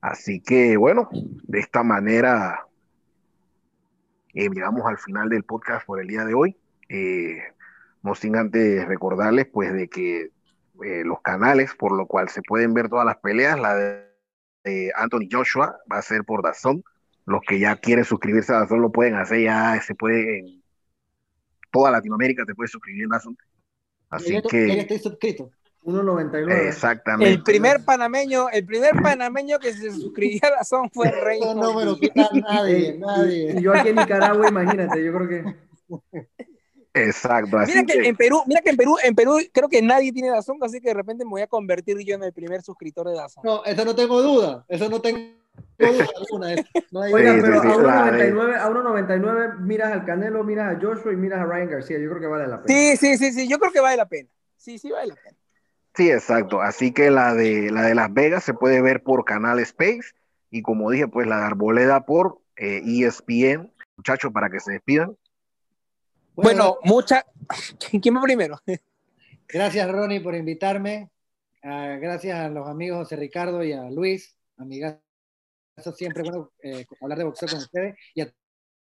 Así 0.00 0.40
que 0.40 0.76
bueno, 0.76 1.08
de 1.12 1.60
esta 1.60 1.82
manera 1.82 2.66
eh, 4.34 4.48
llegamos 4.48 4.84
al 4.86 4.98
final 4.98 5.28
del 5.28 5.44
podcast 5.44 5.86
por 5.86 6.00
el 6.00 6.08
día 6.08 6.24
de 6.24 6.34
hoy. 6.34 6.56
Eh, 6.88 7.38
no 8.02 8.14
sin 8.14 8.36
antes 8.36 8.86
recordarles 8.86 9.46
pues 9.46 9.72
de 9.72 9.88
que 9.88 10.30
eh, 10.84 11.02
los 11.04 11.20
canales 11.22 11.74
por 11.74 11.92
lo 11.92 12.06
cual 12.06 12.28
se 12.28 12.42
pueden 12.42 12.74
ver 12.74 12.88
todas 12.88 13.06
las 13.06 13.18
peleas, 13.18 13.58
la 13.60 13.74
de, 13.76 14.92
Anthony 14.94 15.28
Joshua 15.30 15.76
va 15.90 15.98
a 15.98 16.02
ser 16.02 16.24
por 16.24 16.42
Dazón. 16.42 16.82
Los 17.24 17.42
que 17.42 17.60
ya 17.60 17.76
quieren 17.76 18.04
suscribirse 18.04 18.52
a 18.52 18.60
Dazón 18.60 18.80
lo 18.80 18.90
pueden 18.90 19.14
hacer, 19.14 19.42
ya 19.42 19.80
se 19.80 19.94
puede 19.94 20.40
en 20.40 20.62
toda 21.70 21.90
Latinoamérica 21.90 22.44
te 22.44 22.54
puedes 22.54 22.70
suscribir 22.70 23.04
en 23.04 23.10
Dazón. 23.10 23.38
Así 24.12 24.32
Ya- 24.34 24.42
ya 24.42 24.48
que 24.48 24.80
estoy 24.80 24.98
suscrito. 24.98 25.50
1.99. 25.84 26.68
exactamente. 26.68 27.32
el 27.32 27.42
primer 27.42 27.84
panameño, 27.84 28.48
el 28.50 28.64
primer 28.64 28.92
panameño 29.02 29.58
que 29.58 29.72
se 29.72 29.90
suscribió 29.90 30.38
a 30.44 30.50
la 30.58 30.64
zona 30.64 30.88
fue 30.94 31.10
Rey. 31.10 31.40
No 31.40 31.84
lo 31.84 31.98
quita 31.98 32.28
nadie, 32.32 32.96
nadie. 32.98 33.54
y 33.58 33.62
yo 33.62 33.74
aquí 33.74 33.88
en 33.88 33.96
Nicaragua, 33.96 34.48
imagínate, 34.48 35.04
yo 35.04 35.12
creo 35.12 35.28
que 35.28 35.44
Exacto, 36.94 37.56
así 37.58 37.72
Mira 37.72 37.84
que 37.86 38.00
que 38.02 38.08
en 38.10 38.16
Perú, 38.16 38.42
mira 38.46 38.60
que 38.60 38.70
en 38.70 38.76
Perú, 38.76 38.96
en 39.02 39.14
Perú 39.14 39.38
creo 39.50 39.68
que 39.68 39.80
nadie 39.80 40.12
tiene 40.12 40.28
Dazón, 40.28 40.58
así 40.60 40.78
que 40.80 40.88
de 40.88 40.94
repente 40.94 41.24
me 41.24 41.30
voy 41.30 41.40
a 41.42 41.46
convertir 41.46 41.98
yo 42.04 42.14
en 42.16 42.22
el 42.22 42.32
primer 42.34 42.62
suscriptor 42.62 43.08
de 43.08 43.14
Dazón. 43.16 43.42
No, 43.44 43.64
eso 43.64 43.84
no 43.84 43.94
tengo 43.94 44.20
duda. 44.20 44.64
Eso 44.68 44.88
no 44.90 45.00
tengo 45.00 45.18
duda 45.78 46.06
alguna. 46.16 46.52
Eso 46.54 46.64
No 46.90 47.02
hay 47.02 47.12
Oiga, 47.12 47.34
Sí, 47.34 47.40
pero 47.42 47.62
sí, 47.62 47.68
sí, 47.68 47.74
a 47.74 47.82
la 47.82 48.10
de- 48.12 48.34
1.99, 48.34 48.56
a 48.56 48.70
1.99 48.70 49.58
miras 49.60 49.92
al 49.92 50.04
Canelo, 50.04 50.44
miras 50.44 50.76
a 50.76 50.80
Joshua 50.80 51.12
y 51.12 51.16
miras 51.16 51.40
a 51.40 51.44
Ryan 51.44 51.70
García. 51.70 51.98
Yo 51.98 52.08
creo 52.10 52.20
que 52.20 52.26
vale 52.26 52.46
la 52.46 52.62
pena. 52.62 52.78
Sí, 52.78 52.96
sí, 52.96 53.18
sí, 53.18 53.32
sí, 53.32 53.48
yo 53.48 53.58
creo 53.58 53.72
que 53.72 53.80
vale 53.80 53.96
la 53.96 54.08
pena. 54.08 54.28
Sí, 54.56 54.78
sí, 54.78 54.90
vale 54.90 55.08
la 55.08 55.14
pena. 55.16 55.36
Sí, 55.94 56.10
exacto. 56.10 56.62
Así 56.62 56.92
que 56.92 57.10
la 57.10 57.34
de 57.34 57.70
la 57.70 57.82
de 57.82 57.94
Las 57.94 58.12
Vegas 58.12 58.44
se 58.44 58.54
puede 58.54 58.80
ver 58.80 59.02
por 59.02 59.24
Canal 59.24 59.58
Space 59.60 60.12
y 60.50 60.62
como 60.62 60.90
dije, 60.90 61.08
pues 61.08 61.26
la 61.26 61.38
de 61.38 61.44
Arboleda 61.44 62.06
por 62.06 62.38
eh, 62.56 62.82
ESPN. 62.84 63.70
Muchachos, 63.96 64.32
para 64.32 64.48
que 64.48 64.60
se 64.60 64.72
despidan. 64.72 65.16
Bueno, 66.34 66.78
mucha. 66.82 67.26
¿Quién 68.00 68.16
va 68.16 68.22
primero? 68.22 68.58
Gracias, 69.48 69.90
Ronnie, 69.90 70.20
por 70.20 70.34
invitarme. 70.34 71.10
Ah, 71.62 71.96
gracias 72.00 72.38
a 72.40 72.48
los 72.48 72.66
amigos 72.68 72.98
José 72.98 73.16
Ricardo 73.16 73.62
y 73.62 73.72
a 73.72 73.88
Luis, 73.90 74.36
amigas. 74.56 74.96
Eso 75.76 75.92
siempre 75.92 76.22
bueno 76.22 76.52
eh, 76.62 76.84
hablar 77.00 77.18
de 77.18 77.24
boxeo 77.24 77.48
con 77.48 77.58
ustedes 77.58 77.96
y 78.14 78.20
a 78.20 78.32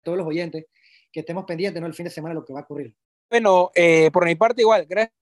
todos 0.02 0.18
los 0.18 0.26
oyentes. 0.26 0.66
que 1.12 1.20
estemos 1.20 1.44
pendientes, 1.44 1.80
¿no? 1.80 1.86
El 1.86 1.94
fin 1.94 2.04
de 2.04 2.10
semana 2.10 2.34
lo 2.34 2.44
que 2.44 2.54
va 2.54 2.60
a 2.60 2.62
ocurrir. 2.62 2.94
Bueno, 3.28 3.70
eh, 3.74 4.10
por 4.10 4.24
mi 4.24 4.34
parte 4.34 4.62
igual, 4.62 4.86
gracias 4.86 5.12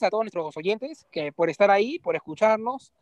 a 0.00 0.10
todos 0.10 0.24
nuestros 0.24 0.56
oyentes 0.56 1.06
que 1.10 1.32
por 1.32 1.48
estar 1.48 1.70
ahí, 1.70 1.98
por 1.98 2.16
escucharnos, 2.16 2.92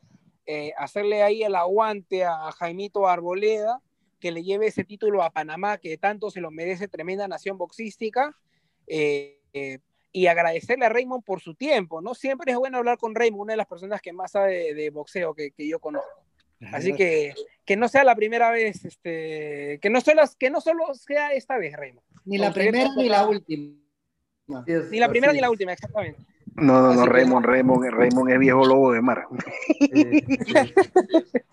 eh, 0.46 0.72
hacerle 0.78 1.22
ahí 1.22 1.42
el 1.42 1.56
aguante 1.56 2.24
a 2.24 2.52
Jaimito 2.52 3.08
Arboleda, 3.08 3.80
que 4.20 4.30
le 4.30 4.44
lleve 4.44 4.68
ese 4.68 4.84
título 4.84 5.22
a 5.22 5.30
Panamá, 5.30 5.78
que 5.78 5.98
tanto 5.98 6.30
se 6.30 6.40
lo 6.40 6.52
merece, 6.52 6.86
tremenda 6.86 7.26
nación 7.26 7.58
boxística. 7.58 8.36
Y 10.16 10.28
agradecerle 10.28 10.86
a 10.86 10.90
Raymond 10.90 11.24
por 11.24 11.40
su 11.40 11.56
tiempo, 11.56 12.00
¿no? 12.00 12.14
Siempre 12.14 12.52
es 12.52 12.56
bueno 12.56 12.78
hablar 12.78 12.98
con 12.98 13.16
Raymond, 13.16 13.42
una 13.42 13.52
de 13.54 13.56
las 13.56 13.66
personas 13.66 14.00
que 14.00 14.12
más 14.12 14.30
sabe 14.30 14.72
de, 14.72 14.90
boxeo 14.90 15.34
que, 15.34 15.52
yo 15.58 15.80
conozco. 15.80 16.23
Así 16.72 16.94
que 16.94 17.34
que 17.64 17.76
no 17.76 17.88
sea 17.88 18.04
la 18.04 18.14
primera 18.14 18.50
vez, 18.50 18.84
este, 18.84 19.78
que 19.80 19.90
no 19.90 20.00
solo, 20.00 20.22
que 20.38 20.50
no 20.50 20.60
solo 20.60 20.94
sea 20.94 21.32
esta 21.32 21.56
vez, 21.56 21.74
Raymond. 21.76 22.06
Ni 22.26 22.38
la 22.38 22.52
primera 22.52 22.90
ni 22.96 23.08
la 23.08 23.26
última. 23.26 23.74
Ni 24.90 24.98
la 24.98 25.08
primera 25.08 25.32
ni 25.32 25.40
la 25.40 25.50
última, 25.50 25.72
exactamente. 25.72 26.20
No, 26.56 26.82
no, 26.82 26.94
no, 26.94 27.06
Raymond, 27.06 27.46
Raymond, 27.46 27.90
Raymond 27.90 28.30
es 28.30 28.38
viejo 28.38 28.64
lobo 28.64 28.92
de 28.92 29.02
mar. 29.02 29.26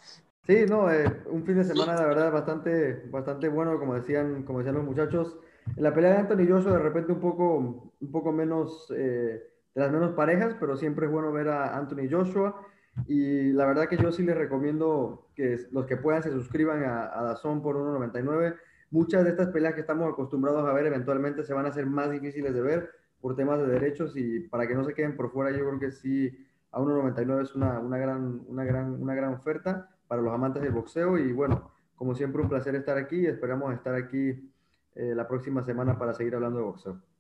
Sí, 0.48 0.66
no, 0.68 0.92
eh, 0.92 1.06
un 1.28 1.46
fin 1.46 1.56
de 1.56 1.64
semana 1.64 1.94
la 1.94 2.08
verdad 2.08 2.32
bastante, 2.32 3.04
bastante 3.12 3.48
bueno, 3.48 3.80
como 3.80 3.94
decían, 3.94 4.42
como 4.42 4.58
decían 4.58 4.76
los 4.76 4.84
muchachos. 4.84 5.38
En 5.78 5.84
la 5.84 5.94
pelea 5.94 6.14
de 6.14 6.18
Anthony 6.18 6.48
Joshua 6.50 6.74
de 6.74 6.80
repente 6.80 7.14
un 7.14 7.22
poco, 7.22 7.94
un 8.02 8.12
poco 8.12 8.32
menos, 8.32 8.92
eh, 8.98 9.40
de 9.74 9.82
las 9.82 9.92
menos 9.92 10.14
parejas, 10.14 10.56
pero 10.60 10.76
siempre 10.76 11.06
es 11.06 11.12
bueno 11.12 11.32
ver 11.32 11.48
a 11.48 11.78
Anthony 11.78 12.10
Joshua. 12.10 12.60
Y 13.08 13.52
la 13.54 13.66
verdad 13.66 13.88
que 13.88 13.98
yo 13.98 14.12
sí 14.12 14.24
les 14.24 14.38
recomiendo 14.38 15.28
que 15.36 15.60
los 15.72 15.86
que 15.86 15.98
puedan 15.98 16.24
se 16.24 16.32
suscriban 16.32 16.84
a, 16.84 17.18
a 17.18 17.24
Dazón 17.24 17.62
por 17.62 17.76
1.99. 17.76 18.56
Muchas 18.92 19.24
de 19.24 19.32
estas 19.32 19.48
peleas 19.50 19.74
que 19.74 19.82
estamos 19.82 20.12
acostumbrados 20.12 20.68
a 20.68 20.74
ver 20.74 20.86
eventualmente 20.86 21.44
se 21.44 21.54
van 21.54 21.66
a 21.66 21.70
hacer 21.70 21.86
más 21.86 22.12
difíciles 22.12 22.54
de 22.54 22.62
ver 22.62 22.90
por 23.22 23.36
temas 23.36 23.60
de 23.60 23.68
derechos 23.68 24.18
y 24.18 24.42
para 24.42 24.68
que 24.68 24.76
no 24.76 24.84
se 24.84 24.94
queden 24.94 25.16
por 25.16 25.32
fuera, 25.32 25.52
yo 25.52 25.66
creo 25.66 25.80
que 25.80 25.92
sí, 25.92 26.46
a 26.72 26.80
1.99 26.80 27.44
es 27.44 27.56
una, 27.56 27.80
una, 27.80 27.98
gran, 27.98 28.42
una, 28.48 28.66
gran, 28.66 29.02
una 29.02 29.14
gran 29.14 29.34
oferta 29.34 29.90
para 30.08 30.22
los 30.22 30.34
amantes 30.34 30.62
del 30.62 30.72
boxeo 30.72 31.18
y 31.18 31.32
bueno, 31.32 31.72
como 31.96 32.16
siempre 32.16 32.42
un 32.42 32.50
placer 32.50 32.76
estar 32.76 32.98
aquí, 32.98 33.26
esperamos 33.26 33.74
estar 33.74 33.94
aquí 33.94 34.52
eh, 34.96 35.14
la 35.16 35.28
próxima 35.28 35.64
semana 35.64 35.98
para 35.98 36.14
seguir 36.14 36.36
hablando 36.36 36.60
de 36.60 36.66
boxeo. 36.66 37.11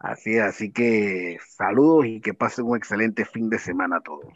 Así 0.00 0.38
así 0.38 0.72
que 0.72 1.38
saludos 1.56 2.06
y 2.06 2.20
que 2.20 2.34
pasen 2.34 2.66
un 2.66 2.76
excelente 2.76 3.24
fin 3.24 3.48
de 3.50 3.58
semana 3.58 3.96
a 3.98 4.00
todos. 4.00 4.32